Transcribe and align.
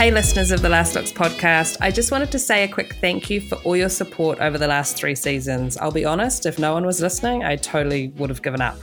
Hey, 0.00 0.10
listeners 0.10 0.50
of 0.50 0.62
the 0.62 0.68
Last 0.70 0.94
Looks 0.94 1.12
podcast. 1.12 1.76
I 1.82 1.90
just 1.90 2.10
wanted 2.10 2.32
to 2.32 2.38
say 2.38 2.64
a 2.64 2.68
quick 2.68 2.94
thank 3.02 3.28
you 3.28 3.38
for 3.38 3.56
all 3.56 3.76
your 3.76 3.90
support 3.90 4.38
over 4.40 4.56
the 4.56 4.66
last 4.66 4.96
three 4.96 5.14
seasons. 5.14 5.76
I'll 5.76 5.92
be 5.92 6.06
honest, 6.06 6.46
if 6.46 6.58
no 6.58 6.72
one 6.72 6.86
was 6.86 7.02
listening, 7.02 7.44
I 7.44 7.56
totally 7.56 8.08
would 8.16 8.30
have 8.30 8.40
given 8.40 8.62
up. 8.62 8.78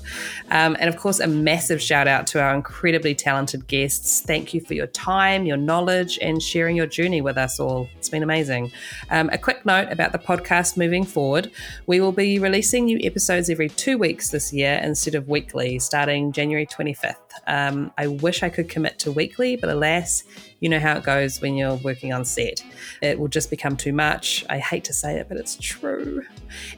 Um, 0.52 0.78
and 0.80 0.88
of 0.88 0.96
course, 0.96 1.20
a 1.20 1.26
massive 1.26 1.82
shout 1.82 2.08
out 2.08 2.28
to 2.28 2.40
our 2.40 2.54
incredibly 2.54 3.16
talented 3.16 3.66
guests. 3.66 4.22
Thank 4.22 4.54
you 4.54 4.62
for 4.62 4.76
your 4.76 4.86
time, 4.86 5.48
your 5.48 5.58
knowledge, 5.58 6.20
and 6.22 6.40
sharing 6.40 6.76
your 6.76 6.86
journey 6.86 7.22
with 7.22 7.40
us 7.40 7.60
all. 7.60 7.90
It's 7.96 8.10
been 8.10 8.22
amazing. 8.22 8.72
Um, 9.10 9.32
a 9.34 9.40
quick 9.40 9.66
note 9.66 9.92
about 9.92 10.12
the 10.12 10.20
podcast 10.20 10.78
moving 10.78 11.04
forward 11.04 11.50
we 11.88 12.00
will 12.00 12.12
be 12.12 12.38
releasing 12.38 12.86
new 12.86 13.00
episodes 13.02 13.50
every 13.50 13.70
two 13.70 13.98
weeks 13.98 14.30
this 14.30 14.54
year 14.54 14.80
instead 14.84 15.16
of 15.16 15.28
weekly, 15.28 15.80
starting 15.80 16.32
January 16.32 16.68
25th. 16.68 17.27
Um, 17.46 17.92
I 17.98 18.08
wish 18.08 18.44
I 18.44 18.50
could 18.50 18.70
commit 18.70 19.00
to 19.00 19.12
weekly, 19.12 19.56
but 19.56 19.70
alas, 19.70 20.24
you 20.60 20.70
know 20.70 20.80
how 20.80 20.98
it 20.98 21.04
goes 21.04 21.42
when 21.42 21.56
you're 21.56 21.76
working 21.76 22.14
on 22.14 22.26
set. 22.26 22.64
It 23.02 23.20
will 23.20 23.28
just 23.28 23.50
become 23.50 23.78
too 23.78 23.94
much. 23.94 24.46
I 24.50 24.58
hate 24.60 24.84
to 24.86 24.94
say 24.94 25.18
it, 25.20 25.28
but 25.30 25.38
it's 25.38 25.56
true. 25.56 26.24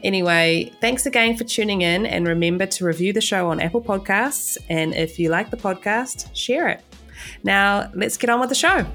Anyway, 0.04 0.72
thanks 0.82 1.06
again 1.06 1.38
for 1.38 1.44
tuning 1.44 1.82
in 1.82 2.06
and 2.06 2.28
remember 2.28 2.66
to 2.66 2.86
review 2.86 3.14
the 3.14 3.22
show 3.22 3.50
on 3.50 3.60
Apple 3.60 3.82
Podcasts. 3.82 4.58
And 4.70 4.94
if 4.94 5.20
you 5.20 5.30
like 5.30 5.50
the 5.50 5.58
podcast, 5.58 6.36
share 6.36 6.68
it. 6.68 6.84
Now, 7.44 7.90
let's 7.94 8.18
get 8.18 8.30
on 8.30 8.40
with 8.40 8.50
the 8.50 8.56
show. 8.56 8.86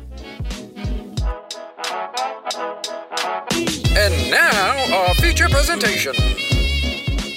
And 3.97 4.31
now, 4.31 4.95
our 4.95 5.15
feature 5.15 5.49
presentation. 5.49 6.15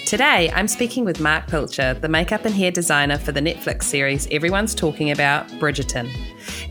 Today, 0.07 0.49
I'm 0.55 0.69
speaking 0.69 1.03
with 1.03 1.19
Marc 1.19 1.47
Pilcher, 1.47 1.93
the 1.95 2.07
makeup 2.07 2.45
and 2.45 2.55
hair 2.55 2.71
designer 2.71 3.17
for 3.17 3.33
the 3.33 3.41
Netflix 3.41 3.83
series 3.83 4.25
everyone's 4.31 4.73
talking 4.73 5.11
about, 5.11 5.49
Bridgerton. 5.59 6.09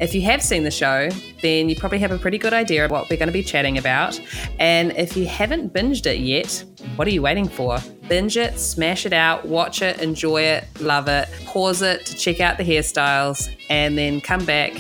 If 0.01 0.15
you 0.15 0.23
have 0.23 0.41
seen 0.41 0.65
the 0.65 0.71
show, 0.71 1.11
then 1.43 1.69
you 1.69 1.77
probably 1.77 1.99
have 1.99 2.13
a 2.13 2.17
pretty 2.17 2.39
good 2.39 2.55
idea 2.55 2.87
of 2.87 2.91
what 2.91 3.11
we're 3.11 3.19
going 3.19 3.29
to 3.29 3.35
be 3.35 3.43
chatting 3.43 3.77
about. 3.77 4.19
And 4.59 4.93
if 4.93 5.19
you 5.19 5.27
haven't 5.27 5.75
binged 5.75 6.07
it 6.07 6.21
yet, 6.21 6.65
what 6.97 7.07
are 7.07 7.11
you 7.11 7.21
waiting 7.21 7.47
for? 7.47 7.79
Binge 8.09 8.39
it, 8.39 8.59
smash 8.59 9.05
it 9.05 9.13
out, 9.13 9.45
watch 9.45 9.83
it, 9.83 10.01
enjoy 10.01 10.41
it, 10.41 10.65
love 10.81 11.07
it, 11.07 11.29
pause 11.45 11.83
it 11.83 12.07
to 12.07 12.17
check 12.17 12.41
out 12.41 12.57
the 12.57 12.65
hairstyles, 12.65 13.55
and 13.69 13.99
then 13.99 14.23
come 14.23 14.47
back 14.47 14.73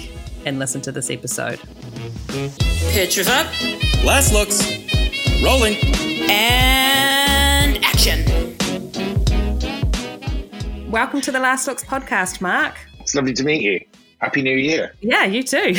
and 0.47 0.59
listen 0.59 0.81
to 0.81 0.93
this 0.93 1.11
episode. 1.11 1.61
Pictures 2.95 3.29
up 3.29 3.49
Last 4.03 4.33
looks. 4.33 4.63
Rolling. 5.45 5.77
and 6.31 7.56
Welcome 10.91 11.21
to 11.23 11.33
the 11.33 11.41
Last 11.41 11.67
Looks 11.67 11.83
podcast, 11.83 12.41
Marc. 12.41 12.79
It's 13.01 13.13
lovely 13.13 13.33
to 13.33 13.43
meet 13.43 13.61
you. 13.61 13.81
Happy 14.19 14.41
New 14.41 14.57
Year. 14.57 14.95
Yeah, 15.01 15.25
you 15.25 15.43
too. 15.43 15.75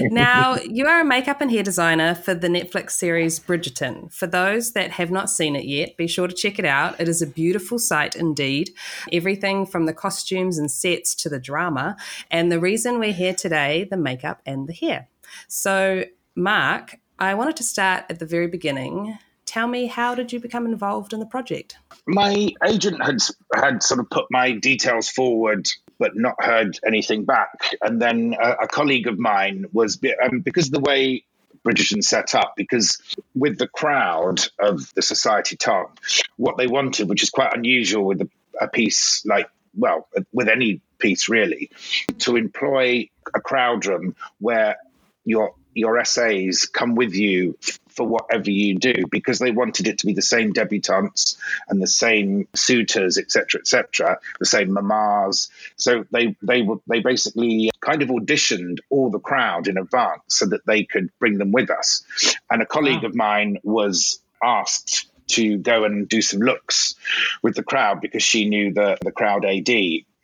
now, 0.00 0.56
you 0.56 0.86
are 0.86 1.00
a 1.00 1.04
makeup 1.04 1.40
and 1.40 1.52
hair 1.52 1.62
designer 1.62 2.16
for 2.16 2.34
the 2.34 2.48
Netflix 2.48 2.90
series 2.90 3.38
Bridgerton. 3.38 4.12
For 4.12 4.26
those 4.26 4.72
that 4.72 4.90
have 4.90 5.12
not 5.12 5.30
seen 5.30 5.54
it 5.54 5.66
yet, 5.66 5.96
be 5.96 6.08
sure 6.08 6.26
to 6.26 6.34
check 6.34 6.58
it 6.58 6.64
out. 6.64 7.00
It 7.00 7.08
is 7.08 7.22
a 7.22 7.28
beautiful 7.28 7.78
sight 7.78 8.16
indeed. 8.16 8.70
Everything 9.12 9.64
from 9.64 9.86
the 9.86 9.94
costumes 9.94 10.58
and 10.58 10.68
sets 10.68 11.14
to 11.14 11.28
the 11.28 11.38
drama. 11.38 11.96
And 12.28 12.50
the 12.50 12.60
reason 12.60 12.98
we're 12.98 13.12
here 13.12 13.34
today, 13.34 13.86
the 13.88 13.96
makeup 13.96 14.42
and 14.44 14.68
the 14.68 14.74
hair. 14.74 15.08
So, 15.46 16.04
Marc, 16.34 16.96
I 17.20 17.34
wanted 17.34 17.54
to 17.56 17.64
start 17.64 18.04
at 18.10 18.18
the 18.18 18.26
very 18.26 18.48
beginning. 18.48 19.16
Tell 19.58 19.66
me, 19.66 19.86
how 19.86 20.14
did 20.14 20.32
you 20.32 20.38
become 20.38 20.66
involved 20.66 21.12
in 21.12 21.18
the 21.18 21.26
project? 21.26 21.78
My 22.06 22.50
agent 22.64 23.02
had 23.04 23.18
had 23.52 23.82
sort 23.82 23.98
of 23.98 24.08
put 24.08 24.26
my 24.30 24.52
details 24.52 25.08
forward, 25.08 25.66
but 25.98 26.12
not 26.14 26.36
heard 26.38 26.78
anything 26.86 27.24
back. 27.24 27.74
And 27.82 28.00
then 28.00 28.36
a, 28.40 28.50
a 28.50 28.68
colleague 28.68 29.08
of 29.08 29.18
mine 29.18 29.64
was 29.72 29.98
um, 30.22 30.42
because 30.42 30.66
of 30.66 30.74
the 30.74 30.80
way 30.80 31.24
Bridgerton 31.66 32.04
set 32.04 32.36
up, 32.36 32.54
because 32.56 33.02
with 33.34 33.58
the 33.58 33.66
crowd 33.66 34.46
of 34.60 34.94
the 34.94 35.02
society 35.02 35.56
top, 35.56 35.98
what 36.36 36.56
they 36.56 36.68
wanted, 36.68 37.08
which 37.08 37.24
is 37.24 37.30
quite 37.30 37.52
unusual 37.52 38.04
with 38.04 38.20
a, 38.20 38.28
a 38.60 38.68
piece 38.68 39.26
like 39.26 39.50
well, 39.76 40.06
with 40.32 40.48
any 40.48 40.82
piece 41.00 41.28
really, 41.28 41.72
to 42.18 42.36
employ 42.36 43.10
a 43.34 43.40
crowd 43.40 43.86
room 43.86 44.14
where 44.38 44.76
your 45.24 45.54
your 45.78 46.04
SAs 46.04 46.66
come 46.66 46.94
with 46.94 47.14
you 47.14 47.56
for 47.88 48.06
whatever 48.06 48.50
you 48.50 48.78
do 48.78 48.94
because 49.10 49.38
they 49.40 49.50
wanted 49.50 49.88
it 49.88 49.98
to 49.98 50.06
be 50.06 50.12
the 50.12 50.22
same 50.22 50.52
debutantes 50.52 51.36
and 51.68 51.82
the 51.82 51.86
same 51.86 52.46
suitors 52.54 53.18
etc 53.18 53.60
etc 53.60 54.18
the 54.38 54.46
same 54.46 54.72
mamas. 54.72 55.50
So 55.76 56.04
they 56.12 56.36
they 56.42 56.62
were 56.62 56.76
they 56.86 57.00
basically 57.00 57.70
kind 57.80 58.02
of 58.02 58.08
auditioned 58.08 58.78
all 58.90 59.10
the 59.10 59.18
crowd 59.18 59.68
in 59.68 59.78
advance 59.78 60.22
so 60.28 60.46
that 60.46 60.64
they 60.66 60.84
could 60.84 61.10
bring 61.18 61.38
them 61.38 61.52
with 61.52 61.70
us. 61.70 62.04
And 62.50 62.62
a 62.62 62.66
colleague 62.66 63.02
Wow. 63.02 63.08
of 63.08 63.14
mine 63.14 63.58
was 63.62 64.20
asked 64.42 65.06
to 65.28 65.58
go 65.58 65.84
and 65.84 66.08
do 66.08 66.22
some 66.22 66.40
looks 66.40 66.94
with 67.42 67.54
the 67.54 67.62
crowd 67.62 68.00
because 68.00 68.22
she 68.22 68.48
knew 68.48 68.72
the 68.72 68.96
the 69.02 69.12
crowd 69.12 69.44
AD 69.44 69.68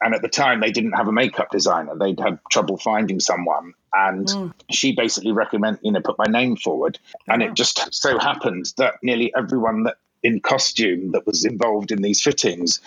and 0.00 0.14
at 0.14 0.22
the 0.22 0.28
time 0.28 0.60
they 0.60 0.70
didn't 0.70 0.92
have 0.92 1.08
a 1.08 1.12
makeup 1.12 1.50
designer. 1.50 1.96
They'd 1.96 2.20
had 2.20 2.38
trouble 2.50 2.76
finding 2.76 3.20
someone. 3.20 3.74
And 3.92 4.26
mm. 4.26 4.52
she 4.70 4.92
basically 4.92 5.32
recommend 5.32 5.78
you 5.82 5.92
know 5.92 6.00
put 6.00 6.18
my 6.18 6.26
name 6.26 6.56
forward. 6.56 6.98
And 7.28 7.42
it 7.42 7.54
just 7.54 7.94
so 7.94 8.18
happened 8.18 8.72
that 8.76 8.94
nearly 9.02 9.32
everyone 9.36 9.84
that 9.84 9.96
in 10.22 10.40
costume 10.40 11.12
that 11.12 11.26
was 11.26 11.44
involved 11.44 11.92
in 11.92 12.00
these 12.00 12.20
fittings 12.22 12.80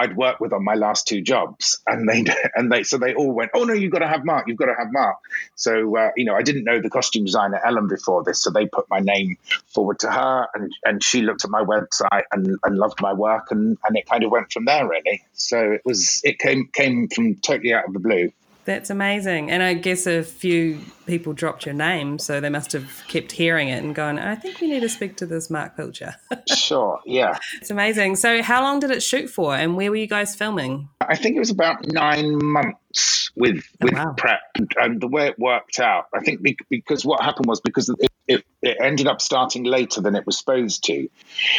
I'd 0.00 0.16
worked 0.16 0.40
with 0.40 0.54
on 0.54 0.64
my 0.64 0.74
last 0.74 1.06
two 1.06 1.20
jobs 1.20 1.80
and 1.86 2.08
they 2.08 2.24
and 2.54 2.72
they 2.72 2.82
so 2.82 2.96
they 2.96 3.14
all 3.14 3.32
went 3.32 3.50
oh 3.54 3.64
no 3.64 3.74
you've 3.74 3.92
got 3.92 3.98
to 3.98 4.08
have 4.08 4.24
Marc 4.24 4.48
you've 4.48 4.58
got 4.58 4.66
to 4.66 4.74
have 4.78 4.88
Marc. 4.90 5.18
So 5.56 5.96
uh, 5.96 6.10
you 6.16 6.24
know 6.24 6.34
I 6.34 6.42
didn't 6.42 6.64
know 6.64 6.80
the 6.80 6.90
costume 6.90 7.24
designer 7.24 7.60
Ellen 7.64 7.86
before 7.86 8.24
this 8.24 8.42
so 8.42 8.50
they 8.50 8.66
put 8.66 8.86
my 8.88 9.00
name 9.00 9.36
forward 9.66 9.98
to 10.00 10.10
her 10.10 10.48
and 10.54 10.72
and 10.84 11.04
she 11.04 11.22
looked 11.22 11.44
at 11.44 11.50
my 11.50 11.62
website 11.62 12.24
and, 12.32 12.58
and 12.64 12.78
loved 12.78 13.00
my 13.02 13.12
work 13.12 13.50
and 13.50 13.76
and 13.86 13.96
it 13.96 14.08
kind 14.08 14.24
of 14.24 14.30
went 14.30 14.50
from 14.52 14.64
there 14.64 14.88
really. 14.88 15.22
So 15.34 15.72
it 15.72 15.82
was 15.84 16.22
it 16.24 16.38
came 16.38 16.68
came 16.72 17.08
from 17.08 17.36
totally 17.36 17.74
out 17.74 17.86
of 17.86 17.92
the 17.92 18.00
blue. 18.00 18.32
That's 18.64 18.90
amazing. 18.90 19.50
And 19.50 19.62
I 19.62 19.74
guess 19.74 20.06
a 20.06 20.22
few 20.22 20.80
people 21.10 21.32
dropped 21.32 21.66
your 21.66 21.74
name, 21.74 22.18
so 22.18 22.40
they 22.40 22.48
must 22.48 22.72
have 22.72 23.02
kept 23.08 23.32
hearing 23.32 23.68
it 23.68 23.82
and 23.82 23.94
going, 23.94 24.18
I 24.18 24.34
think 24.36 24.60
we 24.60 24.68
need 24.68 24.80
to 24.80 24.88
speak 24.88 25.16
to 25.18 25.26
this 25.26 25.50
Marc 25.50 25.76
Pilcher. 25.76 26.14
sure 26.48 27.00
yeah 27.04 27.36
it's 27.60 27.70
amazing. 27.70 28.16
So, 28.16 28.42
how 28.42 28.62
long 28.62 28.80
did 28.80 28.90
it 28.90 29.02
shoot 29.02 29.28
for, 29.28 29.54
and 29.54 29.76
where 29.76 29.90
were 29.90 29.96
you 29.96 30.06
guys 30.06 30.34
filming? 30.34 30.88
I 31.00 31.16
think 31.16 31.36
it 31.36 31.40
was 31.40 31.50
about 31.50 31.86
nine 31.86 32.38
months 32.42 33.30
with 33.36 33.64
Oh, 33.80 33.84
with 33.86 33.94
wow. 33.94 34.14
prep, 34.16 34.40
and 34.76 35.00
the 35.00 35.06
way 35.06 35.26
it 35.28 35.38
worked 35.38 35.78
out, 35.80 36.06
I 36.14 36.20
think 36.20 36.42
be- 36.42 36.58
because 36.68 37.04
what 37.04 37.22
happened 37.22 37.46
was 37.46 37.60
because 37.60 37.88
it, 37.88 38.10
it, 38.26 38.44
it 38.62 38.76
ended 38.80 39.06
up 39.06 39.20
starting 39.20 39.64
later 39.64 40.00
than 40.00 40.16
it 40.16 40.26
was 40.26 40.38
supposed 40.38 40.84
to. 40.84 41.08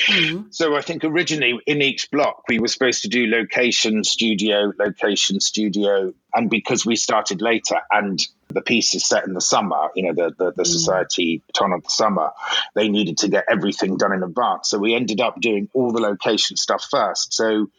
Hmm. 0.07 0.41
So 0.51 0.75
I 0.75 0.81
think 0.81 1.03
originally 1.03 1.59
in 1.65 1.81
each 1.81 2.11
block 2.11 2.43
we 2.49 2.59
were 2.59 2.67
supposed 2.67 3.03
to 3.03 3.09
do 3.09 3.27
location, 3.27 4.03
studio, 4.03 4.73
location, 4.77 5.39
studio, 5.39 6.13
and 6.33 6.49
because 6.49 6.85
we 6.85 6.95
started 6.95 7.41
later 7.41 7.77
and 7.91 8.21
the 8.51 8.61
piece 8.61 8.93
is 8.93 9.05
set 9.05 9.25
in 9.25 9.33
the 9.33 9.41
summer, 9.41 9.89
you 9.95 10.03
know, 10.03 10.13
the 10.13 10.33
the, 10.37 10.51
the 10.51 10.65
society 10.65 11.41
ton 11.53 11.73
of 11.73 11.83
the 11.83 11.89
summer, 11.89 12.31
they 12.75 12.89
needed 12.89 13.17
to 13.19 13.27
get 13.27 13.45
everything 13.49 13.97
done 13.97 14.13
in 14.13 14.23
advance. 14.23 14.69
So 14.69 14.77
we 14.77 14.95
ended 14.95 15.21
up 15.21 15.39
doing 15.39 15.69
all 15.73 15.91
the 15.91 16.01
location 16.01 16.57
stuff 16.57 16.85
first. 16.89 17.33
So 17.33 17.69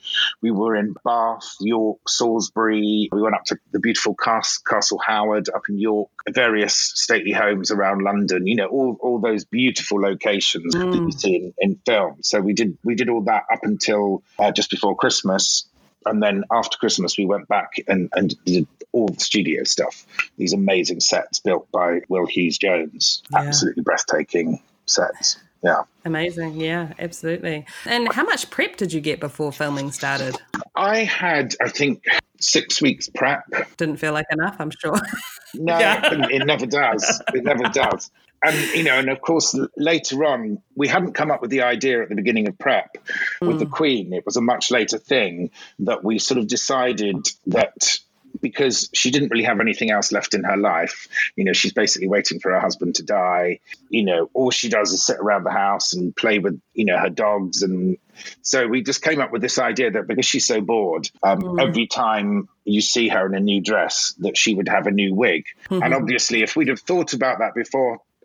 we 0.41 0.51
were 0.51 0.77
in 0.77 0.95
Bath, 1.05 1.57
York, 1.61 2.01
Salisbury. 2.09 3.09
We 3.13 3.23
went 3.23 3.35
up 3.35 3.45
to 3.47 3.59
the 3.73 3.81
beautiful 3.81 4.15
Cas- 4.15 4.59
Castle 4.59 5.01
Howard 5.05 5.49
up 5.49 5.63
in 5.69 5.79
York, 5.79 6.11
various 6.29 6.75
stately 6.75 7.33
homes 7.33 7.71
around 7.71 8.03
London. 8.03 8.47
You 8.47 8.57
know, 8.57 8.67
all, 8.67 8.99
all 9.01 9.21
those 9.21 9.45
beautiful 9.45 10.01
locations 10.01 10.75
that 10.75 10.95
you 10.95 11.13
see 11.13 11.37
in, 11.37 11.55
in 11.59 11.81
film. 11.87 12.17
So 12.23 12.41
we 12.41 12.53
did 12.53 12.79
we 12.85 12.95
did 12.95 13.09
all 13.09 13.23
that 13.23 13.45
up 13.53 13.61
until 13.63 14.23
uh, 14.39 14.53
just 14.53 14.71
before 14.71 14.97
Christmas. 14.97 15.67
And 16.07 16.23
then 16.23 16.45
after 16.51 16.77
Christmas, 16.79 17.17
we 17.17 17.27
went 17.27 17.49
back 17.49 17.75
and, 17.89 18.11
and 18.15 18.35
did 18.45 18.67
all 18.93 19.09
the 19.09 19.21
studio 19.21 19.65
stuff. 19.65 20.07
These 20.37 20.53
amazing 20.53 21.01
sets 21.01 21.41
built 21.41 21.71
by 21.71 22.01
Will 22.09 22.27
Hughes 22.27 22.59
Jones. 22.59 23.23
Yeah. 23.31 23.41
Absolutely 23.41 23.83
breathtaking 23.83 24.61
sets. 24.87 25.39
Yeah. 25.63 25.83
Amazing. 26.05 26.61
Yeah, 26.61 26.93
absolutely. 26.99 27.67
And 27.87 28.13
how 28.13 28.25
much 28.25 28.51
prep 28.51 28.77
did 28.77 28.93
you 28.93 29.01
get 29.01 29.21
before 29.21 29.53
filming 29.53 29.93
started? 29.93 30.37
I 30.75 31.05
had, 31.05 31.55
I 31.61 31.69
think, 31.69 32.05
six 32.43 32.81
weeks 32.83 33.09
prep. 33.09 33.45
Didn't 33.77 33.97
feel 33.97 34.13
like 34.13 34.27
enough, 34.31 34.57
I'm 34.59 34.71
sure. 34.71 34.97
No, 35.55 35.79
Yeah. 35.79 36.15
it, 36.15 36.41
it 36.41 36.47
never 36.47 36.65
does. 36.65 37.23
It 37.35 37.45
never 37.45 37.65
does. 37.75 38.11
And 38.43 38.57
you 38.75 38.85
know, 38.85 38.99
and 38.99 39.11
of 39.11 39.21
course, 39.21 39.55
later 39.77 40.25
on, 40.25 40.63
we 40.75 40.89
hadn't 40.89 41.13
come 41.13 41.31
up 41.31 41.43
with 41.43 41.51
the 41.51 41.61
idea 41.63 42.03
at 42.03 42.09
the 42.09 42.15
beginning 42.15 42.49
of 42.49 42.59
prep 42.59 42.97
with 43.43 43.59
the 43.59 43.67
hmm. 43.67 43.71
Queen. 43.71 44.13
It 44.15 44.25
was 44.25 44.37
a 44.37 44.41
much 44.41 44.71
later 44.71 44.97
thing 44.97 45.51
that 45.81 46.03
we 46.03 46.19
sort 46.19 46.39
of 46.39 46.47
decided 46.49 47.29
that 47.49 47.99
because 48.41 48.89
she 48.95 49.11
didn't 49.11 49.31
really 49.31 49.45
have 49.45 49.61
anything 49.61 49.91
else 49.91 50.13
left 50.13 50.35
in 50.35 50.45
her 50.45 50.57
life, 50.57 51.09
you 51.37 51.45
know, 51.45 51.53
she's 51.53 51.73
basically 51.73 52.09
waiting 52.09 52.41
for 52.41 52.53
her 52.53 52.61
husband 52.61 52.97
to 52.97 53.03
die. 53.03 53.61
You 53.89 54.05
know, 54.05 54.31
all 54.35 54.51
she 54.51 54.69
does 54.69 54.93
is 54.93 55.05
sit 55.05 55.19
around 55.19 55.45
the 55.45 55.51
house 55.51 55.93
and 55.93 56.15
play 56.15 56.39
with, 56.39 56.61
you 56.75 56.85
know, 56.85 56.99
her 56.99 57.11
dogs 57.11 57.63
and 57.63 57.99
so 58.43 58.67
we 58.67 58.83
just 58.83 59.03
came 59.03 59.21
up 59.21 59.33
with 59.33 59.43
this 59.43 59.59
idea 59.59 59.91
that 59.93 60.07
because 60.07 60.27
she's 60.27 60.47
so 60.47 60.61
bored, 60.61 61.11
um, 61.23 61.59
every 61.59 61.87
time 61.87 62.49
you 62.65 62.81
see 62.81 63.09
her 63.09 63.27
in 63.27 63.35
a 63.35 63.41
new 63.41 63.63
dress, 63.63 64.15
that 64.19 64.37
she 64.37 64.55
would 64.55 64.69
have 64.69 64.87
a 64.87 64.91
new 64.91 65.15
wig. 65.15 65.45
And 65.71 65.95
obviously, 65.95 66.43
if 66.43 66.55
we'd 66.55 66.69
have 66.69 66.81
thought 66.81 67.15
about 67.15 67.39
that 67.39 67.55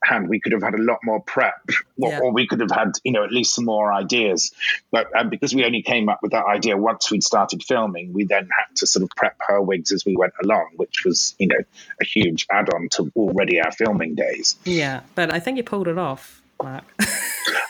beforehand, 0.02 0.30
we 0.30 0.40
could 0.40 0.52
have 0.52 0.64
had 0.64 0.74
a 0.76 0.82
lot 0.82 1.00
more 1.04 1.22
prep, 1.22 1.62
or, 2.00 2.10
Yeah. 2.10 2.20
or 2.20 2.32
we 2.32 2.48
could 2.48 2.60
have 2.60 2.72
had, 2.72 2.94
you 3.04 3.12
know, 3.12 3.24
at 3.24 3.32
least 3.32 3.54
some 3.56 3.66
more 3.66 3.92
ideas. 3.94 4.52
But 4.92 5.08
um, 5.18 5.30
because 5.30 5.54
we 5.54 5.66
only 5.66 5.82
came 5.82 6.10
up 6.10 6.20
with 6.22 6.32
that 6.32 6.46
idea 6.46 6.78
once 6.78 7.12
we'd 7.12 7.24
started 7.24 7.64
filming, 7.64 8.14
we 8.14 8.24
then 8.26 8.44
had 8.56 8.76
to 8.78 8.88
sort 8.88 9.04
of 9.04 9.10
prep 9.16 9.36
her 9.48 9.62
wigs 9.62 9.92
as 9.92 10.06
we 10.06 10.16
went 10.16 10.34
along, 10.44 10.70
which 10.76 11.04
was, 11.06 11.36
you 11.40 11.48
know, 11.48 11.60
a 12.02 12.06
huge 12.06 12.46
add-on 12.52 12.90
to 12.92 13.12
already 13.16 13.60
our 13.62 13.72
filming 13.72 14.16
days. 14.16 14.56
yeah, 14.66 15.02
but 15.16 15.34
I 15.34 15.40
think 15.40 15.58
you 15.58 15.64
pulled 15.64 15.88
it 15.88 15.98
off, 15.98 16.42
Marc. 16.62 16.84
I 17.00 17.06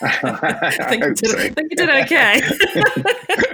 I 0.80 0.84
think, 0.88 1.04
hope 1.04 1.16
did, 1.16 1.30
so. 1.30 1.38
I 1.38 1.48
think 1.50 1.70
you 1.70 1.76
did 1.76 1.90
okay. 1.90 2.40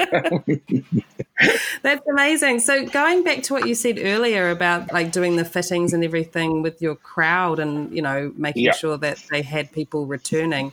That's 1.82 2.06
amazing. 2.08 2.60
So 2.60 2.86
going 2.86 3.24
back 3.24 3.42
to 3.44 3.52
what 3.52 3.66
you 3.66 3.74
said 3.74 3.98
earlier 4.00 4.50
about 4.50 4.92
like 4.92 5.12
doing 5.12 5.36
the 5.36 5.44
fittings 5.44 5.92
and 5.92 6.04
everything 6.04 6.62
with 6.62 6.80
your 6.80 6.94
crowd 6.94 7.58
and 7.58 7.94
you 7.94 8.02
know 8.02 8.32
making 8.36 8.64
Yeah. 8.64 8.72
sure 8.72 8.96
that 8.98 9.22
they 9.30 9.42
had 9.42 9.72
people 9.72 10.06
returning, 10.06 10.72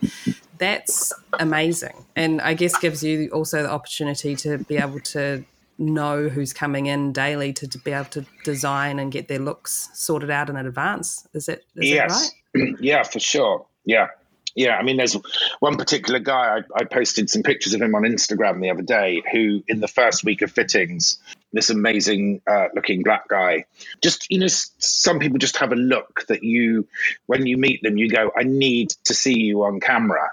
that's 0.58 1.12
amazing. 1.40 2.06
And 2.16 2.42
I 2.42 2.54
guess 2.54 2.78
gives 2.78 3.04
you 3.04 3.30
also 3.30 3.64
the 3.64 3.72
opportunity 3.72 4.36
to 4.38 4.60
be 4.60 4.78
able 4.78 5.00
to 5.00 5.44
know 5.78 6.30
who's 6.30 6.54
coming 6.54 6.86
in 6.86 7.12
daily 7.12 7.52
to, 7.54 7.68
to 7.68 7.78
be 7.80 7.92
able 7.92 8.06
to 8.06 8.26
design 8.44 9.00
and 9.00 9.12
get 9.12 9.28
their 9.28 9.40
looks 9.40 9.90
sorted 9.94 10.30
out 10.30 10.50
in 10.50 10.56
advance. 10.56 11.28
Is 11.34 11.48
that 11.48 11.60
is 11.76 11.90
yes. 11.90 12.32
that 12.54 12.60
right? 12.60 12.76
yeah, 12.80 13.04
for 13.04 13.20
sure. 13.20 13.66
Yeah. 13.86 14.10
Yeah, 14.56 14.76
I 14.76 14.84
mean, 14.84 14.98
there's 14.98 15.16
one 15.60 15.78
particular 15.78 16.20
guy. 16.20 16.58
I, 16.58 16.82
I 16.82 16.84
posted 16.86 17.30
some 17.30 17.44
pictures 17.44 17.74
of 17.74 17.82
him 17.82 17.96
on 17.96 18.04
Instagram 18.04 18.62
the 18.62 18.72
other 18.72 18.82
day. 18.82 19.22
Who, 19.32 19.64
in 19.68 19.80
the 19.80 19.88
first 19.88 20.24
week 20.24 20.42
of 20.42 20.52
fittings, 20.52 21.20
this 21.54 21.70
amazing 21.70 22.42
uh, 22.48 22.68
looking 22.76 23.04
black 23.04 23.28
guy, 23.28 23.66
just 24.02 24.28
you 24.30 24.40
know, 24.40 24.48
some 24.48 25.20
people 25.20 25.38
just 25.38 25.58
have 25.58 25.72
a 25.72 25.76
look 25.76 26.26
that 26.28 26.44
you, 26.44 26.88
when 27.26 27.46
you 27.46 27.58
meet 27.58 27.82
them, 27.82 27.98
you 27.98 28.10
go, 28.10 28.32
"I 28.38 28.44
need 28.44 28.90
to 29.06 29.14
see 29.14 29.40
you 29.40 29.64
on 29.64 29.80
camera." 29.80 30.32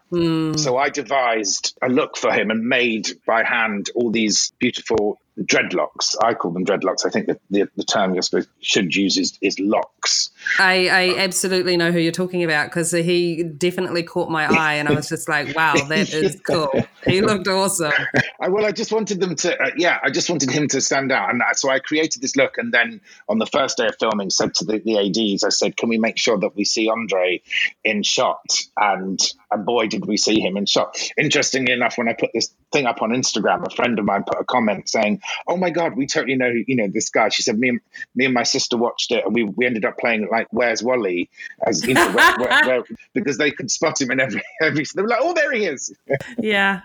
So 0.59 0.77
I 0.77 0.89
devised 0.91 1.77
a 1.83 1.89
look 1.89 2.17
for 2.17 2.33
him 2.33 2.51
and 2.51 2.69
made 2.69 3.09
by 3.27 3.45
hand 3.45 3.91
all 3.95 4.11
these 4.11 4.53
beautiful 4.59 5.21
dreadlocks. 5.43 6.17
I 6.23 6.35
call 6.35 6.53
them 6.53 6.65
dreadlocks. 6.65 7.07
I 7.07 7.11
think 7.11 7.27
that 7.27 7.41
the, 7.51 7.69
the 7.77 7.85
term 7.85 8.15
you're 8.15 8.23
supposed 8.23 8.49
should 8.61 8.95
use 8.95 9.17
is, 9.17 9.39
is 9.41 9.59
locks. 9.59 10.31
I, 10.59 10.89
I 10.89 11.19
absolutely 11.19 11.77
know 11.77 11.93
who 11.93 11.99
you're 11.99 12.13
talking 12.13 12.45
about 12.45 12.69
because 12.69 12.91
he 12.91 13.43
definitely 13.43 14.03
caught 14.03 14.31
my 14.31 14.47
eye, 14.47 14.75
and 14.75 14.89
I 14.89 14.93
was 14.93 15.09
just 15.09 15.29
like, 15.29 15.55
"Wow, 15.55 15.75
that 15.89 16.13
is 16.13 16.41
cool." 16.41 16.73
He 17.05 17.21
looked 17.21 17.49
awesome. 17.49 17.93
I, 18.41 18.49
well, 18.49 18.65
I 18.65 18.73
just 18.73 18.93
wanted 18.93 19.21
them 19.21 19.35
to, 19.37 19.61
uh, 19.61 19.71
yeah, 19.77 19.99
I 20.03 20.11
just 20.11 20.31
wanted 20.31 20.51
him 20.51 20.69
to 20.69 20.81
stand 20.81 21.11
out. 21.11 21.31
And 21.31 21.43
so 21.55 21.71
I 21.71 21.81
created 21.81 22.23
this 22.23 22.37
look. 22.37 22.59
And 22.59 22.73
then 22.73 23.01
on 23.29 23.39
the 23.39 23.47
first 23.47 23.77
day 23.77 23.87
of 23.87 23.97
filming, 23.99 24.31
said 24.31 24.55
to 24.55 24.65
the, 24.65 24.79
the 24.79 24.99
ADs, 24.99 25.45
I 25.45 25.49
said, 25.49 25.77
can 25.77 25.89
we 25.89 25.99
make 25.99 26.19
sure 26.19 26.39
that 26.39 26.55
we 26.55 26.65
see 26.65 26.89
Andre 26.89 27.43
in 27.85 28.03
shot? 28.03 28.63
And, 28.77 29.19
and 29.51 29.67
boy, 29.67 29.89
did 29.89 30.07
we 30.07 30.17
see 30.17 30.41
him 30.41 30.57
in 30.57 30.67
shot. 30.67 30.99
Interestingly 31.17 31.73
enough, 31.73 31.99
when 31.99 32.09
I 32.09 32.13
put 32.13 32.31
this 32.33 32.55
thing 32.73 32.87
up 32.87 33.03
on 33.03 33.11
Instagram, 33.11 33.67
a 33.67 33.75
friend 33.75 33.99
of 33.99 34.05
mine 34.05 34.25
put 34.25 34.41
a 34.41 34.45
comment 34.45 34.89
saying, 34.89 35.21
oh 35.47 35.57
my 35.57 35.71
God, 35.71 35.97
we 35.97 36.07
totally 36.07 36.37
know, 36.37 36.53
you 36.67 36.77
know, 36.77 36.89
this 36.89 37.11
guy. 37.11 37.29
She 37.29 37.43
said, 37.43 37.59
me 37.59 37.71
and, 37.71 37.81
me 38.15 38.25
and 38.25 38.35
my 38.35 38.43
sister 38.43 38.77
watched 38.77 39.13
it 39.13 39.25
and 39.25 39.35
we, 39.35 39.45
we 39.45 39.67
ended 39.67 39.85
up 39.85 39.99
playing 39.99 40.29
like, 40.31 40.49
where's 40.51 40.83
Wally? 40.83 41.31
As, 41.67 41.85
you 41.87 41.95
know, 41.95 42.11
where, 42.13 42.37
where, 42.39 42.67
where, 42.67 42.85
because 43.15 43.39
they 43.39 43.51
could 43.51 43.71
spot 43.71 44.01
him 44.01 44.11
in 44.11 44.21
every, 44.21 44.43
every, 44.63 44.85
they 44.95 45.03
were 45.03 45.09
like, 45.09 45.21
oh, 45.23 45.35
there 45.35 45.53
he 45.53 45.65
is. 45.65 45.95
Yeah. 46.39 46.83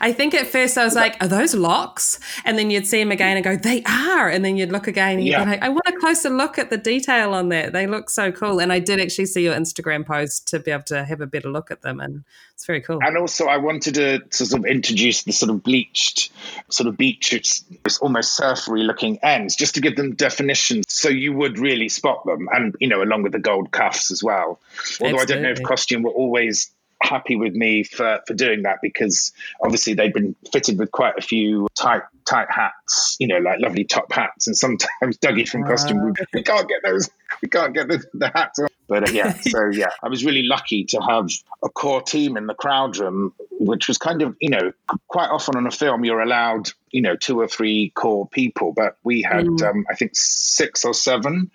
I 0.00 0.12
think 0.12 0.34
at 0.34 0.46
first 0.46 0.76
I 0.76 0.84
was 0.84 0.94
like, 0.94 1.16
"Are 1.22 1.28
those 1.28 1.54
locks?" 1.54 2.18
And 2.44 2.58
then 2.58 2.70
you'd 2.70 2.86
see 2.86 2.98
them 2.98 3.10
again 3.10 3.36
and 3.36 3.44
go, 3.44 3.56
"They 3.56 3.82
are." 3.84 4.28
And 4.28 4.44
then 4.44 4.56
you'd 4.56 4.72
look 4.72 4.86
again 4.86 5.18
and 5.18 5.24
you'd 5.24 5.32
Yeah. 5.32 5.44
be 5.44 5.50
like, 5.52 5.62
"I 5.62 5.68
want 5.68 5.86
a 5.86 5.92
closer 5.92 6.30
look 6.30 6.58
at 6.58 6.70
the 6.70 6.76
detail 6.76 7.34
on 7.34 7.48
that. 7.50 7.72
They 7.72 7.86
look 7.86 8.10
so 8.10 8.32
cool." 8.32 8.58
And 8.60 8.72
I 8.72 8.78
did 8.78 9.00
actually 9.00 9.26
see 9.26 9.42
your 9.42 9.54
Instagram 9.54 10.06
post 10.06 10.46
to 10.48 10.58
be 10.58 10.70
able 10.70 10.84
to 10.84 11.04
have 11.04 11.20
a 11.20 11.26
better 11.26 11.48
look 11.48 11.70
at 11.70 11.82
them, 11.82 12.00
and 12.00 12.24
it's 12.54 12.66
very 12.66 12.80
cool. 12.80 12.98
And 13.02 13.16
also, 13.16 13.46
I 13.46 13.56
wanted 13.56 13.94
to, 13.94 14.22
sort 14.30 14.52
of 14.52 14.66
introduce 14.66 15.22
the 15.24 15.32
sort 15.32 15.50
of 15.50 15.62
bleached, 15.62 16.30
sort 16.70 16.86
of 16.88 16.96
beach, 16.96 17.32
it's, 17.32 17.64
it's 17.84 17.98
almost 17.98 18.36
surfery 18.36 18.82
looking 18.82 19.18
ends, 19.22 19.56
just 19.56 19.74
to 19.74 19.80
give 19.80 19.96
them 19.96 20.14
definition, 20.14 20.82
so 20.86 21.08
you 21.08 21.32
would 21.32 21.58
really 21.58 21.88
spot 21.88 22.24
them, 22.24 22.48
and 22.52 22.76
you 22.78 22.88
know, 22.88 23.02
along 23.02 23.22
with 23.22 23.32
the 23.32 23.38
gold 23.38 23.70
cuffs 23.72 24.10
as 24.10 24.22
well. 24.22 24.60
Although 25.00 25.18
I 25.18 25.24
don't 25.24 25.42
know 25.42 25.50
if 25.50 25.62
costume 25.62 26.02
were 26.02 26.10
always 26.10 26.70
happy 27.02 27.36
with 27.36 27.54
me 27.54 27.82
for 27.82 28.20
for 28.26 28.34
doing 28.34 28.62
that 28.62 28.78
because 28.82 29.32
obviously 29.62 29.94
they've 29.94 30.14
been 30.14 30.34
fitted 30.52 30.78
with 30.78 30.90
quite 30.90 31.14
a 31.18 31.22
few 31.22 31.68
tight 31.74 32.02
tight 32.24 32.48
hats 32.50 33.16
you 33.18 33.26
know 33.26 33.38
like 33.38 33.58
lovely 33.60 33.84
top 33.84 34.12
hats 34.12 34.46
and 34.46 34.56
sometimes 34.56 35.18
dougie 35.22 35.48
from 35.48 35.64
costume 35.64 35.98
ah. 35.98 36.04
we, 36.04 36.12
we 36.34 36.42
can't 36.42 36.68
get 36.68 36.80
those 36.84 37.10
we 37.42 37.48
can't 37.48 37.74
get 37.74 37.88
the, 37.88 38.02
the 38.14 38.28
hats 38.28 38.58
on 38.58 38.68
but 38.92 39.08
uh, 39.08 39.12
yeah 39.12 39.32
so 39.40 39.70
yeah 39.70 39.88
i 40.02 40.08
was 40.08 40.24
really 40.24 40.42
lucky 40.42 40.84
to 40.84 41.00
have 41.00 41.28
a 41.64 41.68
core 41.70 42.02
team 42.02 42.36
in 42.36 42.46
the 42.46 42.54
crowd 42.54 42.98
room 42.98 43.32
which 43.58 43.88
was 43.88 43.96
kind 43.96 44.20
of 44.20 44.36
you 44.38 44.50
know 44.50 44.72
quite 45.08 45.30
often 45.30 45.56
on 45.56 45.66
a 45.66 45.70
film 45.70 46.04
you're 46.04 46.20
allowed 46.20 46.70
you 46.90 47.00
know 47.00 47.16
two 47.16 47.40
or 47.40 47.48
three 47.48 47.90
core 47.94 48.28
people 48.28 48.72
but 48.72 48.98
we 49.02 49.22
had 49.22 49.46
um, 49.62 49.86
i 49.90 49.94
think 49.94 50.10
six 50.14 50.84
or 50.84 50.92
seven 50.92 51.50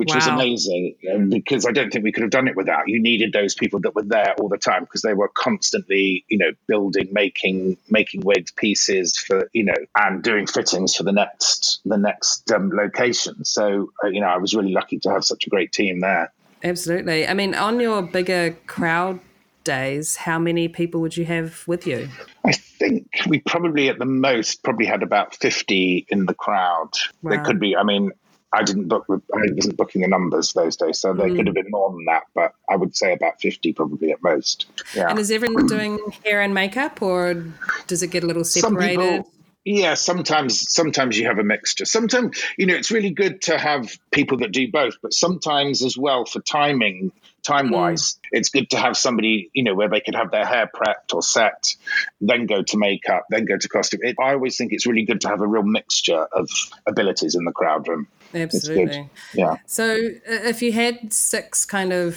which 0.00 0.14
was 0.14 0.26
amazing 0.26 0.94
um, 1.12 1.28
because 1.28 1.66
I 1.66 1.72
don't 1.72 1.92
think 1.92 2.04
we 2.04 2.12
could 2.12 2.22
have 2.22 2.30
done 2.30 2.48
it 2.48 2.56
without. 2.56 2.88
You 2.88 3.02
needed 3.02 3.34
those 3.34 3.54
people 3.54 3.80
that 3.80 3.94
were 3.94 4.02
there 4.02 4.34
all 4.38 4.48
the 4.48 4.56
time 4.56 4.84
because 4.84 5.02
they 5.02 5.12
were 5.12 5.28
constantly, 5.28 6.24
you 6.28 6.38
know, 6.38 6.52
building, 6.66 7.08
making, 7.12 7.76
making 7.90 8.22
wigs, 8.22 8.50
pieces 8.50 9.18
for, 9.18 9.50
you 9.52 9.64
know, 9.64 9.74
and 9.94 10.22
doing 10.22 10.46
fittings 10.46 10.96
for 10.96 11.02
the 11.02 11.12
next, 11.12 11.80
the 11.84 11.98
next 11.98 12.50
um, 12.50 12.70
location. 12.70 13.44
So, 13.44 13.90
uh, 14.02 14.08
you 14.08 14.22
know, 14.22 14.28
I 14.28 14.38
was 14.38 14.54
really 14.54 14.72
lucky 14.72 14.98
to 15.00 15.10
have 15.10 15.24
such 15.24 15.46
a 15.46 15.50
great 15.50 15.70
team 15.72 16.00
there. 16.00 16.32
Absolutely. 16.62 17.26
I 17.26 17.34
mean, 17.34 17.54
on 17.54 17.80
your 17.80 18.02
bigger 18.02 18.56
crowd 18.66 19.20
days, 19.64 20.16
how 20.16 20.38
many 20.38 20.68
people 20.68 21.00
would 21.00 21.16
you 21.16 21.24
have 21.24 21.64
with 21.66 21.86
you? 21.86 22.08
I 22.44 22.52
think 22.52 23.06
we 23.26 23.40
probably 23.40 23.88
at 23.88 23.98
the 23.98 24.04
most 24.06 24.62
probably 24.62 24.86
had 24.86 25.02
about 25.02 25.34
50 25.36 26.06
in 26.08 26.26
the 26.26 26.34
crowd. 26.34 26.90
There 27.22 27.42
could 27.44 27.60
be, 27.60 27.76
I 27.76 27.82
mean, 27.82 28.12
I 28.52 28.64
didn't 28.64 28.88
book, 28.88 29.06
the- 29.06 29.22
I 29.32 29.52
wasn't 29.52 29.76
booking 29.76 30.02
the 30.02 30.08
numbers 30.08 30.52
those 30.54 30.76
days, 30.76 30.98
so 30.98 31.12
there 31.12 31.28
mm. 31.28 31.36
could 31.36 31.46
have 31.46 31.54
been 31.54 31.70
more 31.70 31.90
than 31.90 32.04
that, 32.06 32.24
but 32.34 32.54
I 32.68 32.76
would 32.76 32.96
say 32.96 33.12
about 33.12 33.40
50 33.40 33.72
probably 33.74 34.10
at 34.10 34.22
most. 34.22 34.66
Yeah. 34.94 35.08
And 35.08 35.18
is 35.18 35.30
everyone 35.30 35.66
doing 35.66 35.98
hair 36.24 36.40
and 36.40 36.52
makeup, 36.52 37.00
or 37.00 37.44
does 37.86 38.02
it 38.02 38.08
get 38.08 38.24
a 38.24 38.26
little 38.26 38.44
some 38.44 38.72
separated? 38.72 38.98
people 38.98 39.32
yeah 39.64 39.94
sometimes 39.94 40.72
sometimes 40.72 41.18
you 41.18 41.26
have 41.26 41.38
a 41.38 41.44
mixture 41.44 41.84
sometimes 41.84 42.42
you 42.56 42.66
know 42.66 42.74
it's 42.74 42.90
really 42.90 43.10
good 43.10 43.42
to 43.42 43.58
have 43.58 43.90
people 44.10 44.38
that 44.38 44.52
do 44.52 44.70
both 44.70 44.94
but 45.02 45.12
sometimes 45.12 45.82
as 45.82 45.96
well 45.96 46.24
for 46.24 46.40
timing 46.40 47.12
time 47.42 47.70
wise 47.70 48.18
it's 48.32 48.50
good 48.50 48.68
to 48.70 48.76
have 48.76 48.96
somebody 48.96 49.50
you 49.54 49.64
know 49.64 49.74
where 49.74 49.88
they 49.88 50.00
could 50.00 50.14
have 50.14 50.30
their 50.30 50.44
hair 50.44 50.70
prepped 50.74 51.14
or 51.14 51.22
set 51.22 51.74
then 52.20 52.46
go 52.46 52.62
to 52.62 52.76
makeup 52.76 53.24
then 53.30 53.44
go 53.44 53.56
to 53.56 53.68
costume 53.68 54.00
it, 54.02 54.16
i 54.20 54.32
always 54.32 54.56
think 54.56 54.72
it's 54.72 54.86
really 54.86 55.04
good 55.04 55.20
to 55.20 55.28
have 55.28 55.40
a 55.40 55.46
real 55.46 55.62
mixture 55.62 56.26
of 56.32 56.48
abilities 56.86 57.34
in 57.34 57.44
the 57.44 57.52
crowd 57.52 57.86
room 57.88 58.06
Absolutely. 58.32 59.10
yeah 59.34 59.56
So, 59.66 59.94
uh, 59.94 59.98
if 60.26 60.62
you 60.62 60.72
had 60.72 61.12
six 61.12 61.64
kind 61.64 61.92
of 61.92 62.14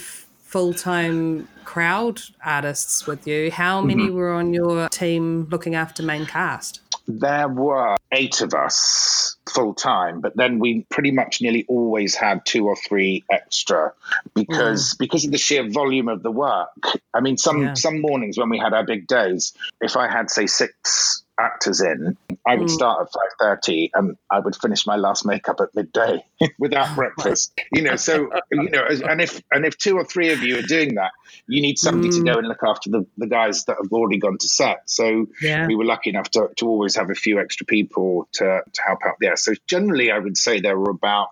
full 0.54 0.72
time 0.74 1.48
crowd 1.64 2.20
artists 2.44 3.06
with 3.06 3.26
you, 3.26 3.50
how 3.50 3.80
many 3.80 4.04
Mm-hmm. 4.04 4.14
were 4.14 4.32
on 4.32 4.52
your 4.54 4.88
team 4.88 5.48
looking 5.50 5.74
after 5.74 6.02
main 6.02 6.26
cast? 6.26 6.80
There 7.06 7.48
were 7.48 7.96
eight 8.12 8.40
of 8.40 8.54
us 8.54 9.36
full 9.48 9.74
time, 9.74 10.20
but 10.20 10.36
then 10.36 10.58
we 10.58 10.86
pretty 10.90 11.10
much 11.10 11.40
nearly 11.42 11.64
always 11.68 12.14
had 12.14 12.46
two 12.46 12.66
or 12.66 12.76
three 12.76 13.24
extra 13.30 13.92
because 14.34 14.94
mm. 14.94 14.98
because 14.98 15.24
of 15.24 15.32
the 15.32 15.38
sheer 15.38 15.68
volume 15.68 16.08
of 16.08 16.22
the 16.22 16.30
work. 16.30 16.68
I 17.12 17.20
mean, 17.20 17.36
some 17.36 17.62
Yeah. 17.62 17.74
some 17.74 18.00
mornings 18.00 18.38
when 18.38 18.48
we 18.48 18.58
had 18.58 18.72
our 18.72 18.84
big 18.84 19.06
days, 19.06 19.52
if 19.80 19.96
I 19.96 20.08
had 20.08 20.30
say 20.30 20.46
six 20.46 21.22
actors 21.38 21.80
in, 21.80 22.16
I 22.46 22.54
would 22.56 22.68
mm. 22.68 22.70
start 22.70 23.02
at 23.02 23.12
five 23.12 23.32
thirty, 23.38 23.90
and 23.94 24.16
I 24.30 24.40
would 24.40 24.56
finish 24.56 24.86
my 24.86 24.96
last 24.96 25.26
makeup 25.26 25.60
at 25.60 25.74
midday 25.74 26.24
without 26.58 26.94
breakfast. 26.96 27.58
You 27.72 27.82
know, 27.82 27.96
so 27.96 28.30
you 28.50 28.70
know, 28.70 28.86
and 28.86 29.20
if 29.20 29.42
and 29.52 29.64
if 29.64 29.76
two 29.76 29.96
or 29.96 30.04
three 30.04 30.32
of 30.32 30.42
you 30.42 30.58
are 30.58 30.62
doing 30.62 30.94
that, 30.94 31.12
you 31.46 31.60
need 31.62 31.78
somebody 31.78 32.08
to 32.10 32.22
go 32.22 32.38
and 32.38 32.46
look 32.48 32.62
after 32.66 32.90
the, 32.90 33.06
the 33.18 33.26
guys 33.26 33.64
that 33.64 33.76
have 33.82 33.92
already 33.92 34.18
gone 34.18 34.38
to 34.38 34.48
set. 34.48 34.82
So 34.90 35.26
Yeah. 35.40 35.66
we 35.66 35.74
were 35.76 35.84
lucky 35.84 36.10
enough 36.10 36.30
to, 36.32 36.48
to 36.56 36.66
always 36.66 36.96
have 36.96 37.10
a 37.10 37.14
few 37.14 37.40
extra 37.40 37.66
people 37.66 38.28
to, 38.34 38.62
to 38.72 38.82
help 38.82 39.00
out 39.06 39.16
there. 39.20 39.36
So 39.36 39.52
generally, 39.66 40.10
I 40.10 40.18
would 40.18 40.36
say 40.36 40.60
there 40.60 40.78
were 40.78 40.90
about 40.90 41.28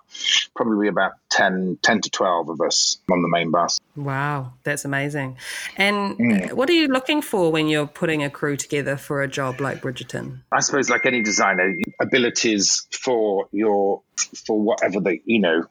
probably 0.55 0.89
about 0.89 1.13
10, 1.31 1.79
10 1.83 2.01
to 2.03 2.11
twelve 2.11 2.49
of 2.51 2.61
us 2.61 2.99
on 3.11 3.23
the 3.23 3.29
main 3.29 3.51
bus. 3.51 3.79
Wow, 3.97 4.53
that's 4.65 4.85
amazing. 4.85 5.37
And 5.77 6.17
Mm. 6.19 6.53
what 6.53 6.69
are 6.71 6.75
you 6.75 6.89
looking 6.89 7.23
for 7.23 7.51
when 7.53 7.69
you're 7.69 7.87
putting 7.87 8.23
a 8.23 8.31
crew 8.31 8.57
together 8.57 8.97
for 8.97 9.23
a 9.23 9.29
job 9.29 9.61
like 9.61 9.81
Bridgerton? 9.83 10.41
I 10.51 10.61
suppose, 10.61 10.89
like 10.91 11.07
any 11.07 11.23
designer, 11.23 11.75
abilities 12.01 12.87
for 12.91 13.49
your 13.53 14.03
for 14.47 14.61
whatever 14.61 15.01
the 15.01 15.19
you 15.25 15.41
know. 15.41 15.65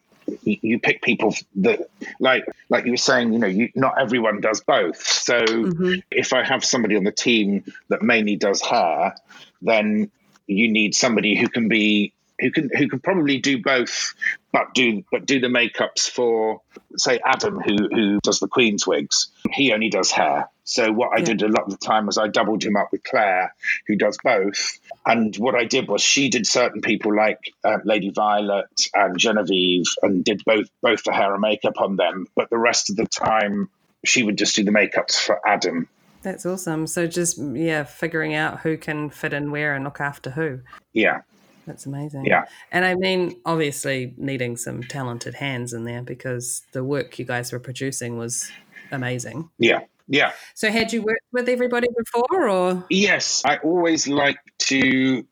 You 0.44 0.80
pick 0.80 1.02
people 1.02 1.36
that, 1.58 1.90
like, 2.20 2.46
like 2.70 2.86
you 2.86 2.92
were 2.92 2.98
saying, 2.98 3.34
you 3.34 3.40
know, 3.40 3.48
you, 3.48 3.70
not 3.76 4.00
everyone 4.00 4.40
does 4.40 4.62
both. 4.62 5.06
So, 5.06 5.40
mm-hmm. 5.40 6.00
if 6.10 6.34
I 6.34 6.44
have 6.44 6.64
somebody 6.64 6.96
on 6.96 7.04
the 7.04 7.12
team 7.12 7.64
that 7.90 8.02
mainly 8.02 8.36
does 8.36 8.62
hair, 8.62 9.16
then 9.62 10.12
you 10.48 10.72
need 10.72 10.96
somebody 10.96 11.36
who 11.36 11.48
can 11.48 11.68
be 11.68 12.14
who 12.40 12.52
can 12.52 12.70
who 12.76 12.90
can 12.90 13.00
probably 13.00 13.38
do 13.38 13.62
both, 13.62 14.16
but 14.52 14.74
do 14.74 15.04
but 15.12 15.26
do 15.26 15.40
the 15.40 15.48
makeups 15.48 16.10
for 16.10 16.62
say 16.98 17.20
Adam 17.24 17.60
who 17.60 17.88
who 17.90 18.20
does 18.22 18.40
the 18.40 18.48
Queen's 18.48 18.86
wigs. 18.86 19.30
He 19.52 19.72
only 19.72 19.90
does 19.90 20.12
hair. 20.12 20.50
So 20.72 20.90
what 20.90 21.10
I 21.14 21.18
Yeah. 21.20 21.26
did 21.26 21.42
a 21.42 21.50
lot 21.50 21.64
of 21.64 21.72
the 21.72 21.86
time 21.86 22.06
was 22.06 22.18
I 22.18 22.30
doubled 22.30 22.64
him 22.64 22.78
up 22.78 22.94
with 22.94 23.04
Claire, 23.04 23.54
who 23.88 23.98
does 23.98 24.18
both. 24.24 24.80
And 25.06 25.36
what 25.36 25.54
I 25.54 25.66
did 25.66 25.90
was 25.90 26.02
she 26.02 26.30
did 26.30 26.48
certain 26.48 26.80
people 26.80 27.14
like 27.14 27.40
uh, 27.66 27.80
Lady 27.84 28.10
Violet 28.12 28.70
and 28.94 29.18
Genevieve, 29.18 29.88
and 30.02 30.24
did 30.24 30.44
both 30.46 30.70
both 30.82 31.04
the 31.04 31.12
hair 31.12 31.34
and 31.34 31.42
makeup 31.42 31.82
on 31.82 31.98
them. 31.98 32.26
But 32.36 32.50
the 32.50 32.58
rest 32.58 32.90
of 32.90 32.96
the 32.96 33.06
time, 33.06 33.70
she 34.06 34.24
would 34.24 34.38
just 34.38 34.56
do 34.56 34.64
the 34.64 34.72
makeups 34.72 35.20
for 35.20 35.46
Adam. 35.46 35.90
That's 36.22 36.46
awesome. 36.46 36.88
So 36.88 37.06
just 37.06 37.38
yeah, 37.38 37.84
figuring 37.84 38.34
out 38.34 38.62
who 38.62 38.78
can 38.78 39.10
fit 39.10 39.34
in 39.34 39.52
where 39.52 39.76
and 39.76 39.84
look 39.84 40.00
after 40.00 40.30
who. 40.30 40.62
Yeah, 40.94 41.22
That's 41.68 41.86
amazing. 41.86 42.26
Yeah. 42.28 42.46
And 42.72 42.86
I 42.86 42.96
mean, 42.96 43.36
obviously 43.46 44.14
needing 44.16 44.56
some 44.56 44.84
talented 44.84 45.34
hands 45.34 45.74
in 45.74 45.84
there 45.84 46.02
because 46.02 46.62
the 46.72 46.84
work 46.84 47.20
you 47.20 47.26
guys 47.26 47.52
were 47.52 47.60
producing 47.60 48.18
was 48.18 48.50
amazing. 48.92 49.50
yeah, 49.58 49.82
yeah. 50.12 50.34
So 50.54 50.70
had 50.70 50.94
you 50.94 51.02
worked 51.02 51.26
with 51.32 51.50
everybody 51.50 51.88
before 51.98 52.50
or 52.50 52.86
Yes, 52.90 53.44
I 53.46 53.58
always 53.58 54.08
like 54.08 54.38
to. 54.70 55.26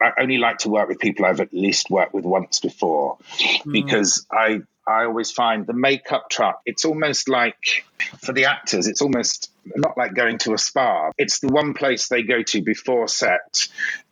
I 0.00 0.12
only 0.20 0.36
like 0.36 0.58
to 0.58 0.68
work 0.68 0.90
with 0.90 0.98
people 0.98 1.24
I've 1.24 1.40
at 1.40 1.54
least 1.54 1.88
worked 1.88 2.12
with 2.12 2.26
once 2.26 2.60
before, 2.60 3.16
mm. 3.38 3.72
because 3.72 4.26
I 4.30 4.60
I 4.86 5.04
always 5.04 5.30
find 5.30 5.66
the 5.66 5.72
makeup 5.72 6.28
truck. 6.30 6.60
It's 6.66 6.84
almost 6.84 7.28
like 7.28 7.84
for 8.22 8.32
the 8.32 8.44
actors, 8.44 8.86
it's 8.86 9.02
almost 9.02 9.50
not 9.74 9.96
like 9.96 10.14
going 10.14 10.38
to 10.38 10.52
a 10.52 10.58
spa. 10.58 11.10
It's 11.18 11.40
the 11.40 11.48
one 11.48 11.74
place 11.74 12.08
they 12.08 12.22
go 12.22 12.42
to 12.42 12.62
before 12.62 13.08
set. 13.08 13.66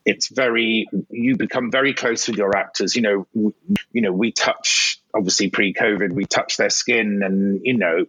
It's 0.05 0.27
very 0.29 0.87
you 1.09 1.35
become 1.35 1.71
very 1.71 1.93
close 1.93 2.27
with 2.27 2.37
your 2.37 2.55
actors. 2.55 2.95
You 2.95 3.01
know, 3.01 3.27
w- 3.33 3.53
you 3.91 4.01
know 4.01 4.11
we 4.11 4.31
touch 4.31 5.01
obviously 5.13 5.49
pre-COVID, 5.49 6.11
we 6.11 6.25
touch 6.25 6.57
their 6.57 6.69
skin, 6.69 7.21
and 7.23 7.61
you 7.63 7.77
know, 7.77 8.05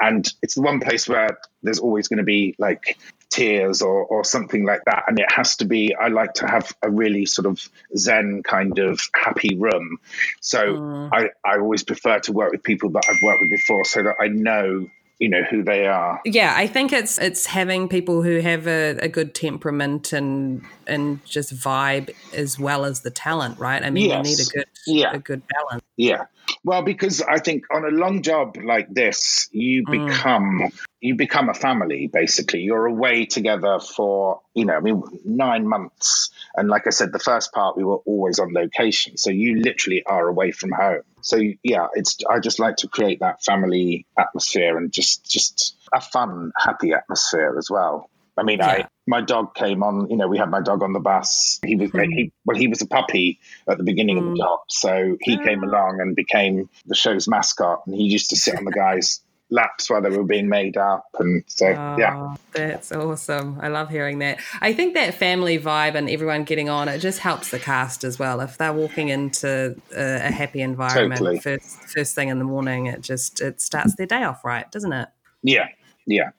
and 0.00 0.28
it's 0.42 0.54
the 0.54 0.62
one 0.62 0.80
place 0.80 1.08
where 1.08 1.38
there's 1.62 1.78
always 1.78 2.08
going 2.08 2.18
to 2.18 2.24
be 2.24 2.54
like 2.58 2.98
tears 3.30 3.80
or, 3.80 4.04
or 4.04 4.24
something 4.24 4.64
like 4.64 4.84
that. 4.84 5.04
And 5.06 5.18
it 5.18 5.30
has 5.32 5.56
to 5.56 5.64
be, 5.64 5.94
I 5.94 6.08
like 6.08 6.34
to 6.34 6.46
have 6.46 6.70
a 6.82 6.90
really 6.90 7.26
sort 7.26 7.46
of 7.46 7.60
zen 7.96 8.42
kind 8.42 8.78
of 8.78 9.00
happy 9.14 9.56
room. 9.56 9.98
So 10.40 10.60
mm. 10.60 11.10
I, 11.12 11.30
I 11.44 11.58
always 11.58 11.84
prefer 11.84 12.18
to 12.20 12.32
work 12.32 12.52
with 12.52 12.62
people 12.62 12.90
that 12.90 13.04
I've 13.08 13.22
worked 13.22 13.40
with 13.42 13.50
before 13.50 13.84
so 13.84 14.02
that 14.02 14.16
I 14.20 14.28
know, 14.28 14.88
you 15.20 15.28
know, 15.28 15.42
who 15.50 15.62
they 15.62 15.86
are. 15.86 16.20
yeah, 16.24 16.54
I 16.56 16.66
think 16.66 16.92
it's 16.92 17.18
it's 17.18 17.46
having 17.46 17.88
people 17.88 18.22
who 18.22 18.40
have 18.40 18.66
a, 18.66 18.96
a 19.00 19.08
good 19.08 19.34
temperament 19.34 20.12
and 20.12 20.64
and 20.86 21.24
just 21.24 21.54
vibe 21.54 22.10
as 22.34 22.58
well 22.58 22.84
as 22.84 23.02
the 23.02 23.10
talent, 23.10 23.58
right? 23.58 23.82
I 23.84 23.90
mean, 23.90 24.08
Yes. 24.08 24.26
you 24.28 24.36
need 24.36 24.40
a 24.40 24.50
good 24.50 24.66
Yeah. 24.86 25.12
a 25.14 25.18
good 25.18 25.42
balance. 25.46 25.84
Yeah. 25.96 26.24
Well, 26.62 26.82
because 26.82 27.22
I 27.22 27.38
think 27.38 27.64
on 27.72 27.84
a 27.84 27.88
long 27.88 28.22
job 28.22 28.58
like 28.62 28.92
this, 28.92 29.48
you 29.50 29.84
mm. 29.84 30.08
become 30.08 30.70
you 31.00 31.14
become 31.14 31.48
a 31.48 31.54
family 31.54 32.06
basically. 32.06 32.60
You're 32.60 32.84
away 32.84 33.24
together 33.24 33.78
for, 33.80 34.42
you 34.54 34.66
know, 34.66 34.74
I 34.74 34.80
mean 34.80 35.02
9 35.24 35.66
months. 35.66 36.30
And 36.54 36.68
like 36.68 36.86
I 36.86 36.90
said 36.90 37.12
the 37.12 37.18
first 37.18 37.52
part 37.52 37.78
we 37.78 37.84
were 37.84 37.96
always 37.96 38.38
on 38.38 38.52
location. 38.52 39.16
So 39.16 39.30
you 39.30 39.60
literally 39.60 40.02
are 40.04 40.28
away 40.28 40.50
from 40.50 40.70
home. 40.72 41.02
So 41.22 41.40
yeah, 41.62 41.88
it's 41.94 42.18
I 42.28 42.40
just 42.40 42.58
like 42.58 42.76
to 42.76 42.88
create 42.88 43.20
that 43.20 43.42
family 43.42 44.06
atmosphere 44.18 44.76
and 44.76 44.92
just 44.92 45.30
just 45.30 45.76
a 45.94 46.00
fun, 46.00 46.52
happy 46.56 46.92
atmosphere 46.92 47.56
as 47.56 47.70
well. 47.70 48.10
I 48.36 48.42
mean, 48.42 48.60
I 48.60 48.76
Yeah. 48.78 48.86
My 49.10 49.20
dog 49.20 49.54
came 49.54 49.82
on. 49.82 50.08
You 50.08 50.16
know, 50.16 50.28
we 50.28 50.38
had 50.38 50.50
my 50.50 50.62
dog 50.62 50.82
on 50.82 50.92
the 50.92 51.00
bus. 51.00 51.58
He 51.66 51.74
was 51.74 51.90
hmm. 51.90 52.00
he, 52.10 52.32
well, 52.46 52.56
he 52.56 52.68
was 52.68 52.80
a 52.80 52.86
puppy 52.86 53.40
at 53.68 53.76
the 53.76 53.84
beginning 53.84 54.18
of 54.18 54.24
the 54.24 54.30
hmm. 54.30 54.36
job, 54.36 54.60
so 54.68 55.16
he 55.20 55.36
ah. 55.36 55.42
came 55.42 55.64
along 55.64 56.00
and 56.00 56.14
became 56.14 56.70
the 56.86 56.94
show's 56.94 57.28
mascot. 57.28 57.82
And 57.86 57.94
he 57.94 58.04
used 58.04 58.30
to 58.30 58.36
sit 58.36 58.56
on 58.56 58.64
the 58.64 58.70
guys' 58.70 59.20
laps 59.52 59.90
while 59.90 60.00
they 60.00 60.10
were 60.10 60.22
being 60.22 60.48
made 60.48 60.76
up, 60.76 61.08
and 61.18 61.42
so 61.48 61.66
oh, 61.66 61.96
yeah, 61.98 62.14
Oh, 62.14 62.36
that's 62.52 62.92
awesome. 62.92 63.58
I 63.60 63.66
love 63.66 63.90
hearing 63.90 64.20
that. 64.20 64.38
I 64.60 64.72
think 64.72 64.94
that 64.94 65.14
family 65.14 65.58
vibe 65.58 65.96
and 65.96 66.08
everyone 66.08 66.44
getting 66.44 66.68
on, 66.68 66.88
it 66.88 67.00
just 67.00 67.18
helps 67.18 67.50
the 67.50 67.58
cast 67.58 68.04
as 68.04 68.16
well. 68.16 68.40
If 68.40 68.58
they're 68.58 68.72
walking 68.72 69.08
into 69.08 69.74
a, 69.94 70.28
a 70.28 70.30
happy 70.30 70.60
environment 70.60 71.18
Totally. 71.18 71.40
first 71.40 71.68
first 71.90 72.14
thing 72.14 72.28
in 72.28 72.38
the 72.38 72.44
morning, 72.44 72.86
it 72.86 73.00
just 73.00 73.40
it 73.40 73.60
starts 73.60 73.96
their 73.96 74.06
day 74.06 74.22
off 74.22 74.44
right, 74.44 74.70
doesn't 74.70 74.92
it? 74.92 75.08
yeah, 75.42 75.68
yeah. 76.06 76.30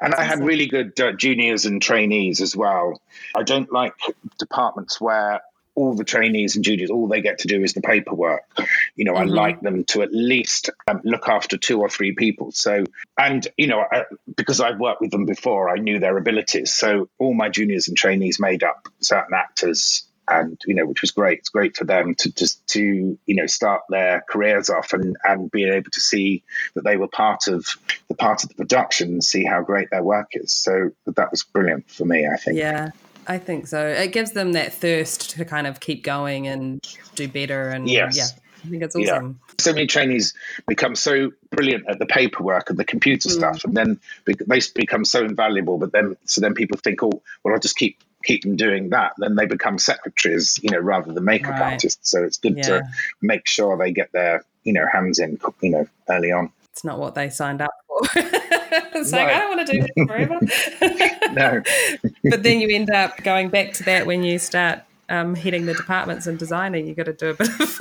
And 0.00 0.14
I 0.14 0.24
had 0.24 0.40
really 0.40 0.66
good 0.66 0.98
uh, 1.00 1.12
juniors 1.12 1.66
and 1.66 1.82
trainees 1.82 2.40
as 2.40 2.56
well. 2.56 3.00
I 3.36 3.42
don't 3.42 3.72
like 3.72 3.94
departments 4.38 5.00
where 5.00 5.40
all 5.74 5.94
the 5.94 6.02
trainees 6.02 6.56
and 6.56 6.64
juniors, 6.64 6.90
all 6.90 7.06
they 7.06 7.20
get 7.20 7.38
to 7.38 7.48
do 7.48 7.62
is 7.62 7.72
the 7.72 7.80
paperwork. 7.80 8.42
You 8.96 9.04
know, 9.04 9.14
I 9.14 9.22
like 9.22 9.60
them 9.60 9.84
to 9.84 10.02
at 10.02 10.12
least 10.12 10.70
um, 10.88 11.00
look 11.04 11.28
after 11.28 11.56
two 11.56 11.80
or 11.80 11.88
three 11.88 12.16
people. 12.16 12.50
So, 12.50 12.82
and, 13.16 13.46
you 13.56 13.68
know, 13.68 13.84
I, 13.88 14.02
because 14.36 14.60
I've 14.60 14.80
worked 14.80 15.00
with 15.00 15.12
them 15.12 15.24
before, 15.24 15.68
I 15.68 15.76
knew 15.76 16.00
their 16.00 16.18
abilities. 16.18 16.72
So 16.72 17.08
all 17.16 17.32
my 17.32 17.48
juniors 17.48 17.86
and 17.86 17.96
trainees 17.96 18.40
made 18.40 18.64
up 18.64 18.88
certain 18.98 19.34
actors. 19.34 20.02
And 20.30 20.60
you 20.66 20.74
know, 20.74 20.86
which 20.86 21.00
was 21.00 21.10
great. 21.10 21.38
It's 21.40 21.48
great 21.48 21.76
for 21.76 21.84
them 21.84 22.14
to 22.16 22.32
just 22.32 22.66
to 22.68 23.18
you 23.26 23.34
know 23.34 23.46
start 23.46 23.82
their 23.88 24.24
careers 24.28 24.70
off 24.70 24.92
and 24.92 25.16
and 25.24 25.50
being 25.50 25.72
able 25.72 25.90
to 25.90 26.00
see 26.00 26.42
that 26.74 26.84
they 26.84 26.96
were 26.96 27.08
part 27.08 27.48
of 27.48 27.66
the 28.08 28.14
part 28.14 28.42
of 28.42 28.50
the 28.50 28.54
production, 28.54 29.08
and 29.08 29.24
see 29.24 29.44
how 29.44 29.62
great 29.62 29.90
their 29.90 30.02
work 30.02 30.30
is. 30.32 30.52
So 30.52 30.90
that 31.06 31.30
was 31.30 31.44
brilliant 31.44 31.90
for 31.90 32.04
me. 32.04 32.26
I 32.26 32.36
think. 32.36 32.58
Yeah, 32.58 32.90
I 33.28 33.38
think 33.38 33.66
so. 33.66 33.86
It 33.86 34.12
gives 34.12 34.32
them 34.32 34.52
that 34.52 34.72
thirst 34.72 35.30
to 35.30 35.44
kind 35.44 35.66
of 35.66 35.80
keep 35.80 36.02
going 36.02 36.46
and 36.46 36.82
do 37.14 37.28
better. 37.28 37.68
And 37.68 37.88
Yes. 37.88 38.16
yeah, 38.16 38.24
I 38.64 38.68
think 38.68 38.82
it's 38.82 38.96
Yeah. 38.96 39.16
awesome. 39.16 39.40
so 39.58 39.72
many 39.72 39.86
trainees 39.86 40.34
become 40.66 40.94
so 40.94 41.32
brilliant 41.50 41.84
at 41.88 41.98
the 41.98 42.06
paperwork 42.06 42.70
and 42.70 42.78
the 42.78 42.84
computer 42.84 43.28
mm. 43.28 43.32
stuff, 43.32 43.64
and 43.64 43.76
then 43.76 44.00
they 44.24 44.60
become 44.74 45.04
so 45.04 45.24
invaluable. 45.24 45.78
But 45.78 45.92
then, 45.92 46.16
so 46.24 46.40
then 46.40 46.54
people 46.54 46.78
think, 46.78 47.02
oh, 47.02 47.22
well, 47.42 47.54
I'll 47.54 47.60
just 47.60 47.76
keep 47.76 47.98
keep 48.24 48.42
them 48.42 48.56
doing 48.56 48.90
that. 48.90 49.12
Then 49.18 49.36
they 49.36 49.46
become 49.46 49.78
secretaries, 49.78 50.58
you 50.62 50.70
know, 50.70 50.78
rather 50.78 51.12
than 51.12 51.24
makeup 51.24 51.52
Right. 51.52 51.72
artists. 51.72 52.10
So 52.10 52.24
it's 52.24 52.38
good 52.38 52.56
Yeah. 52.56 52.62
to 52.64 52.82
make 53.22 53.46
sure 53.46 53.76
they 53.76 53.92
get 53.92 54.12
their 54.12 54.44
you 54.64 54.72
know 54.72 54.86
hands 54.92 55.18
in, 55.18 55.38
you 55.62 55.70
know, 55.70 55.86
early 56.08 56.32
on. 56.32 56.50
It's 56.72 56.84
not 56.84 56.98
what 56.98 57.14
they 57.14 57.30
signed 57.30 57.60
up 57.62 57.70
for. 57.86 58.00
it's 58.16 59.12
like 59.12 59.28
I 59.28 59.38
don't 59.38 59.56
want 59.56 59.66
to 59.66 59.72
do 59.72 59.80
this 59.82 60.06
forever. 60.06 60.38
No, 61.32 61.62
but 62.30 62.42
then 62.42 62.60
you 62.60 62.68
end 62.74 62.88
up 62.90 63.22
going 63.22 63.50
back 63.50 63.74
to 63.74 63.82
that 63.84 64.06
when 64.06 64.22
you 64.22 64.38
start 64.38 64.80
um, 65.10 65.34
heading 65.34 65.66
the 65.66 65.74
departments 65.74 66.26
and 66.26 66.38
designing. 66.38 66.86
You've 66.86 66.96
got 66.96 67.04
to 67.06 67.12
do 67.12 67.30
a 67.30 67.34
bit 67.34 67.48
of 67.48 67.78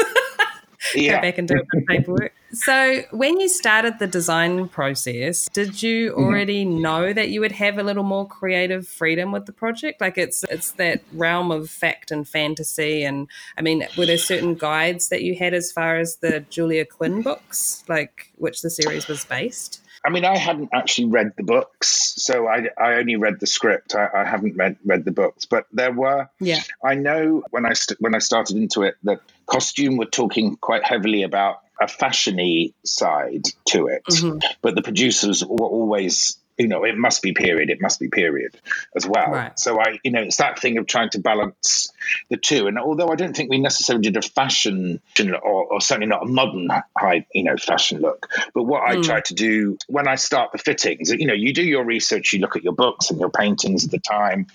go 0.96 1.22
back 1.22 1.38
and 1.38 1.48
do 1.48 1.56
of 1.56 1.86
paperwork. 1.88 2.34
So, 2.54 3.02
when 3.12 3.40
you 3.42 3.50
started 3.50 4.00
the 4.00 4.08
design 4.08 4.70
process, 4.70 5.50
did 5.54 5.84
you 5.84 6.12
Mm-hmm. 6.12 6.24
already 6.24 6.66
know 6.66 7.12
that 7.14 7.30
you 7.30 7.42
would 7.42 7.52
have 7.54 7.78
a 7.78 7.84
little 7.84 8.04
more 8.04 8.26
creative 8.28 8.88
freedom 8.88 9.32
with 9.32 9.46
the 9.46 9.52
project? 9.52 10.00
Like 10.00 10.18
it's 10.18 10.44
it's 10.50 10.72
that 10.74 11.02
realm 11.14 11.52
of 11.52 11.70
fact 11.70 12.12
and 12.12 12.28
fantasy, 12.28 13.04
and 13.04 13.28
I 13.58 13.62
mean, 13.62 13.86
were 13.98 14.06
there 14.06 14.18
certain 14.18 14.56
guides 14.56 15.10
that 15.10 15.24
you 15.24 15.36
had 15.36 15.54
as 15.54 15.72
far 15.72 15.98
as 15.98 16.18
the 16.18 16.42
Julia 16.50 16.86
Quinn 16.86 17.22
books, 17.22 17.84
like 17.88 18.32
which 18.38 18.62
the 18.62 18.70
series 18.70 19.08
was 19.08 19.26
based? 19.26 19.82
I 20.06 20.10
mean, 20.10 20.24
I 20.24 20.38
hadn't 20.38 20.70
actually 20.74 21.08
read 21.08 21.34
the 21.36 21.44
books, 21.44 22.14
so 22.18 22.48
I, 22.48 22.70
I 22.78 22.94
only 22.94 23.18
read 23.18 23.40
the 23.42 23.48
script. 23.48 23.94
I, 23.96 24.08
I 24.16 24.24
haven't 24.24 24.56
read 24.56 24.78
read 24.86 25.04
the 25.04 25.12
books, 25.12 25.44
but 25.46 25.66
there 25.74 25.92
were. 25.92 26.30
Yeah. 26.40 26.62
I 26.82 26.96
know 26.96 27.44
when 27.50 27.66
I 27.66 27.74
st- 27.74 28.00
when 28.00 28.16
I 28.16 28.20
started 28.20 28.56
into 28.56 28.84
it 28.84 28.96
that 29.04 29.20
costume 29.48 29.98
were 29.98 30.06
talking 30.06 30.58
quite 30.58 30.84
heavily 30.84 31.24
about 31.24 31.62
a 31.82 31.86
fashiony 31.86 32.74
side 32.84 33.46
to 33.66 33.88
it, 33.88 34.04
mm-hmm. 34.10 34.40
but 34.62 34.76
the 34.76 34.82
producers 34.82 35.44
were 35.44 35.68
always 35.68 36.38
you 36.58 36.68
know, 36.68 36.84
it 36.84 36.98
must 36.98 37.22
be 37.22 37.34
period, 37.34 37.70
it 37.70 37.80
must 37.82 38.00
be 38.00 38.10
period 38.10 38.60
as 38.96 39.06
well. 39.06 39.30
Right. 39.30 39.60
So 39.60 39.80
I, 39.80 40.00
you 40.04 40.12
know, 40.12 40.22
it's 40.22 40.38
that 40.38 40.60
thing 40.60 40.78
of 40.80 40.88
trying 40.88 41.12
to 41.12 41.20
balance 41.20 41.92
the 42.30 42.38
two. 42.38 42.68
And 42.68 42.80
although 42.80 43.10
I 43.10 43.16
don't 43.16 43.36
think 43.36 43.52
we 43.52 43.60
necessarily 43.60 44.02
did 44.02 44.18
a 44.18 44.24
fashion 44.24 45.00
or, 45.20 45.66
or 45.66 45.82
certainly 45.82 46.08
not 46.08 46.24
a 46.24 46.26
modern 46.26 46.68
high, 46.98 47.28
you 47.32 47.44
know, 47.44 47.58
fashion 47.58 48.02
look, 48.02 48.28
but 48.56 48.64
what 48.64 48.82
I 48.82 48.96
mm. 48.96 49.04
try 49.04 49.22
to 49.22 49.34
do 49.36 49.78
when 49.88 50.08
I 50.08 50.16
start 50.16 50.52
the 50.52 50.58
fittings, 50.58 51.12
you 51.12 51.28
know, 51.28 51.34
you 51.34 51.54
do 51.54 51.64
your 51.64 51.86
research, 51.86 52.34
you 52.34 52.40
look 52.40 52.56
at 52.56 52.64
your 52.64 52.74
books 52.74 53.12
and 53.12 53.20
your 53.20 53.30
paintings 53.30 53.86
at 53.86 53.92
the 53.92 54.00
time, 54.00 54.48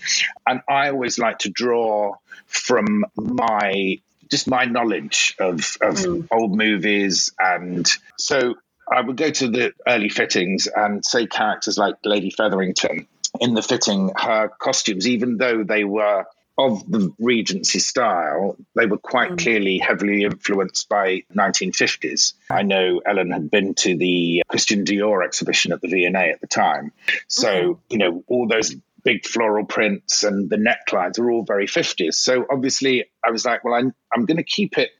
and 0.47 0.61
I 0.69 0.91
always 0.91 1.19
like 1.21 1.39
to 1.41 1.51
draw 1.51 2.17
from 2.47 3.05
my 3.15 4.01
just 4.33 4.49
my 4.49 4.65
knowledge 4.65 5.37
of, 5.39 5.77
of 5.81 6.01
hmm. 6.01 6.23
old 6.33 6.57
movies 6.57 7.33
and 7.39 7.87
so 8.19 8.55
I 8.91 9.01
would 9.01 9.17
go 9.17 9.31
to 9.31 9.49
the 9.49 9.73
early 9.87 10.09
fittings 10.09 10.67
and 10.67 11.05
say 11.05 11.27
characters 11.27 11.79
like 11.79 11.97
Lady 12.05 12.31
Featherington 12.31 13.07
in 13.41 13.55
the 13.55 13.63
fitting, 13.63 14.11
her 14.17 14.49
costumes, 14.49 15.07
even 15.07 15.37
though 15.37 15.65
they 15.65 15.85
were 15.85 16.25
of 16.59 16.91
the 16.91 17.13
Regency 17.19 17.79
style, 17.79 18.57
they 18.75 18.87
were 18.87 18.99
quite 18.99 19.31
hmm. 19.31 19.37
clearly 19.37 19.79
heavily 19.79 20.25
influenced 20.25 20.89
by 20.89 21.23
1950s. 21.35 22.35
I 22.51 22.63
know 22.63 23.01
Ellen 23.07 23.31
had 23.31 23.51
been 23.51 23.75
to 23.75 23.97
the 23.97 24.43
Christian 24.49 24.85
Dior 24.85 25.25
exhibition 25.25 25.73
at 25.73 25.81
the 25.81 25.89
V&A 25.89 26.31
at 26.31 26.41
the 26.41 26.47
time. 26.47 26.93
So, 27.27 27.75
hmm. 27.75 27.81
you 27.89 27.99
know, 27.99 28.25
all 28.27 28.49
those 28.49 28.75
big 29.05 29.27
floral 29.27 29.65
prints 29.65 30.23
and 30.23 30.49
the 30.49 30.57
necklines 30.57 31.19
are 31.19 31.31
all 31.31 31.45
very 31.45 31.67
50s. 31.67 32.15
So 32.15 32.47
obviously 32.51 33.07
I 33.25 33.31
was 33.31 33.45
like, 33.45 33.65
well, 33.65 33.75
I'm, 33.75 33.95
I'm 34.15 34.27
going 34.27 34.37
to 34.37 34.45
keep 34.45 34.79
it 34.79 34.91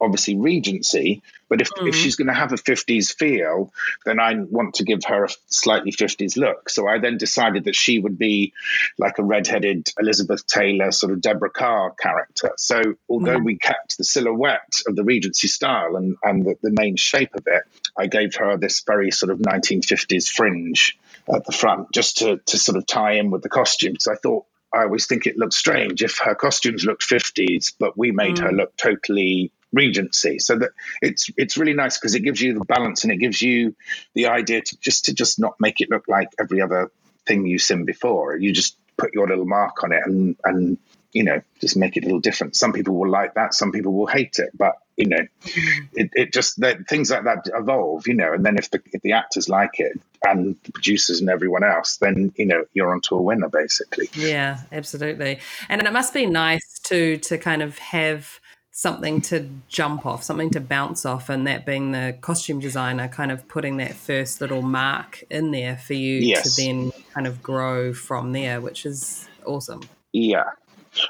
obviously 0.00 0.36
Regency, 0.36 1.22
but 1.48 1.60
if, 1.60 1.68
if 1.68 1.74
mm-hmm. 1.76 1.90
she's 1.92 2.16
going 2.16 2.28
to 2.28 2.34
have 2.34 2.52
a 2.52 2.56
50s 2.56 3.12
feel, 3.12 3.72
then 4.06 4.18
I 4.18 4.34
want 4.34 4.76
to 4.76 4.84
give 4.84 5.04
her 5.04 5.24
a 5.24 5.28
slightly 5.48 5.92
50s 5.92 6.36
look. 6.36 6.70
So 6.70 6.88
I 6.88 6.98
then 6.98 7.18
decided 7.18 7.64
that 7.64 7.74
she 7.74 7.98
would 7.98 8.18
be 8.18 8.54
like 8.98 9.18
a 9.18 9.22
redheaded 9.22 9.90
Elizabeth 9.98 10.46
Taylor, 10.46 10.90
sort 10.90 11.12
of 11.12 11.20
Deborah 11.20 11.50
Kerr 11.50 11.90
character. 12.00 12.52
So 12.56 12.80
although 13.08 13.36
mm-hmm. 13.36 13.44
we 13.44 13.58
kept 13.58 13.98
the 13.98 14.04
silhouette 14.04 14.80
of 14.86 14.96
the 14.96 15.04
Regency 15.04 15.48
style 15.48 15.96
and, 15.96 16.16
and 16.22 16.44
the, 16.46 16.54
the 16.62 16.72
main 16.72 16.96
shape 16.96 17.34
of 17.34 17.42
it, 17.46 17.62
I 17.96 18.06
gave 18.06 18.36
her 18.36 18.56
this 18.56 18.82
very 18.86 19.10
sort 19.10 19.30
of 19.30 19.38
1950s 19.40 20.28
fringe 20.28 20.98
at 21.34 21.44
the 21.44 21.52
front 21.52 21.92
just 21.92 22.18
to, 22.18 22.38
to 22.46 22.58
sort 22.58 22.76
of 22.76 22.86
tie 22.86 23.12
in 23.12 23.30
with 23.30 23.42
the 23.42 23.48
costume. 23.48 23.96
So 23.98 24.12
I 24.12 24.16
thought, 24.16 24.46
I 24.72 24.82
always 24.82 25.06
think 25.06 25.26
it 25.26 25.36
looked 25.36 25.54
strange 25.54 26.02
if 26.02 26.18
her 26.18 26.34
costumes 26.34 26.84
looked 26.84 27.02
50s, 27.02 27.72
but 27.78 27.98
we 27.98 28.12
made 28.12 28.38
her 28.38 28.50
mm. 28.50 28.56
look 28.56 28.76
totally 28.76 29.52
regency. 29.72 30.38
So 30.38 30.58
that 30.58 30.70
it's 31.02 31.30
it's 31.36 31.56
really 31.56 31.74
nice 31.74 31.98
because 31.98 32.14
it 32.14 32.20
gives 32.20 32.40
you 32.40 32.54
the 32.54 32.64
balance 32.64 33.04
and 33.04 33.12
it 33.12 33.16
gives 33.16 33.42
you 33.42 33.74
the 34.14 34.28
idea 34.28 34.62
to 34.62 34.78
just 34.80 35.06
to 35.06 35.14
just 35.14 35.38
not 35.38 35.54
make 35.60 35.80
it 35.80 35.90
look 35.90 36.06
like 36.08 36.28
every 36.38 36.60
other 36.60 36.90
thing 37.26 37.46
you've 37.46 37.62
seen 37.62 37.84
before. 37.84 38.36
You 38.36 38.52
just 38.52 38.76
put 38.96 39.14
your 39.14 39.26
little 39.26 39.46
mark 39.46 39.82
on 39.82 39.92
it 39.92 40.02
and 40.04 40.36
and 40.44 40.78
you 41.12 41.24
know 41.24 41.40
just 41.60 41.76
make 41.76 41.96
it 41.96 42.04
a 42.04 42.06
little 42.06 42.20
different 42.20 42.54
some 42.54 42.72
people 42.72 42.94
will 42.94 43.10
like 43.10 43.34
that 43.34 43.54
some 43.54 43.72
people 43.72 43.92
will 43.92 44.06
hate 44.06 44.38
it 44.38 44.50
but 44.56 44.76
you 44.96 45.08
know 45.08 45.26
it, 45.94 46.10
it 46.12 46.32
just 46.32 46.60
that 46.60 46.86
things 46.88 47.10
like 47.10 47.24
that 47.24 47.48
evolve 47.54 48.06
you 48.06 48.14
know 48.14 48.32
and 48.32 48.44
then 48.44 48.56
if 48.56 48.70
the 48.70 48.80
if 48.92 49.02
the 49.02 49.12
actors 49.12 49.48
like 49.48 49.80
it 49.80 49.98
and 50.22 50.56
the 50.64 50.72
producers 50.72 51.20
and 51.20 51.30
everyone 51.30 51.64
else 51.64 51.96
then 51.96 52.32
you 52.36 52.46
know 52.46 52.64
you're 52.74 52.92
onto 52.92 53.14
a 53.14 53.22
winner 53.22 53.48
basically 53.48 54.08
Yeah, 54.14 54.60
absolutely. 54.72 55.40
And 55.68 55.82
it 55.82 55.92
must 55.92 56.14
be 56.14 56.26
nice 56.26 56.78
to 56.84 57.16
to 57.18 57.38
kind 57.38 57.62
of 57.62 57.78
have 57.78 58.40
something 58.72 59.20
to 59.20 59.48
jump 59.68 60.06
off, 60.06 60.22
something 60.22 60.50
to 60.50 60.60
bounce 60.60 61.04
off, 61.04 61.28
and 61.28 61.46
that 61.46 61.66
being 61.66 61.92
the 61.92 62.16
costume 62.20 62.60
designer 62.60 63.08
kind 63.08 63.30
of 63.30 63.46
putting 63.48 63.76
that 63.78 63.94
first 63.94 64.40
little 64.40 64.62
mark 64.62 65.22
in 65.30 65.50
there 65.50 65.76
for 65.76 65.94
you 65.94 66.18
Yes. 66.20 66.54
to 66.56 66.62
then 66.62 66.92
kind 67.12 67.26
of 67.26 67.42
grow 67.42 67.92
from 67.92 68.32
there, 68.32 68.60
which 68.60 68.86
is 68.86 69.28
awesome. 69.44 69.82
Yeah. 70.12 70.50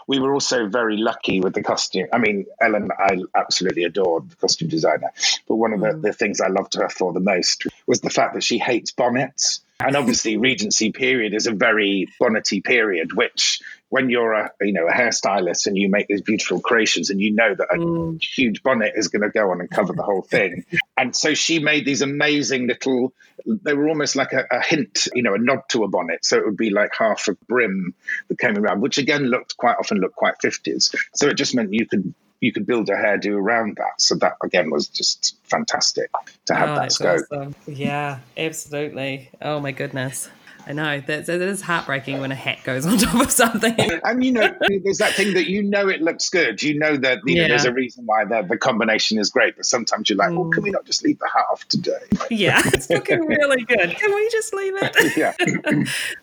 We 0.06 0.18
were 0.18 0.32
also 0.32 0.68
very 0.68 0.96
lucky 0.96 1.40
with 1.40 1.54
the 1.54 1.62
costume. 1.62 2.08
I 2.12 2.18
mean, 2.18 2.46
Ellen, 2.60 2.90
I 2.98 3.22
absolutely 3.34 3.84
adored 3.84 4.30
the 4.30 4.36
costume 4.36 4.68
designer. 4.68 5.12
But 5.48 5.56
one 5.56 5.72
of 5.72 5.80
the, 5.80 5.88
mm. 5.88 6.02
the 6.02 6.12
things 6.12 6.40
I 6.40 6.48
loved 6.48 6.74
her 6.74 6.88
for 6.88 7.12
the 7.12 7.20
most 7.20 7.66
was 7.86 8.00
the 8.00 8.10
fact 8.10 8.34
that 8.34 8.44
she 8.44 8.58
hates 8.58 8.90
bonnets. 8.90 9.60
And 9.80 9.96
obviously, 9.96 10.36
Regency 10.36 10.92
period 10.92 11.34
is 11.34 11.46
a 11.46 11.52
very 11.52 12.06
bonnety 12.20 12.62
period, 12.62 13.14
which 13.14 13.60
when 13.88 14.08
you're 14.08 14.32
a 14.32 14.50
you 14.60 14.72
know 14.72 14.86
a 14.86 14.92
hairstylist 14.92 15.66
and 15.66 15.76
you 15.76 15.88
make 15.88 16.06
these 16.06 16.22
beautiful 16.22 16.60
creations 16.60 17.10
and 17.10 17.20
you 17.20 17.34
know 17.34 17.54
that 17.54 17.68
a 17.70 17.76
mm. 17.76 18.22
huge 18.22 18.62
bonnet 18.62 18.92
is 18.94 19.08
going 19.08 19.22
to 19.22 19.30
go 19.30 19.50
on 19.50 19.60
and 19.60 19.70
cover 19.70 19.92
the 19.92 20.02
whole 20.02 20.22
thing. 20.22 20.64
And 20.96 21.16
so 21.16 21.32
she 21.32 21.60
made 21.60 21.86
these 21.86 22.02
amazing 22.02 22.66
little. 22.66 23.14
They 23.46 23.72
were 23.72 23.88
almost 23.88 24.16
like 24.16 24.34
a, 24.34 24.44
a 24.50 24.62
hint, 24.62 25.08
you 25.14 25.22
know, 25.22 25.32
a 25.32 25.38
nod 25.38 25.60
to 25.70 25.82
a 25.84 25.88
bonnet. 25.88 26.26
So 26.26 26.36
it 26.36 26.44
would 26.44 26.58
be 26.58 26.68
like 26.68 26.94
half 26.94 27.26
a 27.26 27.32
brim 27.48 27.94
that 28.28 28.38
came 28.38 28.58
around, 28.58 28.82
which 28.82 28.98
again 28.98 29.22
looked 29.22 29.56
quite 29.56 29.76
often 29.78 29.96
looked 29.96 30.16
quite 30.16 30.34
fifties. 30.42 30.94
So 31.14 31.28
it 31.28 31.38
just 31.38 31.54
meant 31.54 31.72
you 31.72 31.86
could 31.86 32.12
you 32.40 32.52
could 32.52 32.66
build 32.66 32.88
a 32.88 32.94
hairdo 32.94 33.34
around 33.34 33.76
that. 33.76 34.00
So 34.00 34.14
that 34.16 34.36
again 34.42 34.70
was 34.70 34.88
just 34.88 35.36
fantastic 35.44 36.10
to 36.46 36.54
have 36.54 36.70
Oh, 36.70 36.74
that 36.76 36.92
scope. 36.92 37.26
awesome. 37.30 37.54
Yeah, 37.66 38.20
absolutely. 38.36 39.30
Oh 39.40 39.60
my 39.60 39.72
goodness. 39.72 40.28
I 40.66 40.72
know 40.72 41.00
that 41.00 41.28
is 41.28 41.62
heartbreaking 41.62 42.20
when 42.20 42.32
a 42.32 42.34
hat 42.34 42.58
goes 42.64 42.86
on 42.86 42.98
top 42.98 43.20
of 43.22 43.30
something. 43.30 43.74
And 44.04 44.24
you 44.24 44.32
know, 44.32 44.54
there's 44.84 44.98
that 44.98 45.14
thing 45.14 45.34
that 45.34 45.48
you 45.48 45.62
know 45.62 45.88
it 45.88 46.02
looks 46.02 46.28
good. 46.28 46.62
You 46.62 46.78
know 46.78 46.96
that 46.96 47.20
you 47.24 47.36
know, 47.36 47.48
there's 47.48 47.64
a 47.64 47.72
reason 47.72 48.06
why 48.06 48.24
the, 48.24 48.42
the 48.42 48.56
combination 48.56 49.18
is 49.18 49.30
great. 49.30 49.56
But 49.56 49.66
sometimes 49.66 50.10
you're 50.10 50.18
like, 50.18 50.30
well, 50.30 50.48
can 50.50 50.62
we 50.62 50.70
mm. 50.70 50.74
not 50.74 50.84
just 50.84 51.02
leave 51.02 51.18
the 51.18 51.28
hat 51.28 51.46
off 51.50 51.66
today? 51.68 51.98
yeah, 52.30 52.60
it's 52.66 52.90
looking 52.90 53.20
really 53.26 53.64
good. 53.64 53.90
Can 53.96 54.14
we 54.14 54.28
just 54.30 54.54
leave 54.54 54.74
it? 54.76 55.16
yeah. 55.16 55.32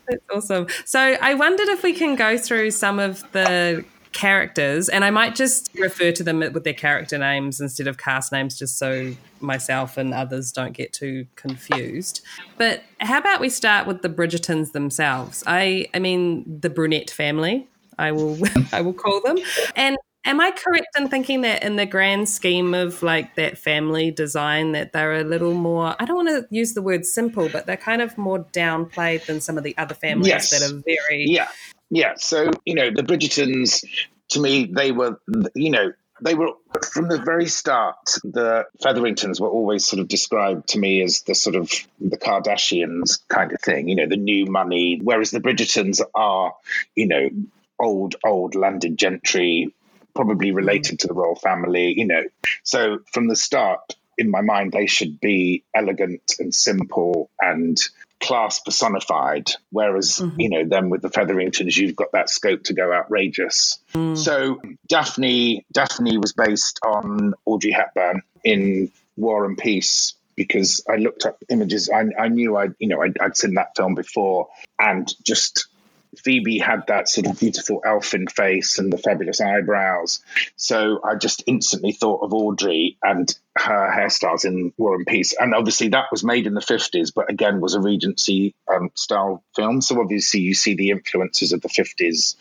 That's 0.08 0.24
awesome. 0.34 0.68
So 0.86 1.00
I 1.00 1.34
wondered 1.34 1.68
if 1.70 1.84
we 1.84 1.94
can 1.94 2.16
go 2.16 2.38
through 2.38 2.72
some 2.72 3.00
of 3.00 3.30
the 3.32 3.84
characters, 4.18 4.90
and 4.90 5.06
I 5.06 5.12
might 5.12 5.36
just 5.36 5.70
refer 5.76 6.12
to 6.12 6.24
them 6.24 6.40
with 6.40 6.64
their 6.64 6.74
character 6.74 7.20
names 7.20 7.62
instead 7.62 7.88
of 7.88 7.98
cast 8.00 8.32
names, 8.32 8.58
just 8.58 8.80
so 8.80 9.14
myself 9.40 9.96
and 9.96 10.12
others 10.14 10.52
don't 10.52 10.74
get 10.74 10.92
too 10.92 11.28
confused. 11.36 12.22
But 12.58 12.82
how 13.00 13.20
about 13.20 13.40
we 13.40 13.50
start 13.50 13.86
with 13.86 14.02
the 14.02 14.10
Bridgertons 14.10 14.72
themselves? 14.72 15.44
I, 15.46 15.86
I 15.94 16.00
mean, 16.00 16.60
the 16.62 16.70
Brunette 16.72 17.12
family. 17.12 17.68
I 18.00 18.12
will, 18.12 18.38
I 18.72 18.82
will 18.82 18.94
call 18.94 19.22
them. 19.22 19.38
And 19.76 19.98
am 20.26 20.40
I 20.42 20.50
correct 20.52 20.88
in 20.98 21.08
thinking 21.10 21.42
that 21.42 21.64
in 21.64 21.76
the 21.78 21.86
grand 21.86 22.28
scheme 22.28 22.74
of 22.74 23.02
like 23.04 23.36
that 23.36 23.58
family 23.58 24.12
design, 24.12 24.72
that 24.74 24.94
they're 24.94 25.14
a 25.20 25.24
little 25.24 25.54
more? 25.54 25.96
I 26.00 26.06
don't 26.06 26.26
want 26.26 26.30
to 26.30 26.48
use 26.56 26.74
the 26.74 26.82
word 26.82 27.06
simple, 27.06 27.50
but 27.50 27.66
they're 27.68 27.78
kind 27.78 28.02
of 28.02 28.18
more 28.18 28.44
downplayed 28.52 29.26
than 29.28 29.42
some 29.42 29.58
of 29.58 29.64
the 29.64 29.78
other 29.78 29.94
families 29.96 30.28
Yes. 30.28 30.50
that 30.50 30.64
are 30.72 30.76
very. 30.86 31.26
Yeah, 31.28 31.48
yeah. 31.90 32.14
So 32.18 32.52
you 32.66 32.76
know, 32.76 32.90
the 32.92 33.04
Bridgertons, 33.04 33.84
to 34.30 34.40
me, 34.40 34.66
they 34.66 34.92
were, 34.92 35.20
you 35.56 35.72
know, 35.72 35.92
they 36.22 36.34
were 36.34 36.52
from 36.92 37.08
the 37.08 37.20
very 37.20 37.48
start. 37.48 37.96
The 38.24 38.66
Featheringtons 38.82 39.40
were 39.40 39.50
always 39.50 39.86
sort 39.86 40.00
of 40.00 40.08
described 40.08 40.70
to 40.70 40.80
me 40.80 41.02
as 41.04 41.22
the 41.22 41.36
sort 41.36 41.56
of 41.56 41.72
the 42.00 42.18
Kardashians 42.18 43.20
kind 43.28 43.52
of 43.52 43.62
thing. 43.62 43.88
You 43.88 43.96
know, 43.96 44.08
the 44.08 44.18
new 44.18 44.46
money, 44.46 45.00
whereas 45.02 45.32
the 45.32 45.40
Bridgertons 45.40 46.02
are, 46.16 46.54
you 46.96 47.08
know, 47.08 47.30
old 47.80 48.16
old 48.26 48.56
landed 48.56 48.98
gentry, 48.98 49.74
probably 50.16 50.52
related 50.52 50.96
mm. 50.96 51.00
to 51.00 51.08
the 51.08 51.14
royal 51.14 51.36
family. 51.36 51.94
You 51.98 52.08
know, 52.08 52.24
so 52.64 53.00
from 53.12 53.28
the 53.28 53.36
start. 53.36 53.96
In 54.20 54.32
my 54.32 54.42
mind, 54.42 54.72
they 54.72 54.88
should 54.88 55.20
be 55.20 55.64
elegant 55.76 56.38
and 56.40 56.52
simple 56.52 57.30
and 57.40 57.80
class 58.20 58.60
personified. 58.60 59.52
Whereas, 59.72 60.20
mm-hmm. 60.20 60.40
you 60.40 60.50
know, 60.50 60.66
then 60.66 60.90
with 60.90 61.02
the 61.02 61.10
Featheringtons, 61.10 61.78
you've 61.78 61.96
got 61.96 62.12
that 62.14 62.30
scope 62.30 62.64
to 62.64 62.74
go 62.74 62.92
outrageous. 62.92 63.80
Mm. 63.94 64.18
So 64.18 64.62
Daphne, 64.88 65.66
Daphne 65.72 66.18
was 66.18 66.34
based 66.34 66.80
on 66.86 67.34
Audrey 67.46 67.72
Hepburn 67.72 68.22
in 68.44 68.92
War 69.16 69.46
and 69.46 69.58
Peace 69.58 70.14
because 70.36 70.84
I 70.90 70.98
looked 70.98 71.26
up 71.26 71.44
images. 71.50 71.90
I, 71.90 72.06
I 72.18 72.28
knew 72.30 72.56
I, 72.56 72.70
you 72.80 72.88
know, 72.88 73.02
I'd, 73.02 73.18
I'd 73.20 73.36
seen 73.36 73.56
that 73.56 73.76
film 73.76 73.96
before, 73.96 74.50
and 74.80 75.12
just 75.24 75.68
Phoebe 76.20 76.58
had 76.58 76.84
that 76.88 77.08
sort 77.10 77.28
of 77.28 77.40
beautiful 77.40 77.82
elfin 77.86 78.28
face 78.28 78.80
and 78.80 78.92
the 78.92 78.98
fabulous 78.98 79.42
eyebrows. 79.42 80.22
So 80.56 81.00
I 81.04 81.16
just 81.16 81.44
instantly 81.48 81.92
thought 81.92 82.24
of 82.24 82.34
Audrey 82.34 82.98
and 83.04 83.34
her 83.58 83.92
hairstyles 83.92 84.46
in 84.46 84.72
War 84.78 84.96
and 84.96 85.06
Peace. 85.06 85.34
And 85.40 85.56
obviously 85.56 85.90
that 85.90 86.06
was 86.12 86.24
made 86.24 86.48
in 86.48 86.54
the 86.54 86.62
50s, 86.62 87.12
but 87.14 87.30
again 87.30 87.60
was 87.60 87.74
a 87.74 87.82
Regency 87.82 88.54
um, 88.72 88.92
style 88.96 89.44
film. 89.56 89.82
So 89.82 90.00
obviously 90.00 90.42
you 90.42 90.54
see 90.54 90.76
the 90.76 90.92
influences 90.92 91.54
of 91.54 91.62
the 91.62 91.70
50s, 91.70 92.36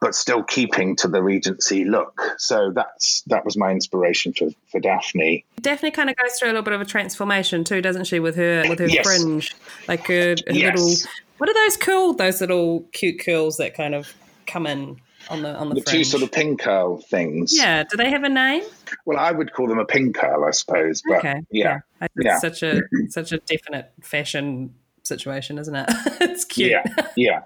but 0.00 0.14
still 0.14 0.42
keeping 0.42 0.96
to 0.96 1.08
the 1.08 1.22
Regency 1.22 1.84
look. 1.84 2.20
So 2.38 2.72
that's 2.74 3.22
that 3.28 3.44
was 3.44 3.56
my 3.56 3.70
inspiration 3.70 4.32
for, 4.32 4.48
for 4.70 4.80
Daphne. 4.80 5.44
Daphne 5.60 5.90
kind 5.90 6.10
of 6.10 6.16
goes 6.16 6.38
through 6.38 6.48
a 6.48 6.52
little 6.52 6.62
bit 6.62 6.74
of 6.74 6.80
a 6.80 6.84
transformation 6.84 7.64
too, 7.64 7.80
doesn't 7.80 8.04
she? 8.04 8.20
With 8.20 8.36
her 8.36 8.64
with 8.68 8.78
her 8.78 8.88
Yes. 8.88 9.06
fringe, 9.06 9.54
like 9.86 10.06
her, 10.06 10.36
her 10.46 10.52
Yes. 10.52 10.74
little. 10.74 10.96
What 11.38 11.48
are 11.48 11.54
those 11.54 11.76
called? 11.76 12.18
Those 12.18 12.40
little 12.40 12.80
cute 12.92 13.20
curls 13.24 13.56
that 13.56 13.74
kind 13.74 13.94
of 13.94 14.12
come 14.46 14.66
in 14.66 15.00
on 15.30 15.42
the 15.42 15.54
on 15.54 15.68
the, 15.68 15.76
The 15.76 15.80
two 15.82 16.04
sort 16.04 16.22
of 16.22 16.32
pin 16.32 16.56
curl 16.56 16.98
things. 16.98 17.56
Yeah. 17.56 17.84
Do 17.84 17.96
they 17.96 18.10
have 18.10 18.24
a 18.24 18.28
name? 18.28 18.62
Well, 19.04 19.18
I 19.18 19.30
would 19.32 19.52
call 19.52 19.68
them 19.68 19.78
a 19.78 19.84
pin 19.84 20.12
curl, 20.12 20.44
I 20.44 20.50
suppose. 20.52 21.02
But 21.06 21.18
okay. 21.18 21.42
yeah. 21.50 21.80
It's 22.00 22.14
Yeah. 22.18 22.38
such 22.38 22.62
a 22.62 22.82
such 23.08 23.32
a 23.32 23.38
definite 23.38 23.92
fashion 24.02 24.74
situation, 25.08 25.58
isn't 25.58 25.74
it? 25.74 25.86
it's 26.20 26.44
cute. 26.44 26.70
Yeah, 26.70 26.84
yeah. 27.16 27.40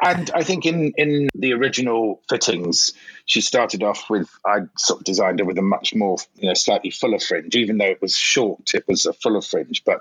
And 0.00 0.30
I 0.32 0.44
think 0.44 0.66
in 0.66 0.92
in 0.96 1.28
the 1.34 1.54
original 1.54 2.20
fittings, 2.28 2.92
she 3.24 3.40
started 3.40 3.82
off 3.82 4.08
with 4.08 4.28
I 4.46 4.60
sort 4.76 5.00
of 5.00 5.04
designed 5.04 5.40
her 5.40 5.44
with 5.44 5.58
a 5.58 5.62
much 5.62 5.94
more 5.94 6.18
you 6.36 6.48
know 6.48 6.54
slightly 6.54 6.90
fuller 6.90 7.18
fringe, 7.18 7.56
even 7.56 7.78
though 7.78 7.86
it 7.86 8.02
was 8.02 8.16
short, 8.16 8.74
it 8.74 8.84
was 8.86 9.06
a 9.06 9.12
fuller 9.12 9.42
fringe. 9.42 9.82
But 9.84 10.00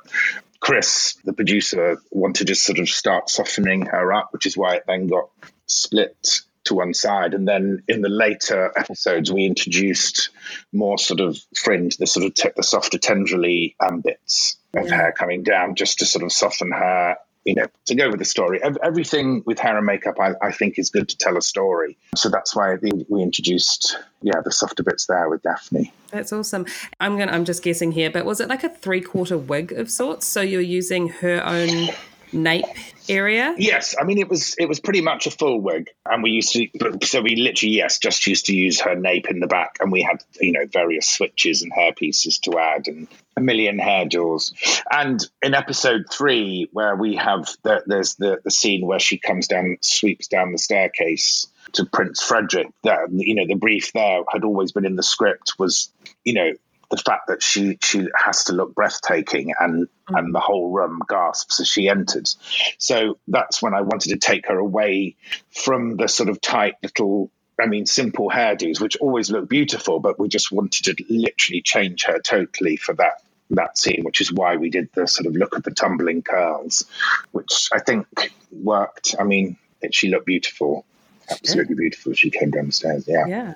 Chris, 0.59 1.17
the 1.23 1.33
producer, 1.33 2.01
wanted 2.11 2.47
to 2.47 2.55
sort 2.55 2.79
of 2.79 2.89
start 2.89 3.29
softening 3.29 3.87
her 3.87 4.13
up, 4.13 4.29
which 4.31 4.45
is 4.45 4.57
why 4.57 4.75
it 4.75 4.83
then 4.87 5.07
got 5.07 5.29
split 5.67 6.41
to 6.65 6.75
one 6.75 6.93
side. 6.93 7.33
And 7.33 7.47
then 7.47 7.83
in 7.87 8.01
the 8.01 8.09
later 8.09 8.71
episodes, 8.75 9.31
we 9.31 9.45
introduced 9.45 10.29
more 10.71 10.97
sort 10.97 11.19
of 11.19 11.37
fringe, 11.55 11.97
the 11.97 12.07
sort 12.07 12.25
of 12.25 12.33
te- 12.33 12.49
the 12.55 12.63
softer 12.63 12.97
tendrily 12.97 13.75
um, 13.79 14.01
bits 14.01 14.57
of 14.77 14.87
Yeah. 14.89 14.95
hair 14.95 15.11
coming 15.11 15.43
down, 15.43 15.75
just 15.75 15.99
to 15.99 16.05
sort 16.05 16.23
of 16.23 16.31
soften 16.31 16.71
her. 16.71 17.17
You 17.45 17.55
know, 17.55 17.65
to 17.85 17.95
go 17.95 18.09
with 18.09 18.19
the 18.19 18.25
story. 18.25 18.61
Ev- 18.61 18.77
Everything 18.83 19.41
with 19.45 19.57
hair 19.57 19.77
and 19.77 19.85
makeup, 19.85 20.19
I, 20.19 20.33
I 20.41 20.51
think, 20.51 20.77
is 20.77 20.89
good 20.89 21.07
to 21.07 21.17
tell 21.17 21.37
a 21.37 21.41
story. 21.41 21.97
So 22.13 22.27
that's 22.27 22.53
why 22.53 22.73
I 22.73 22.75
think 22.75 23.05
we 23.07 23.21
introduced, 23.21 23.97
yeah, 24.21 24.41
the 24.43 24.51
softer 24.51 24.83
bits 24.83 25.05
there 25.05 25.29
with 25.29 25.43
Daphne. 25.43 25.93
That's 26.11 26.33
awesome. 26.33 26.65
I'm 26.99 27.17
gonna. 27.17 27.31
I'm 27.31 27.45
just 27.45 27.63
guessing 27.63 27.93
here, 27.93 28.09
but 28.11 28.25
was 28.25 28.41
it 28.41 28.49
like 28.49 28.65
a 28.65 28.69
three 28.69 28.99
quarter 28.99 29.37
wig 29.37 29.71
of 29.71 29.89
sorts? 29.89 30.25
So 30.25 30.41
you're 30.41 30.59
using 30.59 31.07
her 31.07 31.41
own 31.45 31.87
nape 32.33 32.65
area. 33.09 33.55
Yes, 33.57 33.95
I 33.99 34.03
mean 34.03 34.17
it 34.17 34.29
was 34.29 34.55
it 34.57 34.67
was 34.67 34.79
pretty 34.79 35.01
much 35.01 35.27
a 35.27 35.31
full 35.31 35.59
wig, 35.59 35.89
and 36.05 36.23
we 36.23 36.31
used 36.31 36.53
to 36.53 36.67
so 37.03 37.21
we 37.21 37.35
literally 37.35 37.75
yes 37.75 37.99
just 37.99 38.25
used 38.27 38.45
to 38.47 38.55
use 38.55 38.81
her 38.81 38.95
nape 38.95 39.29
in 39.29 39.39
the 39.39 39.47
back, 39.47 39.77
and 39.79 39.91
we 39.91 40.01
had 40.01 40.23
you 40.39 40.51
know 40.51 40.65
various 40.71 41.07
switches 41.07 41.61
and 41.61 41.71
hair 41.73 41.93
pieces 41.93 42.39
to 42.39 42.57
add, 42.57 42.87
and 42.87 43.07
a 43.35 43.41
million 43.41 43.79
hair 43.79 44.05
jewels. 44.05 44.53
And 44.91 45.23
in 45.41 45.53
episode 45.53 46.05
three, 46.11 46.69
where 46.71 46.95
we 46.95 47.15
have 47.15 47.47
the, 47.63 47.83
there's 47.85 48.15
the 48.15 48.39
the 48.43 48.51
scene 48.51 48.85
where 48.85 48.99
she 48.99 49.17
comes 49.17 49.47
down, 49.47 49.77
sweeps 49.81 50.27
down 50.27 50.51
the 50.51 50.57
staircase 50.57 51.47
to 51.73 51.85
Prince 51.85 52.23
Frederick. 52.23 52.67
That 52.83 53.09
you 53.11 53.35
know 53.35 53.45
the 53.47 53.55
brief 53.55 53.93
there 53.93 54.23
had 54.29 54.43
always 54.43 54.71
been 54.71 54.85
in 54.85 54.95
the 54.95 55.03
script 55.03 55.53
was 55.59 55.91
you 56.23 56.33
know 56.33 56.51
the 56.89 56.97
fact 56.97 57.27
that 57.27 57.43
she 57.43 57.77
she 57.81 58.07
has 58.15 58.45
to 58.45 58.53
look 58.53 58.73
breathtaking 58.73 59.53
and 59.59 59.87
mm. 59.87 60.17
and 60.17 60.33
the 60.33 60.39
whole 60.39 60.71
room 60.71 61.01
gasps 61.07 61.59
as 61.59 61.67
she 61.67 61.89
enters. 61.89 62.37
So 62.77 63.17
that's 63.27 63.61
when 63.61 63.73
I 63.73 63.81
wanted 63.81 64.09
to 64.09 64.17
take 64.17 64.47
her 64.47 64.57
away 64.57 65.15
from 65.51 65.97
the 65.97 66.07
sort 66.07 66.29
of 66.29 66.39
tight 66.39 66.75
little 66.81 67.31
I 67.61 67.65
mean 67.65 67.85
simple 67.85 68.29
hairdos 68.29 68.79
which 68.79 68.97
always 68.97 69.29
look 69.29 69.49
beautiful 69.49 69.99
but 69.99 70.19
we 70.19 70.27
just 70.27 70.51
wanted 70.51 70.85
to 70.85 71.03
literally 71.09 71.61
change 71.61 72.05
her 72.05 72.19
totally 72.19 72.77
for 72.77 72.93
that 72.95 73.21
that 73.49 73.77
scene 73.77 74.03
which 74.03 74.21
is 74.21 74.31
why 74.31 74.57
we 74.57 74.69
did 74.69 74.89
the 74.93 75.07
sort 75.07 75.25
of 75.25 75.35
look 75.35 75.55
at 75.55 75.63
the 75.63 75.71
tumbling 75.71 76.21
curls 76.21 76.85
which 77.31 77.69
I 77.73 77.79
think 77.79 78.07
worked. 78.51 79.15
I 79.19 79.23
mean 79.23 79.57
it, 79.81 79.93
she 79.93 80.09
looked 80.09 80.25
beautiful. 80.25 80.85
Absolutely 81.29 81.75
beautiful. 81.75 82.13
She 82.13 82.29
came 82.29 82.51
down 82.51 82.67
the 82.67 82.71
stairs. 82.71 83.05
Yeah. 83.07 83.25
Yeah. 83.27 83.53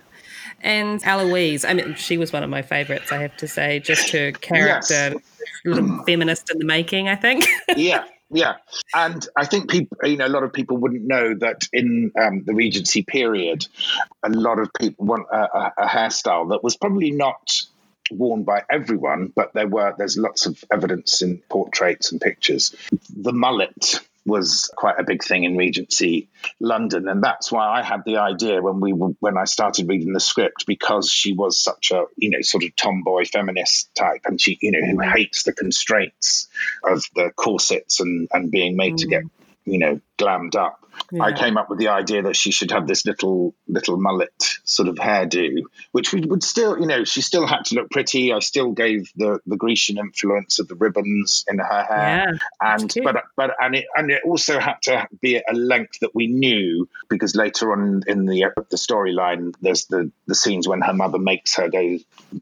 And 0.63 1.01
Eloise, 1.03 1.65
I 1.65 1.73
mean, 1.73 1.95
she 1.95 2.17
was 2.17 2.31
one 2.31 2.43
of 2.43 2.49
my 2.49 2.61
favorites, 2.61 3.11
I 3.11 3.17
have 3.17 3.35
to 3.37 3.47
say. 3.47 3.79
Just 3.79 4.09
her 4.11 4.31
character, 4.31 5.15
little 5.65 6.03
feminist 6.05 6.51
in 6.51 6.59
the 6.59 6.65
making, 6.65 7.07
I 7.07 7.15
think. 7.15 7.45
yeah, 7.75 8.05
yeah, 8.29 8.55
and 8.95 9.27
I 9.35 9.45
think 9.45 9.69
people, 9.69 9.97
you 10.03 10.17
know, 10.17 10.27
a 10.27 10.29
lot 10.29 10.43
of 10.43 10.53
people 10.53 10.77
wouldn't 10.77 11.05
know 11.05 11.35
that 11.35 11.67
in 11.73 12.11
um, 12.19 12.43
the 12.45 12.53
Regency 12.53 13.03
period, 13.03 13.67
a 14.23 14.29
lot 14.29 14.59
of 14.59 14.69
people 14.79 15.05
want 15.05 15.27
a, 15.31 15.37
a, 15.37 15.73
a 15.79 15.87
hairstyle 15.87 16.49
that 16.49 16.63
was 16.63 16.77
probably 16.77 17.11
not 17.11 17.61
worn 18.11 18.43
by 18.43 18.63
everyone, 18.69 19.31
but 19.35 19.53
there 19.53 19.67
were 19.67 19.95
there's 19.97 20.17
lots 20.17 20.45
of 20.45 20.63
evidence 20.71 21.21
in 21.21 21.39
portraits 21.49 22.11
and 22.11 22.21
pictures. 22.21 22.75
The 23.15 23.33
mullet 23.33 23.99
was 24.25 24.71
quite 24.75 24.99
a 24.99 25.03
big 25.03 25.23
thing 25.23 25.43
in 25.43 25.57
Regency 25.57 26.29
London, 26.59 27.07
and 27.07 27.23
that's 27.23 27.51
why 27.51 27.67
I 27.67 27.81
had 27.81 28.03
the 28.05 28.17
idea 28.17 28.61
when 28.61 28.79
we 28.79 28.93
were 28.93 29.13
when 29.19 29.37
I 29.37 29.45
started 29.45 29.87
reading 29.89 30.13
the 30.13 30.19
script 30.19 30.65
because 30.67 31.11
she 31.11 31.33
was 31.33 31.59
such 31.59 31.91
a 31.91 32.05
you 32.17 32.29
know 32.29 32.41
sort 32.41 32.63
of 32.63 32.75
tomboy 32.75 33.25
feminist 33.25 33.93
type, 33.95 34.21
and 34.25 34.39
she 34.39 34.57
you 34.61 34.71
know 34.71 34.85
who 34.85 34.99
hates 34.99 35.43
the 35.43 35.53
constraints 35.53 36.47
of 36.83 37.03
the 37.15 37.31
corsets 37.35 37.99
and 37.99 38.27
and 38.31 38.51
being 38.51 38.75
made 38.75 38.97
to 38.97 39.07
mm. 39.07 39.09
get 39.09 39.23
you 39.65 39.79
know 39.79 39.99
glammed 40.17 40.55
up. 40.55 40.80
I 41.19 41.33
came 41.33 41.57
up 41.57 41.69
with 41.69 41.79
the 41.79 41.89
idea 41.89 42.23
that 42.23 42.35
she 42.35 42.51
should 42.51 42.71
have 42.71 42.87
this 42.87 43.05
little 43.05 43.53
little 43.67 43.97
mullet 43.97 44.33
sort 44.63 44.87
of 44.87 44.95
hairdo, 44.95 45.63
which 45.91 46.13
we 46.13 46.21
would 46.21 46.43
still, 46.43 46.79
you 46.79 46.85
know, 46.85 47.03
she 47.03 47.21
still 47.21 47.45
had 47.45 47.65
to 47.65 47.75
look 47.75 47.89
pretty. 47.91 48.31
I 48.31 48.39
still 48.39 48.71
gave 48.71 49.11
the 49.15 49.39
the 49.45 49.57
Grecian 49.57 49.97
influence 49.97 50.59
of 50.59 50.67
the 50.67 50.75
ribbons 50.75 51.45
in 51.47 51.59
her 51.59 51.83
hair, 51.83 52.33
Yeah, 52.33 52.37
and 52.61 52.93
but 53.03 53.23
but 53.35 53.55
and 53.59 53.75
it 53.75 53.85
and 53.95 54.11
it 54.11 54.21
also 54.25 54.59
had 54.59 54.81
to 54.83 55.07
be 55.21 55.37
a 55.37 55.53
length 55.53 55.99
that 56.01 56.15
we 56.15 56.27
knew 56.27 56.87
because 57.09 57.35
later 57.35 57.73
on 57.73 58.03
in 58.07 58.25
the 58.25 58.45
the 58.69 58.77
storyline, 58.77 59.53
there's 59.61 59.85
the 59.85 60.11
the 60.27 60.35
scenes 60.35 60.67
when 60.67 60.81
her 60.81 60.93
mother 60.93 61.19
makes 61.19 61.55
her 61.55 61.69
go 61.69 61.97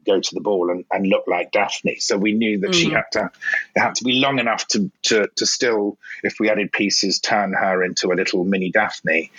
go 0.06 0.20
to 0.20 0.34
the 0.34 0.40
ball 0.40 0.70
and, 0.70 0.84
and 0.92 1.06
look 1.06 1.24
like 1.26 1.52
Daphne. 1.52 1.96
So 1.96 2.16
we 2.16 2.32
knew 2.32 2.60
that 2.60 2.74
she 2.74 2.90
mm. 2.90 2.94
had 2.94 3.04
to 3.12 3.30
it 3.74 3.80
had 3.80 3.94
to 3.96 4.04
be 4.04 4.20
long 4.20 4.38
enough 4.38 4.66
to 4.68 4.90
to 5.02 5.28
to 5.36 5.46
still, 5.46 5.98
if 6.22 6.36
we 6.38 6.50
added 6.50 6.72
pieces, 6.72 7.20
turn 7.20 7.52
her 7.52 7.82
into 7.82 8.12
a 8.12 8.14
little 8.14 8.44
mini 8.50 8.70
Daphne, 8.70 9.30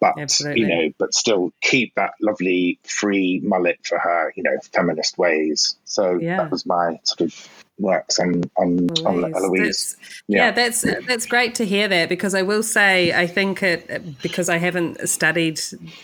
but 0.00 0.14
Absolutely. 0.18 0.60
you 0.62 0.68
know, 0.68 0.92
but 0.98 1.12
still 1.14 1.52
keep 1.60 1.94
that 1.96 2.12
lovely 2.20 2.78
free 2.84 3.40
mullet 3.42 3.78
for 3.82 3.98
her, 3.98 4.32
you 4.36 4.42
know, 4.42 4.56
feminist 4.72 5.18
ways. 5.18 5.76
So 5.84 6.18
Yeah. 6.18 6.38
that 6.38 6.50
was 6.50 6.64
my 6.64 6.98
sort 7.04 7.20
of 7.22 7.48
works 7.78 8.18
on 8.18 8.42
on, 8.56 8.88
on 9.06 9.34
Eloise. 9.34 9.96
That's- 9.96 10.22
yeah. 10.28 10.50
that's 10.50 10.82
that's 11.06 11.24
great 11.26 11.54
to 11.54 11.64
hear 11.64 11.88
that 11.88 12.10
because 12.10 12.34
I 12.34 12.42
will 12.42 12.62
say 12.62 13.12
I 13.12 13.26
think 13.26 13.62
it 13.62 14.20
because 14.20 14.50
I 14.50 14.58
haven't 14.58 15.08
studied 15.08 15.58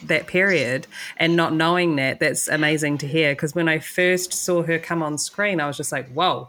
that 0.04 0.26
period 0.26 0.86
and 1.18 1.36
not 1.36 1.52
knowing 1.52 1.96
that 1.96 2.18
that's 2.18 2.48
amazing 2.48 2.96
to 2.98 3.06
hear 3.06 3.32
because 3.32 3.54
when 3.54 3.68
I 3.68 3.78
first 3.78 4.32
saw 4.32 4.62
her 4.62 4.78
come 4.78 5.02
on 5.02 5.18
screen 5.18 5.60
I 5.60 5.66
was 5.66 5.76
just 5.76 5.92
like 5.92 6.08
whoa 6.12 6.48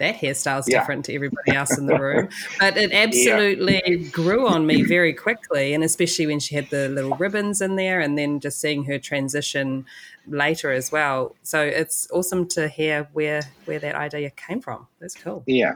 that 0.00 0.16
hairstyle's 0.16 0.68
Yeah. 0.68 0.80
different 0.80 1.04
to 1.04 1.14
everybody 1.14 1.52
else 1.52 1.78
in 1.78 1.86
the 1.86 1.98
room. 2.00 2.28
But 2.58 2.76
it 2.76 2.92
absolutely 2.92 4.08
grew 4.10 4.48
on 4.48 4.66
me 4.66 4.82
very 4.82 5.12
quickly 5.14 5.72
and 5.74 5.84
especially 5.84 6.26
when 6.26 6.40
she 6.40 6.56
had 6.56 6.68
the 6.70 6.88
little 6.88 7.16
ribbons 7.16 7.60
in 7.60 7.76
there 7.76 8.00
and 8.00 8.18
then 8.18 8.40
just 8.40 8.60
seeing 8.60 8.84
her 8.84 8.98
transition 8.98 9.86
later 10.26 10.70
as 10.72 10.90
well. 10.92 11.34
So 11.42 11.60
it's 11.62 12.08
awesome 12.10 12.46
to 12.48 12.68
hear 12.68 13.08
where 13.12 13.42
where 13.64 13.78
that 13.78 13.94
idea 13.94 14.30
came 14.30 14.60
from. 14.60 14.86
That's 15.00 15.14
cool. 15.14 15.42
Yeah. 15.46 15.74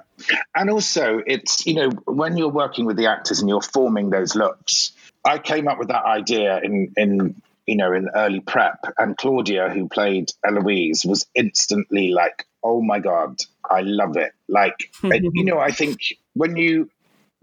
And 0.55 0.71
also, 0.71 1.23
it's, 1.27 1.67
you 1.67 1.75
know, 1.75 1.91
when 2.07 2.37
you're 2.37 2.49
working 2.51 2.85
with 2.87 2.97
the 2.97 3.07
actors 3.07 3.41
and 3.41 3.49
you're 3.49 3.63
forming 3.63 4.11
those 4.11 4.35
looks, 4.35 4.93
I 5.25 5.39
came 5.39 5.69
up 5.69 5.79
with 5.79 5.89
that 5.89 6.05
idea 6.05 6.61
in, 6.63 6.93
in, 6.97 7.41
you 7.67 7.77
know, 7.77 7.93
in 7.93 8.09
early 8.15 8.41
prep, 8.41 8.79
and 8.99 9.17
Claudia, 9.17 9.71
who 9.71 9.89
played 9.89 10.33
Eloise, 10.45 11.05
was 11.05 11.27
instantly 11.35 12.11
like, 12.11 12.47
"Oh 12.63 12.83
my 12.83 12.99
god, 12.99 13.41
I 13.69 13.81
love 13.81 14.17
it!" 14.17 14.33
Like, 14.49 14.91
and, 15.03 15.31
you 15.35 15.45
know, 15.45 15.59
I 15.59 15.71
think 15.71 15.99
when 16.35 16.57
you 16.57 16.91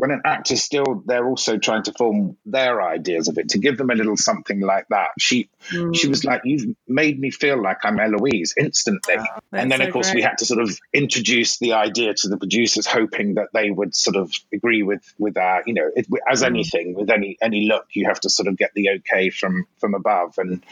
when 0.01 0.09
an 0.09 0.23
actor's 0.25 0.63
still, 0.63 1.03
they're 1.05 1.27
also 1.27 1.59
trying 1.59 1.83
to 1.83 1.93
form 1.93 2.35
their 2.43 2.81
ideas 2.81 3.27
of 3.27 3.37
it 3.37 3.49
to 3.49 3.59
give 3.59 3.77
them 3.77 3.91
a 3.91 3.93
little 3.93 4.17
something 4.17 4.59
like 4.59 4.87
that. 4.89 5.09
She 5.19 5.47
mm. 5.69 5.95
she 5.95 6.07
was 6.07 6.25
like, 6.25 6.41
"You've 6.43 6.75
made 6.87 7.19
me 7.19 7.29
feel 7.29 7.61
like 7.61 7.85
I'm 7.85 7.99
Eloise 7.99 8.55
instantly," 8.57 9.17
oh, 9.19 9.39
and 9.51 9.69
that's 9.69 9.69
then 9.69 9.81
of 9.81 9.87
so 9.89 9.91
course 9.91 10.11
we 10.11 10.23
had 10.23 10.39
to 10.39 10.45
sort 10.45 10.59
of 10.59 10.75
introduce 10.91 11.59
the 11.59 11.73
idea 11.73 12.15
to 12.15 12.29
the 12.29 12.37
producers, 12.37 12.87
hoping 12.87 13.35
that 13.35 13.49
they 13.53 13.69
would 13.69 13.93
sort 13.93 14.15
of 14.15 14.33
agree 14.51 14.81
with 14.81 15.03
with 15.19 15.37
our, 15.37 15.61
you 15.67 15.75
know, 15.75 15.91
it, 15.95 16.07
as 16.27 16.41
mm. 16.41 16.47
anything 16.47 16.95
with 16.95 17.11
any 17.11 17.37
any 17.39 17.67
look, 17.67 17.85
you 17.93 18.07
have 18.07 18.19
to 18.21 18.29
sort 18.31 18.47
of 18.47 18.57
get 18.57 18.71
the 18.73 18.89
okay 18.97 19.29
from 19.29 19.67
from 19.77 19.93
above, 19.93 20.39
and 20.39 20.65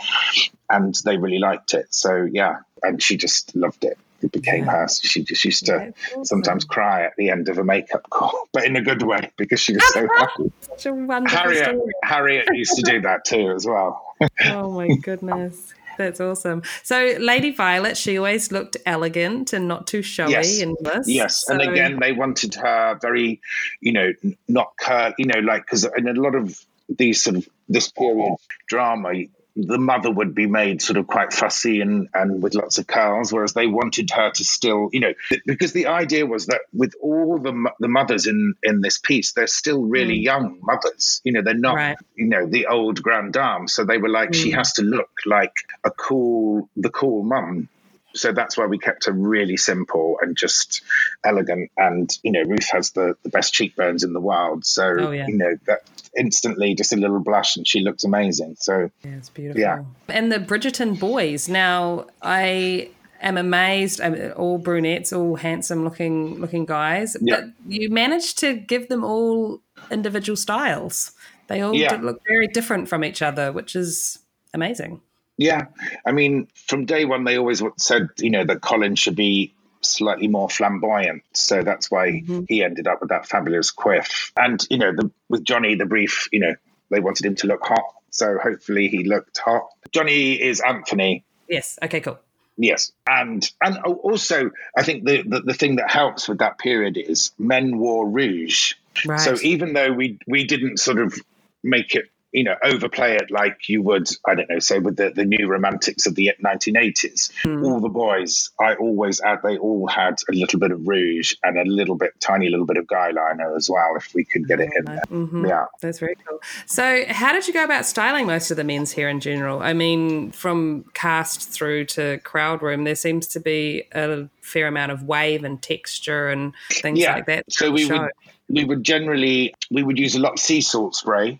and 0.67 0.95
they 1.05 1.17
really 1.17 1.37
liked 1.37 1.75
it. 1.75 1.93
So 1.93 2.27
yeah, 2.31 2.61
and 2.81 2.99
she 2.99 3.15
just 3.15 3.55
loved 3.55 3.83
it. 3.83 3.99
It 4.21 4.31
became 4.31 4.65
Yeah. 4.65 4.81
her. 4.81 4.87
She 4.89 5.23
just 5.23 5.43
used 5.45 5.65
to 5.67 5.93
awesome. 6.11 6.25
sometimes 6.25 6.65
cry 6.65 7.03
at 7.05 7.13
the 7.17 7.29
end 7.29 7.49
of 7.49 7.57
a 7.57 7.63
makeup 7.63 8.09
call, 8.09 8.47
but 8.53 8.65
in 8.65 8.75
a 8.75 8.81
good 8.81 9.01
way 9.03 9.31
because 9.37 9.59
she 9.59 9.73
was 9.73 9.93
so 9.93 10.07
happy. 10.17 10.51
Such 10.61 10.85
a 10.87 10.93
wonderful 10.93 11.37
Harriet, 11.39 11.65
story. 11.65 11.91
Harriet 12.03 12.47
used 12.53 12.75
to 12.77 12.81
do 12.81 13.01
that 13.07 13.25
too 13.25 13.51
as 13.51 13.65
well. 13.65 14.15
Oh 14.45 14.71
my 14.71 14.87
goodness. 15.01 15.73
That's 15.97 16.21
awesome. 16.21 16.63
So, 16.83 17.15
Lady 17.19 17.51
Violet, 17.51 17.97
she 17.97 18.17
always 18.17 18.53
looked 18.53 18.77
elegant 18.85 19.51
and 19.51 19.67
not 19.67 19.85
too 19.85 20.01
showy 20.01 20.31
Yes. 20.31 20.61
in 20.61 20.77
this. 20.79 21.09
Yes, 21.09 21.49
and 21.49 21.61
again, 21.61 21.99
they 21.99 22.13
wanted 22.13 22.55
her 22.55 22.97
very, 23.01 23.41
you 23.81 23.91
know, 23.91 24.13
not 24.47 24.71
cur, 24.79 25.13
you 25.17 25.25
know, 25.25 25.39
like 25.41 25.63
because 25.65 25.83
in 25.97 26.07
a 26.07 26.13
lot 26.13 26.35
of 26.35 26.57
these 26.87 27.21
sort 27.21 27.35
of 27.35 27.49
this 27.67 27.91
period 27.91 28.35
drama, 28.67 29.11
the 29.55 29.77
mother 29.77 30.11
would 30.11 30.33
be 30.35 30.45
made 30.45 30.81
sort 30.81 30.97
of 30.97 31.07
quite 31.07 31.33
fussy 31.33 31.81
and 31.81 32.07
and 32.13 32.41
with 32.41 32.55
lots 32.55 32.77
of 32.77 32.87
curls, 32.87 33.33
whereas 33.33 33.53
they 33.53 33.67
wanted 33.67 34.09
her 34.11 34.31
to 34.31 34.43
still, 34.43 34.89
you 34.91 34.99
know, 34.99 35.13
because 35.45 35.73
the 35.73 35.87
idea 35.87 36.25
was 36.25 36.47
that 36.47 36.61
with 36.73 36.93
all 37.01 37.39
the 37.39 37.71
the 37.79 37.87
mothers 37.87 38.27
in 38.27 38.55
in 38.63 38.81
this 38.81 38.97
piece, 38.97 39.33
they're 39.33 39.47
still 39.47 39.81
really 39.81 40.19
mm. 40.19 40.23
young 40.23 40.59
mothers. 40.61 41.21
You 41.23 41.33
know, 41.33 41.41
they're 41.41 41.53
not, 41.53 41.75
Right. 41.75 41.97
you 42.15 42.27
know, 42.27 42.45
the 42.45 42.67
old 42.67 43.01
grand 43.01 43.33
dame. 43.33 43.67
So 43.67 43.85
they 43.85 43.97
were 43.97 44.09
like, 44.09 44.33
she 44.33 44.51
mm. 44.51 44.55
has 44.55 44.73
to 44.73 44.83
look 44.83 45.09
like 45.25 45.53
a 45.83 45.91
cool, 45.91 46.69
the 46.75 46.89
cool 46.89 47.23
mum 47.23 47.69
so 48.15 48.31
that's 48.31 48.57
why 48.57 48.65
we 48.65 48.77
kept 48.77 49.05
her 49.05 49.11
really 49.11 49.57
simple 49.57 50.17
and 50.21 50.35
just 50.37 50.81
elegant. 51.23 51.71
And 51.77 52.09
you 52.23 52.31
know, 52.31 52.41
Ruth 52.43 52.69
has 52.71 52.91
the, 52.91 53.15
the 53.23 53.29
best 53.29 53.53
cheekbones 53.53 54.03
in 54.03 54.13
the 54.13 54.19
world, 54.19 54.65
so 54.65 54.95
Oh, 54.99 55.11
yeah. 55.11 55.27
you 55.27 55.37
know 55.37 55.55
that 55.67 55.79
instantly 56.17 56.73
just 56.75 56.91
a 56.91 56.95
little 56.95 57.19
blush 57.19 57.55
and 57.55 57.67
she 57.67 57.81
looks 57.81 58.03
amazing. 58.03 58.55
So 58.59 58.89
Yeah, 59.03 59.11
it's 59.11 59.29
beautiful. 59.29 59.61
Yeah. 59.61 59.83
And 60.07 60.31
the 60.31 60.39
Bridgerton 60.39 60.99
boys. 60.99 61.47
Now, 61.47 62.07
I 62.21 62.89
am 63.21 63.37
amazed. 63.37 64.01
All 64.01 64.57
brunettes, 64.57 65.13
all 65.13 65.35
handsome 65.35 65.83
looking 65.83 66.39
looking 66.39 66.65
guys. 66.65 67.15
Yeah. 67.21 67.41
But 67.41 67.45
you 67.67 67.89
managed 67.89 68.39
to 68.39 68.53
give 68.55 68.89
them 68.89 69.03
all 69.03 69.61
individual 69.91 70.35
styles. 70.37 71.11
They 71.47 71.61
all 71.61 71.75
Yeah. 71.75 71.95
look 72.01 72.21
very 72.27 72.47
different 72.47 72.89
from 72.89 73.03
each 73.03 73.21
other, 73.21 73.51
which 73.51 73.75
is 73.75 74.19
amazing. 74.53 75.01
Yeah, 75.39 75.67
I 76.05 76.11
mean, 76.11 76.49
from 76.53 76.83
day 76.83 77.05
one, 77.05 77.23
they 77.23 77.37
always 77.37 77.63
said, 77.77 78.09
you 78.17 78.29
know, 78.29 78.43
that 78.43 78.59
Colin 78.59 78.95
should 78.95 79.15
be 79.15 79.53
slightly 79.79 80.27
more 80.27 80.49
flamboyant. 80.49 81.23
So 81.33 81.63
that's 81.63 81.89
why 81.89 82.09
mm-hmm. 82.09 82.41
he 82.49 82.61
ended 82.61 82.87
up 82.87 82.99
with 82.99 83.11
that 83.11 83.25
fabulous 83.25 83.71
quiff. 83.71 84.33
And 84.35 84.61
you 84.69 84.77
know, 84.77 84.93
the, 84.93 85.09
with 85.29 85.45
Johnny, 85.45 85.75
the 85.75 85.85
brief, 85.85 86.27
you 86.33 86.41
know, 86.41 86.55
they 86.89 86.99
wanted 86.99 87.25
him 87.25 87.35
to 87.35 87.47
look 87.47 87.65
hot. 87.65 87.85
So 88.09 88.37
hopefully, 88.37 88.89
he 88.89 89.05
looked 89.05 89.37
hot. 89.37 89.69
Johnny 89.93 90.33
is 90.33 90.59
Anthony. 90.59 91.23
Yes. 91.47 91.79
Okay. 91.81 92.01
Cool. 92.01 92.19
Yes, 92.57 92.91
and 93.07 93.49
and 93.63 93.77
also 93.77 94.51
I 94.75 94.83
think 94.83 95.05
the, 95.05 95.21
the 95.21 95.39
the 95.39 95.53
thing 95.53 95.77
that 95.77 95.89
helps 95.89 96.27
with 96.27 96.39
that 96.39 96.57
period 96.57 96.97
is 96.97 97.31
men 97.39 97.77
wore 97.77 98.05
rouge. 98.05 98.73
Right. 99.05 99.21
So 99.21 99.37
even 99.41 99.71
though 99.71 99.93
we 99.93 100.19
we 100.27 100.43
didn't 100.43 100.81
sort 100.81 100.99
of 100.99 101.17
make 101.63 101.95
it, 101.95 102.09
you 102.31 102.43
know, 102.43 102.55
overplay 102.63 103.15
it 103.15 103.31
like 103.31 103.67
you 103.67 103.81
would, 103.81 104.07
I 104.25 104.35
don't 104.35 104.49
know, 104.49 104.59
say 104.59 104.79
with 104.79 104.97
the, 104.97 105.09
the 105.09 105.25
new 105.25 105.47
romantics 105.47 106.05
of 106.05 106.15
the 106.15 106.31
1980s, 106.43 107.31
hmm. 107.43 107.63
all 107.65 107.79
the 107.79 107.89
boys, 107.89 108.51
I 108.59 108.75
always 108.75 109.19
add, 109.21 109.39
they 109.43 109.57
all 109.57 109.87
had 109.87 110.15
a 110.29 110.33
little 110.33 110.59
bit 110.59 110.71
of 110.71 110.87
rouge 110.87 111.33
and 111.43 111.57
a 111.57 111.63
little 111.69 111.95
bit, 111.95 112.19
tiny 112.19 112.49
little 112.49 112.67
bit 112.67 112.77
of 112.77 112.87
guy 112.87 113.09
liner 113.11 113.55
as 113.55 113.69
well, 113.69 113.95
if 113.95 114.13
we 114.13 114.25
could 114.25 114.47
get 114.47 114.59
it 114.59 114.69
in 114.77 114.85
there. 114.85 115.01
Mm-hmm. 115.09 115.45
Yeah. 115.47 115.65
That's 115.81 115.99
very 115.99 116.15
cool. 116.27 116.39
So, 116.67 117.03
how 117.07 117.33
did 117.33 117.47
you 117.47 117.53
go 117.53 117.63
about 117.63 117.85
styling 117.85 118.27
most 118.27 118.51
of 118.51 118.57
the 118.57 118.63
men's 118.63 118.93
hair 118.93 119.09
in 119.09 119.19
general? 119.19 119.61
I 119.61 119.73
mean, 119.73 120.31
from 120.31 120.85
cast 120.93 121.49
through 121.49 121.85
to 121.85 122.19
crowd 122.19 122.61
room, 122.61 122.83
there 122.83 122.95
seems 122.95 123.27
to 123.27 123.39
be 123.39 123.83
a 123.93 124.29
fair 124.41 124.67
amount 124.67 124.91
of 124.91 125.03
wave 125.03 125.43
and 125.43 125.61
texture 125.61 126.29
and 126.29 126.53
things 126.71 126.99
yeah. 126.99 127.15
like 127.15 127.25
that. 127.25 127.45
So 127.49 127.71
we 127.71 127.85
Show. 127.85 128.01
would 128.01 128.11
we 128.49 128.63
would 128.65 128.83
generally 128.83 129.53
we 129.69 129.83
would 129.83 129.99
use 129.99 130.15
a 130.15 130.19
lot 130.19 130.33
of 130.33 130.39
sea 130.39 130.61
salt 130.61 130.95
spray 130.95 131.39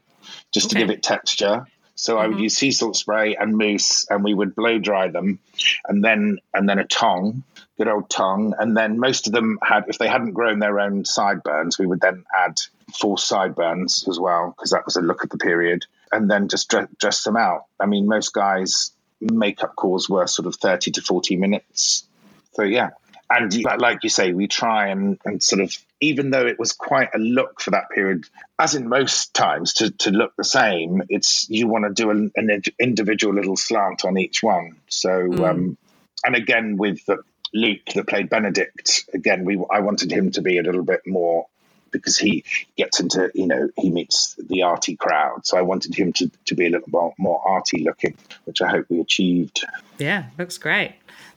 just 0.51 0.67
Okay. 0.67 0.79
to 0.81 0.88
give 0.88 0.95
it 0.95 1.03
texture. 1.03 1.65
So 1.95 2.17
I 2.17 2.27
would 2.27 2.35
mm-hmm. 2.35 2.43
use 2.43 2.55
sea 2.55 2.71
salt 2.71 2.95
spray 2.95 3.35
and 3.35 3.57
mousse, 3.57 4.05
and 4.09 4.23
we 4.23 4.33
would 4.33 4.55
blow 4.55 4.79
dry 4.79 5.09
them, 5.09 5.39
and 5.85 6.01
then 6.01 6.39
and 6.53 6.67
then 6.67 6.79
a 6.79 6.85
tong, 6.85 7.43
good 7.77 7.89
old 7.89 8.09
tong, 8.09 8.53
and 8.57 8.75
then 8.75 8.99
most 8.99 9.27
of 9.27 9.33
them 9.33 9.59
had 9.62 9.83
if 9.89 9.97
they 9.97 10.07
hadn't 10.07 10.31
grown 10.31 10.59
their 10.59 10.79
own 10.79 11.03
sideburns, 11.03 11.77
we 11.77 11.85
would 11.85 11.99
then 11.99 12.23
add 12.33 12.57
full 12.97 13.17
sideburns 13.17 14.07
as 14.07 14.17
well 14.17 14.53
because 14.55 14.71
that 14.71 14.85
was 14.85 14.95
a 14.95 15.01
look 15.01 15.25
of 15.25 15.29
the 15.29 15.38
period, 15.38 15.85
and 16.09 16.31
then 16.31 16.47
just 16.47 16.69
dress, 16.69 16.88
dress 16.97 17.23
them 17.23 17.35
out. 17.35 17.65
I 17.81 17.85
mean, 17.85 18.07
most 18.07 18.33
guys 18.33 18.91
makeup 19.19 19.75
calls 19.75 20.07
were 20.09 20.25
sort 20.27 20.45
of 20.45 20.55
thirty 20.55 20.91
to 20.91 21.01
forty 21.01 21.35
minutes. 21.35 22.07
So 22.53 22.63
yeah, 22.63 22.91
and 23.29 23.53
like 23.79 24.03
you 24.03 24.09
say, 24.09 24.33
we 24.33 24.47
try 24.47 24.87
and, 24.87 25.19
and 25.23 25.41
sort 25.41 25.61
of, 25.61 25.77
even 26.01 26.31
though 26.31 26.47
it 26.47 26.57
was 26.57 26.71
quite 26.71 27.09
a 27.13 27.19
look 27.19 27.61
for 27.61 27.71
that 27.71 27.89
period, 27.91 28.25
as 28.57 28.73
in 28.73 28.89
most 28.89 29.33
times, 29.33 29.73
to, 29.75 29.91
to 29.91 30.11
look 30.11 30.35
the 30.35 30.43
same, 30.43 31.03
it's 31.09 31.47
you 31.49 31.67
want 31.67 31.85
to 31.85 31.93
do 31.93 32.09
an, 32.09 32.31
an 32.35 32.63
individual 32.79 33.35
little 33.35 33.55
slant 33.55 34.03
on 34.05 34.17
each 34.17 34.41
one. 34.41 34.77
So, 34.87 35.45
um, 35.45 35.77
and 36.25 36.35
again 36.35 36.77
with 36.77 37.05
the, 37.05 37.19
Luke 37.53 37.85
that 37.95 38.07
played 38.07 38.29
Benedict, 38.29 39.09
again 39.13 39.43
we 39.43 39.59
I 39.71 39.79
wanted 39.79 40.11
him 40.11 40.31
to 40.31 40.41
be 40.41 40.59
a 40.59 40.61
little 40.61 40.83
bit 40.83 41.01
more 41.07 41.47
because 41.91 42.17
he 42.17 42.43
gets 42.77 42.99
into 42.99 43.31
you 43.33 43.47
know 43.47 43.69
he 43.75 43.89
meets 43.89 44.35
the 44.35 44.63
arty 44.63 44.95
crowd, 44.95 45.45
so 45.45 45.57
I 45.57 45.63
wanted 45.63 45.95
him 45.95 46.13
to, 46.13 46.31
to 46.45 46.55
be 46.55 46.67
a 46.67 46.69
little 46.69 46.89
more, 46.89 47.13
more 47.17 47.41
arty 47.47 47.83
looking, 47.83 48.15
which 48.45 48.61
I 48.61 48.69
hope 48.69 48.85
we 48.89 48.99
achieved. 48.99 49.65
Yeah, 49.97 50.25
looks 50.37 50.57
great. 50.57 50.93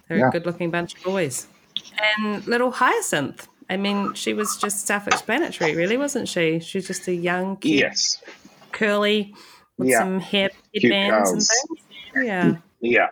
They're 0.08 0.18
Yeah. 0.18 0.28
a 0.28 0.30
good 0.30 0.44
looking 0.46 0.70
bunch 0.70 0.94
of 0.94 1.02
boys. 1.02 1.46
And 2.18 2.46
little 2.46 2.70
Hyacinth. 2.70 3.48
I 3.70 3.76
mean, 3.76 4.14
she 4.14 4.34
was 4.34 4.56
just 4.56 4.86
self 4.86 5.06
explanatory, 5.06 5.74
really, 5.74 5.96
wasn't 5.96 6.28
she? 6.28 6.60
She 6.60 6.78
was 6.78 6.86
just 6.86 7.08
a 7.08 7.14
young, 7.14 7.56
cute, 7.56 7.80
Yes, 7.80 8.22
curly, 8.72 9.34
with 9.78 9.88
Yeah. 9.88 9.98
some 10.00 10.20
hair 10.20 10.50
headbands 10.74 11.30
and 11.30 11.42
things. 11.42 12.26
Yeah. 12.26 12.56
Yeah. 12.80 13.08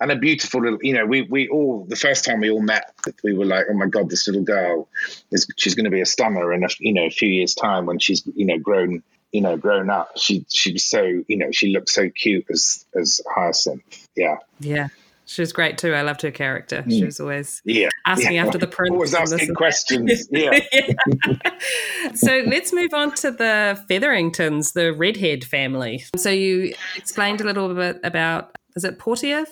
And 0.00 0.12
a 0.12 0.16
beautiful 0.16 0.60
little, 0.62 0.78
you 0.82 0.94
know, 0.94 1.06
we, 1.06 1.22
we 1.22 1.48
all, 1.48 1.84
the 1.88 1.96
first 1.96 2.24
time 2.24 2.40
we 2.40 2.50
all 2.50 2.60
met, 2.60 2.94
we 3.22 3.32
were 3.34 3.44
like, 3.44 3.66
oh 3.68 3.74
my 3.74 3.86
God, 3.86 4.08
this 4.10 4.26
little 4.28 4.42
girl 4.44 4.88
is, 5.32 5.46
she's 5.56 5.74
going 5.74 5.84
to 5.84 5.90
be 5.90 6.00
a 6.00 6.06
stunner 6.06 6.52
in 6.52 6.62
a, 6.64 6.68
you 6.78 6.92
know, 6.92 7.06
a 7.06 7.10
few 7.10 7.28
years 7.28 7.54
time 7.54 7.86
when 7.86 7.98
she's, 7.98 8.22
you 8.36 8.46
know, 8.46 8.58
grown, 8.58 9.02
you 9.32 9.40
know, 9.40 9.56
grown 9.56 9.90
up. 9.90 10.10
She, 10.16 10.44
she 10.48 10.72
was 10.72 10.84
so, 10.84 11.02
you 11.26 11.36
know, 11.36 11.50
she 11.50 11.72
looked 11.72 11.88
so 11.88 12.08
cute 12.08 12.46
as, 12.50 12.84
as 12.94 13.20
Hyacinth. 13.34 14.06
Yeah. 14.14 14.36
Yeah. 14.60 14.88
She 15.26 15.40
was 15.42 15.52
great 15.52 15.78
too. 15.78 15.94
I 15.94 16.02
loved 16.02 16.22
her 16.22 16.30
character. 16.30 16.84
She 16.88 17.02
mm. 17.02 17.06
was 17.06 17.18
always 17.20 17.62
Yeah. 17.64 17.88
asking 18.06 18.32
Yeah. 18.32 18.44
after 18.46 18.58
the 18.58 18.66
prince. 18.66 18.92
Always 18.92 19.14
asking 19.14 19.54
questions. 19.54 20.28
Yeah. 20.30 20.58
so 22.14 22.42
let's 22.46 22.72
move 22.72 22.92
on 22.92 23.14
to 23.16 23.30
the 23.30 23.82
Featheringtons, 23.88 24.72
the 24.72 24.92
redhead 24.92 25.44
family. 25.44 26.04
So 26.16 26.30
you 26.30 26.74
explained 26.96 27.40
a 27.40 27.44
little 27.44 27.72
bit 27.74 28.00
about, 28.04 28.56
is 28.76 28.84
it 28.84 28.98
Portia 28.98 29.46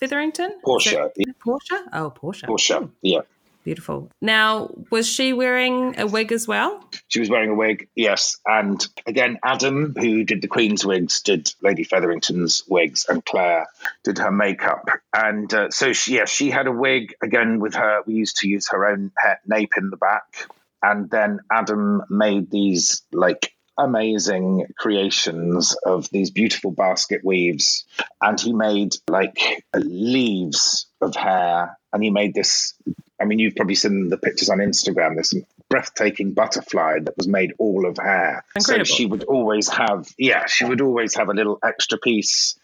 Featherington? 0.00 0.58
Portia. 0.64 1.10
Portia? 1.44 1.84
Oh, 1.92 2.10
Portia. 2.10 2.46
Portia. 2.46 2.88
Yeah. 3.02 3.20
Beautiful. 3.64 4.10
Now, 4.20 4.70
was 4.90 5.08
she 5.08 5.32
wearing 5.32 5.98
a 5.98 6.06
wig 6.06 6.32
as 6.32 6.48
well? 6.48 6.84
She 7.06 7.20
was 7.20 7.30
wearing 7.30 7.50
a 7.50 7.54
wig, 7.54 7.88
yes. 7.94 8.36
And 8.44 8.84
again, 9.06 9.38
Adam, 9.44 9.94
who 9.96 10.24
did 10.24 10.42
the 10.42 10.48
Queen's 10.48 10.84
wigs, 10.84 11.22
did 11.22 11.52
Lady 11.62 11.84
Featherington's 11.84 12.64
wigs, 12.68 13.06
and 13.08 13.24
Claire 13.24 13.68
did 14.02 14.18
her 14.18 14.32
makeup. 14.32 14.88
And 15.14 15.52
uh, 15.54 15.70
so, 15.70 15.92
she, 15.92 16.20
she 16.26 16.50
had 16.50 16.66
a 16.66 16.72
wig 16.72 17.14
again 17.22 17.60
with 17.60 17.74
her. 17.74 18.02
We 18.04 18.14
used 18.14 18.38
to 18.38 18.48
use 18.48 18.68
her 18.70 18.84
own 18.84 19.12
hair, 19.16 19.40
nape 19.46 19.72
in 19.76 19.90
the 19.90 19.96
back. 19.96 20.48
And 20.82 21.08
then 21.08 21.38
Adam 21.50 22.02
made 22.10 22.50
these 22.50 23.02
like 23.12 23.52
amazing 23.78 24.66
creations 24.76 25.74
of 25.86 26.10
these 26.10 26.30
beautiful 26.30 26.72
basket 26.72 27.24
weaves. 27.24 27.84
And 28.20 28.40
he 28.40 28.52
made 28.52 28.96
like 29.08 29.64
leaves 29.74 30.86
of 31.00 31.14
hair. 31.14 31.78
And 31.92 32.02
he 32.02 32.10
made 32.10 32.34
this 32.34 32.74
I 33.22 33.24
mean, 33.24 33.38
you've 33.38 33.54
probably 33.54 33.76
seen 33.76 34.08
the 34.08 34.18
pictures 34.18 34.48
on 34.48 34.58
Instagram. 34.58 35.16
This 35.16 35.32
breathtaking 35.68 36.32
butterfly 36.32 36.98
that 37.04 37.16
was 37.16 37.28
made 37.28 37.54
all 37.58 37.86
of 37.86 37.96
hair. 37.96 38.44
Incredible. 38.56 38.84
So 38.84 38.94
she 38.94 39.06
would 39.06 39.24
always 39.24 39.68
have, 39.68 40.08
yeah, 40.18 40.46
she 40.46 40.64
would 40.64 40.80
always 40.80 41.14
have 41.14 41.28
a 41.28 41.32
little 41.32 41.58
extra 41.64 41.98
piece 41.98 42.58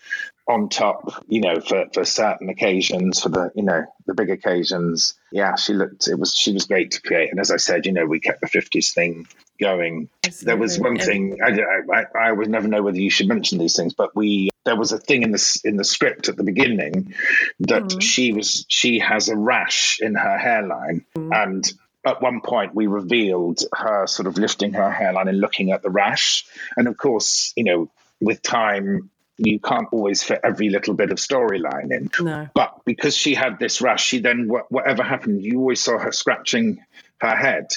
on 0.49 0.69
top, 0.69 1.25
you 1.29 1.41
know, 1.41 1.61
for, 1.61 1.87
for 1.95 2.05
certain 2.05 2.49
occasions, 2.49 3.23
for 3.23 3.29
the, 3.29 3.53
you 3.55 3.63
know, 3.63 3.85
the 4.07 4.15
big 4.15 4.31
occasions. 4.31 5.15
Yeah, 5.31 5.55
she 5.57 5.75
looked, 5.75 6.09
it 6.09 6.19
was, 6.19 6.35
she 6.35 6.53
was 6.53 6.65
great 6.65 6.93
to 6.93 7.03
create. 7.03 7.31
And 7.31 7.39
as 7.39 7.51
I 7.51 7.59
said, 7.59 7.87
you 7.87 7.93
know, 7.93 8.07
we 8.07 8.19
kept 8.19 8.41
the 8.41 8.49
50s 8.49 8.93
thing 8.93 9.29
going. 9.61 10.09
There 10.43 10.57
was 10.57 10.79
one 10.79 10.99
thing, 10.99 11.39
I, 11.45 11.51
I, 11.95 12.05
I 12.29 12.33
would 12.33 12.49
never 12.49 12.67
know 12.67 12.83
whether 12.83 12.99
you 12.99 13.11
should 13.11 13.29
mention 13.29 13.59
these 13.59 13.77
things, 13.77 13.95
but 13.95 14.17
we, 14.17 14.51
there 14.69 14.77
was 14.77 14.93
a 14.93 14.99
thing 14.99 15.23
in 15.23 15.33
the, 15.33 15.61
in 15.65 15.77
the 15.77 15.85
script 15.85 16.29
at 16.29 16.37
the 16.37 16.45
beginning 16.45 17.15
that 17.61 17.85
mm. 17.85 18.03
she 18.03 18.33
was, 18.35 18.67
she 18.69 18.99
has 18.99 19.31
a 19.31 19.37
rash 19.37 19.99
in 20.01 20.15
her 20.15 20.37
hairline. 20.37 21.07
Mm. 21.17 21.35
And 21.35 21.73
at 22.05 22.21
one 22.21 22.43
point 22.43 22.75
we 22.75 22.87
revealed 22.87 23.61
her 23.75 24.07
sort 24.07 24.27
of 24.27 24.37
lifting 24.37 24.75
her 24.75 24.91
hairline 24.91 25.29
and 25.29 25.41
looking 25.41 25.73
at 25.73 25.83
the 25.83 25.89
rash. 25.89 26.45
And 26.77 26.87
of 26.87 26.99
course, 26.99 27.55
you 27.57 27.65
know, 27.65 27.91
with 28.21 28.43
time, 28.43 29.11
you 29.39 29.59
can't 29.59 29.89
always 29.93 30.23
fit 30.23 30.41
every 30.45 30.69
little 30.69 30.95
bit 30.95 31.13
of 31.13 31.19
storyline 31.19 31.91
in. 31.91 32.11
No. 32.21 32.49
But 32.55 32.81
because 32.85 33.17
she 33.17 33.35
had 33.35 33.59
this 33.59 33.81
rash, 33.81 34.05
she 34.05 34.19
then, 34.19 34.49
whatever 34.69 35.03
happened, 35.03 35.43
you 35.43 35.61
always 35.61 35.81
saw 35.81 35.97
her 35.97 36.13
scratching 36.13 36.85
her 37.21 37.37
head. 37.37 37.69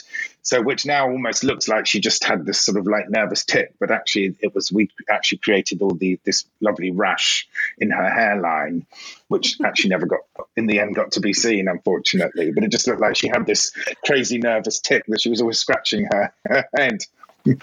So, 0.44 0.62
which 0.62 0.86
now 0.88 1.08
almost 1.10 1.44
looks 1.44 1.68
like 1.68 1.86
she 1.86 2.00
just 2.00 2.24
had 2.24 2.46
this 2.46 2.60
sort 2.60 2.78
of 2.78 2.88
like 2.88 3.10
nervous 3.10 3.46
tick, 3.46 3.74
but 3.80 3.92
actually 3.92 4.36
it 4.40 4.56
was, 4.56 4.72
we 4.72 4.90
actually 5.10 5.38
created 5.38 5.82
all 5.82 5.94
the, 5.94 6.20
this 6.26 6.46
lovely 6.62 6.90
rash 6.92 7.48
in 7.78 7.92
her 7.92 8.10
hairline, 8.10 8.86
which 9.28 9.58
actually 9.64 9.92
never 9.92 10.08
got, 10.08 10.22
in 10.58 10.66
the 10.66 10.80
end, 10.80 10.96
got 10.96 11.12
to 11.14 11.20
be 11.20 11.34
seen, 11.34 11.68
unfortunately. 11.68 12.52
But 12.52 12.64
it 12.64 12.72
just 12.72 12.88
looked 12.88 13.02
like 13.02 13.16
she 13.16 13.28
had 13.28 13.46
this 13.46 13.72
crazy 14.06 14.40
nervous 14.40 14.80
tick 14.80 15.04
that 15.10 15.22
she 15.22 15.30
was 15.30 15.42
always 15.42 15.60
scratching 15.60 16.08
her, 16.12 16.34
her 16.48 16.66
head. 16.76 17.00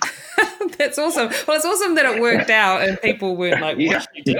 That's 0.78 0.98
awesome. 0.98 1.28
Well, 1.46 1.56
it's 1.56 1.64
awesome 1.64 1.94
that 1.96 2.04
it 2.06 2.20
worked 2.20 2.50
out 2.50 2.82
and 2.82 3.00
people 3.00 3.36
weren't 3.36 3.60
like, 3.60 3.78
Yeah. 3.78 3.94
what's 3.94 4.06
she 4.14 4.22
doing? 4.22 4.38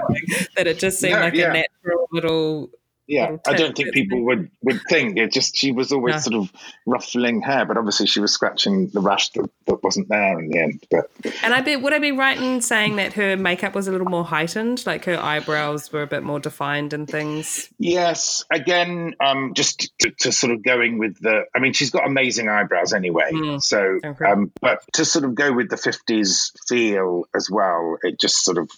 That 0.57 0.67
it 0.67 0.79
just 0.79 1.01
seemed 1.01 1.15
No, 1.15 1.21
like 1.21 1.35
yeah. 1.35 1.51
a 1.51 1.55
natural 1.55 2.09
little 2.13 2.71
yeah, 3.09 3.39
I 3.47 3.55
don't 3.55 3.75
think 3.75 3.95
people 3.95 4.23
would, 4.27 4.51
would 4.63 4.81
think. 4.89 5.17
It 5.17 5.33
just 5.33 5.57
she 5.57 5.73
was 5.73 5.93
always 5.93 6.23
sort 6.23 6.35
of 6.37 6.53
ruffling 6.85 7.41
hair, 7.41 7.65
but 7.65 7.79
obviously 7.79 8.07
she 8.07 8.21
was 8.21 8.33
scratching 8.33 8.89
the 8.89 9.01
rash 9.01 9.31
that, 9.31 9.49
that 9.67 9.83
wasn't 9.83 10.09
there 10.09 10.39
in 10.39 10.51
the 10.51 10.59
end. 10.59 10.87
But 10.91 11.11
And 11.43 11.55
I 11.55 11.63
bet 11.63 11.81
would 11.81 11.95
I 11.95 11.99
be 11.99 12.13
right 12.13 12.37
in 12.37 12.61
saying 12.61 12.97
that 12.97 13.15
her 13.15 13.37
makeup 13.37 13.75
was 13.75 13.89
a 13.89 13.93
little 13.93 14.09
more 14.09 14.25
heightened, 14.25 14.85
like 14.85 15.07
her 15.07 15.19
eyebrows 15.19 15.91
were 15.91 16.03
a 16.03 16.07
bit 16.07 16.23
more 16.23 16.39
defined 16.39 16.93
and 16.93 17.09
things. 17.09 17.71
yes, 17.79 18.45
again, 18.51 19.15
um, 19.21 19.55
just 19.55 19.91
to, 20.01 20.11
to 20.21 20.31
sort 20.31 20.53
of 20.53 20.63
going 20.63 20.99
with 20.99 21.19
the. 21.19 21.45
I 21.57 21.61
mean, 21.61 21.73
she's 21.73 21.91
got 21.91 22.07
amazing 22.07 22.51
eyebrows 22.51 22.93
anyway. 22.93 23.31
Mm. 23.33 23.63
So, 23.63 23.99
Okay. 24.05 24.25
um, 24.25 24.53
but 24.61 24.83
to 24.93 25.07
sort 25.07 25.25
of 25.25 25.35
go 25.35 25.53
with 25.53 25.71
the 25.71 25.79
fifties 25.79 26.53
feel 26.69 27.25
as 27.35 27.51
well, 27.51 27.97
it 28.03 28.21
just 28.21 28.45
sort 28.45 28.59
of 28.59 28.71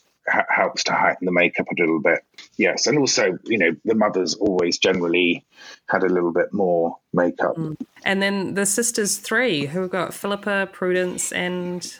helps 0.48 0.84
to 0.84 0.92
heighten 0.92 1.24
the 1.24 1.32
makeup 1.32 1.66
a 1.70 1.80
little 1.80 2.00
bit. 2.00 2.20
Yes, 2.60 2.86
and 2.86 2.98
also, 2.98 3.38
you 3.44 3.56
know, 3.56 3.74
the 3.86 3.94
mothers 3.94 4.34
always 4.34 4.76
generally 4.76 5.46
had 5.86 6.02
a 6.02 6.10
little 6.10 6.30
bit 6.30 6.52
more 6.52 6.98
makeup. 7.10 7.56
And 8.04 8.20
then 8.20 8.52
the 8.52 8.66
sisters 8.66 9.16
three, 9.16 9.64
who 9.64 9.88
got 9.88 10.12
Philippa, 10.12 10.68
Prudence, 10.70 11.32
and 11.32 11.90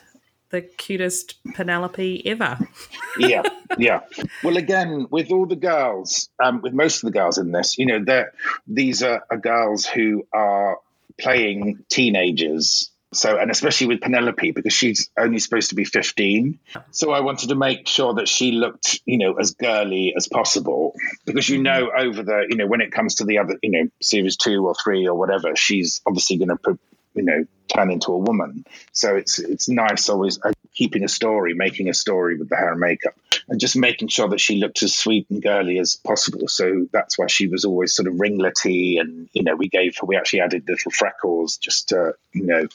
the 0.51 0.61
cutest 0.61 1.39
Penelope 1.55 2.21
ever. 2.27 2.59
yeah, 3.17 3.41
yeah. 3.79 4.01
Well, 4.43 4.57
again, 4.57 5.07
with 5.09 5.31
all 5.31 5.47
the 5.47 5.55
girls, 5.55 6.29
um, 6.37 6.61
with 6.61 6.73
most 6.73 7.01
of 7.01 7.11
the 7.11 7.17
girls 7.17 7.39
in 7.39 7.51
this, 7.51 7.79
you 7.79 7.87
know, 7.87 8.03
that 8.05 8.33
these 8.67 9.01
are, 9.01 9.23
are 9.31 9.37
girls 9.37 9.87
who 9.87 10.27
are 10.31 10.77
playing 11.19 11.83
teenagers. 11.89 12.91
So, 13.13 13.37
and 13.37 13.51
especially 13.51 13.87
with 13.87 14.01
Penelope, 14.01 14.51
because 14.51 14.73
she's 14.73 15.09
only 15.17 15.39
supposed 15.39 15.69
to 15.69 15.75
be 15.75 15.83
15. 15.83 16.59
So 16.91 17.11
I 17.11 17.19
wanted 17.19 17.49
to 17.49 17.55
make 17.55 17.87
sure 17.87 18.13
that 18.15 18.29
she 18.29 18.53
looked, 18.53 19.01
you 19.05 19.17
know, 19.17 19.33
as 19.33 19.51
girly 19.51 20.13
as 20.15 20.29
possible. 20.29 20.95
Because 21.25 21.49
you 21.49 21.57
mm-hmm. 21.57 21.63
know, 21.63 21.91
over 21.97 22.23
the, 22.23 22.45
you 22.49 22.55
know, 22.55 22.67
when 22.67 22.79
it 22.79 22.91
comes 22.91 23.15
to 23.15 23.25
the 23.25 23.39
other, 23.39 23.57
you 23.61 23.71
know, 23.71 23.89
series 24.01 24.37
two 24.37 24.65
or 24.65 24.75
three 24.81 25.07
or 25.07 25.15
whatever, 25.15 25.55
she's 25.57 26.01
obviously 26.05 26.37
going 26.37 26.57
to, 26.57 26.79
you 27.13 27.23
know, 27.23 27.45
turn 27.67 27.91
into 27.91 28.13
a 28.13 28.17
woman. 28.17 28.65
So 28.93 29.15
it's 29.15 29.39
it's 29.39 29.67
nice 29.67 30.07
always 30.07 30.39
keeping 30.73 31.03
a 31.03 31.07
story, 31.07 31.53
making 31.53 31.89
a 31.89 31.93
story 31.93 32.37
with 32.37 32.49
the 32.49 32.55
hair 32.55 32.71
and 32.71 32.79
makeup, 32.79 33.13
and 33.47 33.59
just 33.59 33.75
making 33.75 34.07
sure 34.07 34.29
that 34.29 34.39
she 34.39 34.57
looked 34.57 34.83
as 34.83 34.95
sweet 34.95 35.27
and 35.29 35.41
girly 35.41 35.79
as 35.79 35.95
possible. 35.95 36.47
So 36.47 36.87
that's 36.91 37.17
why 37.17 37.27
she 37.27 37.47
was 37.47 37.65
always 37.65 37.93
sort 37.93 38.07
of 38.07 38.15
ringlety, 38.15 38.99
and 38.99 39.29
you 39.33 39.43
know 39.43 39.55
we 39.55 39.67
gave 39.67 39.97
her 39.97 40.05
we 40.05 40.17
actually 40.17 40.41
added 40.41 40.67
little 40.67 40.91
freckles 40.91 41.57
just 41.57 41.89
to 41.89 42.13
you 42.33 42.45
know 42.45 42.67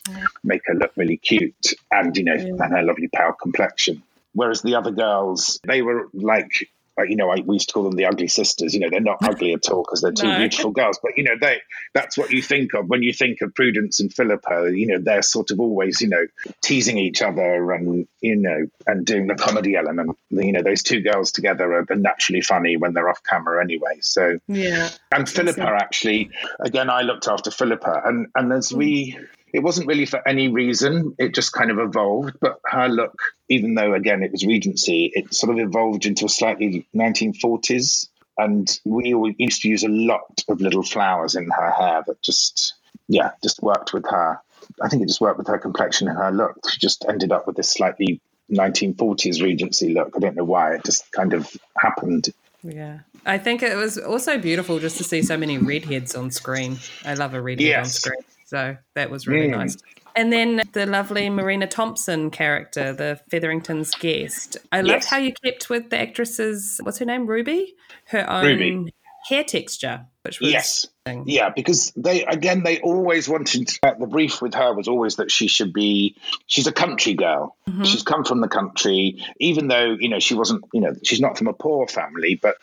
make 0.44 0.62
her 0.66 0.74
look 0.74 0.92
really 0.96 1.16
cute, 1.16 1.74
and 1.90 2.16
you 2.16 2.24
know 2.24 2.34
and 2.34 2.72
her 2.72 2.82
lovely 2.82 3.08
pale 3.14 3.32
complexion. 3.32 4.02
Whereas 4.32 4.60
the 4.60 4.74
other 4.74 4.90
girls, 4.90 5.60
they 5.64 5.82
were 5.82 6.08
like. 6.12 6.70
Uh, 6.98 7.02
You 7.02 7.16
know, 7.16 7.30
I, 7.30 7.36
we 7.44 7.56
used 7.56 7.68
to 7.68 7.74
call 7.74 7.84
them 7.84 7.96
the 7.96 8.06
ugly 8.06 8.28
sisters. 8.28 8.74
You 8.74 8.80
know, 8.80 8.88
they're 8.90 9.00
not 9.00 9.18
ugly 9.22 9.52
at 9.52 9.68
all 9.70 9.82
because 9.82 10.00
they're 10.02 10.12
two 10.12 10.26
No. 10.32 10.38
beautiful 10.38 10.70
girls. 10.70 10.98
But 11.02 11.12
you 11.16 11.24
know, 11.24 11.36
they—that's 11.40 12.16
what 12.18 12.30
you 12.30 12.42
think 12.42 12.74
of 12.74 12.88
when 12.88 13.02
you 13.02 13.12
think 13.12 13.40
of 13.42 13.54
Prudence 13.54 14.00
and 14.00 14.12
Philippa. 14.12 14.70
You 14.74 14.86
know, 14.86 14.98
they're 14.98 15.22
sort 15.22 15.50
of 15.50 15.60
always, 15.60 16.00
you 16.00 16.08
know, 16.08 16.26
teasing 16.62 16.98
each 16.98 17.22
other 17.22 17.72
and 17.72 18.06
you 18.20 18.36
know, 18.36 18.66
and 18.86 19.04
doing 19.06 19.26
the 19.26 19.34
comedy 19.34 19.76
element. 19.76 20.16
You 20.30 20.52
know, 20.52 20.62
those 20.62 20.82
two 20.82 21.00
girls 21.00 21.32
together 21.32 21.72
are 21.90 21.96
naturally 21.96 22.40
funny 22.40 22.76
when 22.76 22.92
they're 22.94 23.08
off 23.08 23.22
camera 23.22 23.62
anyway. 23.62 23.98
So, 24.00 24.38
Yeah. 24.48 24.88
and 25.12 25.28
Philippa 25.28 25.62
actually, 25.62 26.30
again, 26.60 26.90
I 26.90 27.02
looked 27.02 27.28
after 27.28 27.50
Philippa, 27.50 28.02
and 28.04 28.26
and 28.34 28.52
as 28.52 28.72
we, 28.72 29.18
it 29.56 29.62
wasn't 29.62 29.86
really 29.86 30.04
for 30.04 30.20
any 30.28 30.48
reason. 30.48 31.14
It 31.18 31.34
just 31.34 31.54
kind 31.54 31.70
of 31.70 31.78
evolved. 31.78 32.36
But 32.40 32.60
her 32.66 32.88
look, 32.88 33.18
even 33.48 33.74
though 33.74 33.94
again 33.94 34.22
it 34.22 34.30
was 34.30 34.44
Regency, 34.44 35.10
it 35.14 35.34
sort 35.34 35.58
of 35.58 35.66
evolved 35.66 36.04
into 36.04 36.26
a 36.26 36.28
slightly 36.28 36.86
1940s. 36.94 38.08
And 38.36 38.68
we 38.84 39.34
used 39.38 39.62
to 39.62 39.68
use 39.68 39.82
a 39.82 39.88
lot 39.88 40.44
of 40.48 40.60
little 40.60 40.82
flowers 40.82 41.36
in 41.36 41.48
her 41.48 41.70
hair 41.70 42.04
that 42.06 42.20
just, 42.20 42.74
yeah, 43.08 43.30
just 43.42 43.62
worked 43.62 43.94
with 43.94 44.04
her. 44.10 44.38
I 44.82 44.90
think 44.90 45.02
it 45.02 45.08
just 45.08 45.22
worked 45.22 45.38
with 45.38 45.46
her 45.46 45.58
complexion 45.58 46.06
and 46.08 46.18
her 46.18 46.30
look. 46.30 46.58
She 46.68 46.78
just 46.78 47.06
ended 47.08 47.32
up 47.32 47.46
with 47.46 47.56
this 47.56 47.72
slightly 47.72 48.20
1940s 48.52 49.42
Regency 49.42 49.94
look. 49.94 50.12
I 50.14 50.18
don't 50.18 50.36
know 50.36 50.44
why. 50.44 50.74
It 50.74 50.84
just 50.84 51.10
kind 51.12 51.32
of 51.32 51.50
happened. 51.78 52.28
Yeah. 52.62 52.98
I 53.24 53.38
think 53.38 53.62
it 53.62 53.74
was 53.74 53.96
also 53.96 54.36
beautiful 54.36 54.80
just 54.80 54.98
to 54.98 55.04
see 55.04 55.22
so 55.22 55.38
many 55.38 55.56
redheads 55.56 56.14
on 56.14 56.30
screen. 56.30 56.76
I 57.06 57.14
love 57.14 57.32
a 57.32 57.40
redhead 57.40 57.78
on 57.78 57.86
screen. 57.86 58.20
So 58.46 58.76
that 58.94 59.10
was 59.10 59.26
really 59.26 59.48
Mm. 59.48 59.58
nice. 59.58 59.76
And 60.14 60.32
then 60.32 60.62
the 60.72 60.86
lovely 60.86 61.28
Marina 61.28 61.66
Thompson 61.66 62.30
character, 62.30 62.92
the 62.94 63.20
Featherington's 63.28 63.94
guest. 63.96 64.56
I 64.72 64.80
loved 64.80 65.04
how 65.04 65.18
you 65.18 65.34
kept 65.44 65.68
with 65.68 65.90
the 65.90 65.98
actress's, 65.98 66.80
what's 66.82 66.98
her 66.98 67.04
name? 67.04 67.26
Ruby? 67.26 67.74
Her 68.06 68.28
own 68.30 68.46
Ruby. 68.46 68.94
hair 69.28 69.44
texture, 69.44 70.06
which 70.22 70.40
was. 70.40 70.50
Yes. 70.52 70.86
Yeah, 71.06 71.50
because 71.54 71.92
they 71.96 72.24
again 72.24 72.62
they 72.62 72.80
always 72.80 73.28
wanted 73.28 73.70
uh, 73.82 73.94
the 73.98 74.06
brief 74.06 74.42
with 74.42 74.54
her 74.54 74.74
was 74.74 74.88
always 74.88 75.16
that 75.16 75.30
she 75.30 75.46
should 75.46 75.72
be 75.72 76.16
she's 76.46 76.66
a 76.66 76.72
country 76.72 77.14
girl. 77.14 77.56
She's 77.84 78.02
come 78.02 78.24
from 78.24 78.40
the 78.40 78.48
country, 78.48 79.24
even 79.38 79.68
though 79.68 79.96
you 79.98 80.08
know 80.08 80.18
she 80.18 80.34
wasn't 80.34 80.64
you 80.72 80.80
know 80.80 80.94
she's 81.04 81.20
not 81.20 81.38
from 81.38 81.46
a 81.46 81.52
poor 81.52 81.86
family, 81.86 82.38
but 82.40 82.56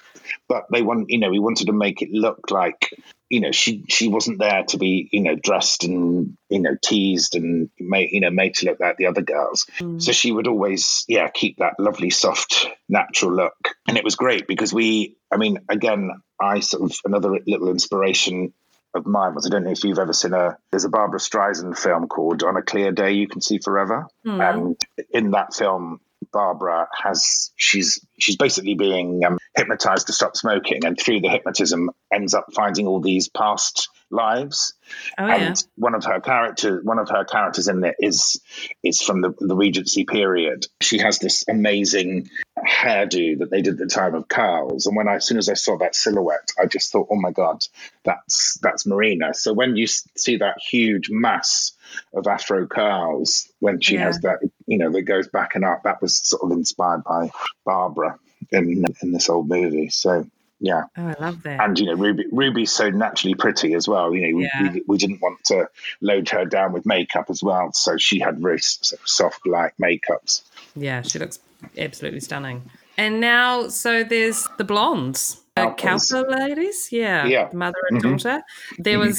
but 0.47 0.65
they 0.71 0.81
want 0.81 1.09
you 1.09 1.19
know 1.19 1.29
we 1.29 1.39
wanted 1.39 1.67
to 1.67 1.73
make 1.73 2.01
it 2.01 2.11
look 2.11 2.51
like 2.51 2.89
you 3.29 3.39
know 3.39 3.51
she 3.51 3.83
she 3.89 4.07
wasn't 4.09 4.39
there 4.39 4.63
to 4.63 4.77
be 4.77 5.09
you 5.11 5.21
know 5.21 5.35
dressed 5.35 5.85
and 5.85 6.37
you 6.49 6.59
know 6.59 6.75
teased 6.83 7.35
and 7.35 7.69
made 7.79 8.11
you 8.11 8.19
know 8.19 8.29
made 8.29 8.55
to 8.55 8.65
look 8.65 8.79
like 8.79 8.97
the 8.97 9.07
other 9.07 9.21
girls. 9.21 9.65
So 9.97 10.11
she 10.11 10.31
would 10.31 10.47
always 10.47 11.05
yeah 11.07 11.29
keep 11.29 11.57
that 11.57 11.79
lovely 11.79 12.09
soft 12.09 12.67
natural 12.89 13.33
look, 13.33 13.75
and 13.87 13.97
it 13.97 14.03
was 14.03 14.15
great 14.15 14.47
because 14.47 14.73
we 14.73 15.15
I 15.31 15.37
mean 15.37 15.59
again 15.69 16.11
I 16.43 16.59
sort 16.59 16.83
of 16.83 16.97
another 17.05 17.29
little 17.47 17.69
inspiration 17.69 18.53
of 18.93 19.05
mine 19.05 19.33
was 19.33 19.45
I 19.45 19.49
don't 19.49 19.63
know 19.63 19.71
if 19.71 19.83
you've 19.83 19.99
ever 19.99 20.13
seen 20.13 20.33
a 20.33 20.57
there's 20.71 20.85
a 20.85 20.89
Barbra 20.89 21.19
Streisand 21.19 21.77
film 21.77 22.07
called 22.07 22.43
On 22.43 22.57
a 22.57 22.61
Clear 22.61 22.91
Day 22.91 23.13
You 23.13 23.27
Can 23.27 23.41
See 23.41 23.59
Forever, 23.59 24.07
and 24.41 24.75
in 25.11 25.31
that 25.31 25.53
film 25.53 25.99
Barbra 26.31 26.87
has 27.03 27.51
she's 27.55 28.05
she's 28.19 28.37
basically 28.37 28.75
being 28.75 29.23
um, 29.25 29.37
hypnotized 29.55 30.07
to 30.07 30.13
stop 30.13 30.35
smoking, 30.35 30.85
and 30.85 30.99
through 30.99 31.21
the 31.21 31.29
hypnotism 31.29 31.89
ends 32.11 32.33
up 32.33 32.47
finding 32.53 32.87
all 32.87 32.99
these 33.01 33.29
past 33.29 33.89
lives. 34.13 34.73
Oh, 35.17 35.27
yeah. 35.27 35.35
And 35.37 35.63
one 35.77 35.95
of 35.95 36.05
her 36.05 36.21
characters, 36.21 36.83
one 36.85 36.99
of 36.99 37.09
her 37.09 37.25
characters 37.25 37.67
in 37.69 37.83
it 37.85 37.95
is 37.99 38.41
is 38.83 39.01
from 39.01 39.21
the, 39.21 39.33
the 39.39 39.55
Regency 39.55 40.05
period. 40.05 40.67
She 40.81 40.99
has 40.99 41.19
this 41.19 41.45
amazing 41.49 42.29
hairdo 42.67 43.39
that 43.39 43.51
they 43.51 43.61
did 43.63 43.75
at 43.75 43.79
the 43.79 43.87
time 43.87 44.15
of 44.15 44.27
curls, 44.29 44.87
and 44.87 44.95
when 44.97 45.07
I, 45.09 45.15
as 45.15 45.27
soon 45.27 45.39
as 45.39 45.49
I 45.49 45.55
saw 45.55 45.77
that 45.79 45.95
silhouette, 45.95 46.51
I 46.61 46.67
just 46.67 46.91
thought, 46.91 47.09
oh 47.11 47.17
my 47.17 47.31
god, 47.31 47.63
that's 48.05 48.59
that's 48.61 48.85
Marina. 48.87 49.33
So 49.33 49.53
when 49.53 49.75
you 49.77 49.87
see 49.87 50.37
that 50.37 50.57
huge 50.71 51.09
mass 51.11 51.73
of 52.13 52.27
Afro 52.27 52.67
curls, 52.67 53.49
when 53.59 53.81
she 53.81 53.95
Yeah. 53.95 54.05
has 54.05 54.19
that, 54.21 54.39
you 54.67 54.79
know, 54.79 54.91
that 54.91 55.03
goes 55.03 55.27
back 55.29 55.55
and 55.55 55.65
up, 55.65 55.83
that 55.83 56.01
was 56.01 56.17
sort 56.17 56.43
of 56.43 56.51
inspired 56.57 57.03
by 57.05 57.31
Barbra 57.65 58.19
in 58.51 58.85
in 59.03 59.11
this 59.13 59.29
old 59.29 59.49
movie. 59.49 59.89
So. 59.89 60.25
Yeah, 60.65 60.83
Oh, 60.97 61.07
I 61.09 61.15
love 61.19 61.43
that. 61.43 61.59
and 61.59 61.77
you 61.77 61.87
know 61.87 61.95
Ruby 61.95 62.23
Ruby's 62.31 62.71
so 62.71 62.89
naturally 62.89 63.35
pretty 63.35 63.73
as 63.73 63.85
well. 63.85 64.13
You 64.15 64.21
know, 64.31 64.37
we, 64.37 64.43
Yeah. 64.45 64.71
we, 64.73 64.83
we 64.87 64.97
didn't 64.97 65.21
want 65.21 65.43
to 65.45 65.67
load 65.99 66.29
her 66.29 66.45
down 66.45 66.71
with 66.71 66.85
makeup 66.85 67.25
as 67.29 67.43
well, 67.43 67.73
so 67.73 67.97
she 67.97 68.19
had 68.19 68.39
very 68.39 68.57
s- 68.59 68.79
sort 68.81 69.01
of 69.01 69.07
soft 69.07 69.45
light 69.45 69.73
makeups. 69.81 70.41
Yeah, 70.75 71.01
she 71.01 71.19
looks 71.19 71.39
absolutely 71.77 72.21
stunning. 72.21 72.69
And 72.97 73.19
now, 73.19 73.67
so 73.67 74.03
there's 74.05 74.47
the 74.57 74.63
blondes, 74.63 75.41
the. 75.55 75.73
Cowper 75.77 76.23
ladies. 76.29 76.87
Yeah, 76.91 77.25
Yeah. 77.25 77.47
Mm-hmm. 77.47 77.57
mother 77.57 77.77
and 77.89 78.01
daughter. 78.01 78.41
There 78.79 78.99
was 78.99 79.17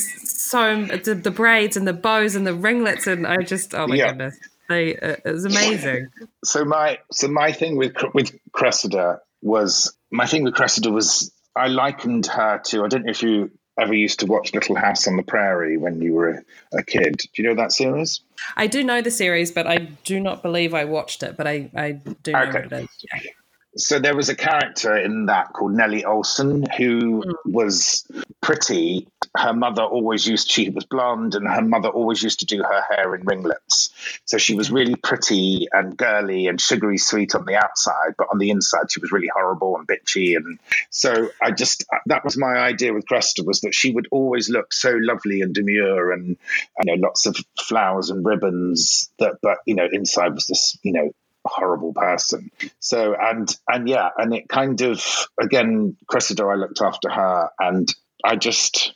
so 0.48 0.84
the, 0.86 1.14
the 1.14 1.30
braids 1.30 1.76
and 1.76 1.86
the 1.86 1.92
bows 1.92 2.36
and 2.36 2.46
the 2.46 2.54
ringlets, 2.54 3.06
and 3.06 3.26
I 3.26 3.36
just 3.42 3.74
oh 3.74 3.86
my 3.86 3.96
Yeah. 3.96 4.08
goodness, 4.08 4.38
they 4.70 4.96
uh, 4.96 5.16
it 5.24 5.30
was 5.32 5.44
amazing. 5.44 6.08
So 6.44 6.64
my 6.64 6.98
so 7.12 7.28
my 7.28 7.52
thing 7.52 7.76
with 7.76 7.96
with 8.14 8.32
Cressida 8.52 9.20
was 9.42 9.94
my 10.10 10.26
thing 10.26 10.44
with 10.44 10.54
Cressida 10.54 10.90
was 10.90 11.32
I 11.56 11.68
likened 11.68 12.26
her 12.26 12.60
to 12.66 12.84
I 12.84 12.88
don't 12.88 13.04
know 13.04 13.10
if 13.10 13.22
you 13.22 13.50
ever 13.78 13.94
used 13.94 14.20
to 14.20 14.26
watch 14.26 14.54
Little 14.54 14.76
House 14.76 15.08
on 15.08 15.16
the 15.16 15.22
Prairie 15.22 15.76
when 15.76 16.00
you 16.00 16.14
were 16.14 16.44
a, 16.72 16.82
kid. 16.82 17.16
Do 17.16 17.42
you 17.42 17.48
know 17.48 17.54
that 17.56 17.72
series? 17.72 18.20
I 18.56 18.66
do 18.66 18.84
know 18.84 19.02
the 19.02 19.10
series, 19.10 19.50
but 19.50 19.66
I 19.66 19.78
do 20.04 20.20
not 20.20 20.42
believe 20.42 20.74
I 20.74 20.84
watched 20.84 21.22
it. 21.22 21.36
But 21.36 21.46
I 21.46 21.70
I 21.74 21.92
do 21.92 22.32
know 22.32 22.40
Okay. 22.40 22.62
what 22.62 22.72
it 22.72 22.82
is. 22.84 22.88
Yeah. 23.12 23.30
So 23.76 23.98
there 23.98 24.14
was 24.14 24.28
a 24.28 24.36
character 24.36 24.96
in 24.96 25.26
that 25.26 25.52
called 25.52 25.72
Nellie 25.72 26.04
Oleson 26.04 26.64
who 26.76 27.22
hmm. 27.22 27.52
was 27.52 28.06
pretty. 28.40 29.08
Her 29.36 29.52
mother 29.52 29.82
always 29.82 30.26
used 30.26 30.48
she 30.48 30.70
was 30.70 30.84
blonde 30.84 31.34
and 31.34 31.48
her 31.48 31.62
mother 31.62 31.88
always 31.88 32.22
used 32.22 32.40
to 32.40 32.46
do 32.46 32.62
her 32.62 32.82
hair 32.88 33.14
in 33.14 33.22
ringlets. 33.24 33.90
So 34.26 34.38
she 34.38 34.54
was 34.54 34.70
really 34.70 34.94
pretty 34.94 35.66
and 35.72 35.96
girly 35.96 36.46
and 36.46 36.60
sugary 36.60 36.98
sweet 36.98 37.34
on 37.34 37.46
the 37.46 37.56
outside, 37.56 38.14
but 38.16 38.28
on 38.30 38.38
the 38.38 38.50
inside 38.50 38.92
she 38.92 39.00
was 39.00 39.10
really 39.10 39.30
horrible 39.34 39.76
and 39.76 39.88
bitchy 39.88 40.36
and 40.36 40.58
so 40.90 41.30
I 41.42 41.50
just 41.50 41.84
that 42.06 42.24
was 42.24 42.36
my 42.36 42.54
idea 42.54 42.92
with 42.92 43.06
Cressida 43.06 43.44
was 43.44 43.62
that 43.62 43.74
she 43.74 43.92
would 43.92 44.06
always 44.12 44.48
look 44.48 44.72
so 44.72 44.92
lovely 44.96 45.40
and 45.40 45.54
demure 45.54 46.12
and 46.12 46.28
you 46.28 46.84
know 46.84 46.94
lots 46.94 47.26
of 47.26 47.36
flowers 47.58 48.10
and 48.10 48.24
ribbons 48.24 49.10
that 49.18 49.38
but 49.42 49.58
you 49.66 49.74
know 49.74 49.88
inside 49.90 50.34
was 50.34 50.46
this 50.46 50.78
you 50.82 50.92
know 50.92 51.12
horrible 51.48 51.92
person. 51.92 52.50
So 52.80 53.14
and 53.18 53.48
and 53.68 53.88
yeah, 53.88 54.10
and 54.16 54.34
it 54.34 54.48
kind 54.48 54.80
of 54.82 55.04
again, 55.40 55.96
Cressida, 56.06 56.44
I 56.44 56.54
looked 56.54 56.80
after 56.80 57.10
her, 57.10 57.50
and 57.58 57.92
I 58.24 58.36
just 58.36 58.94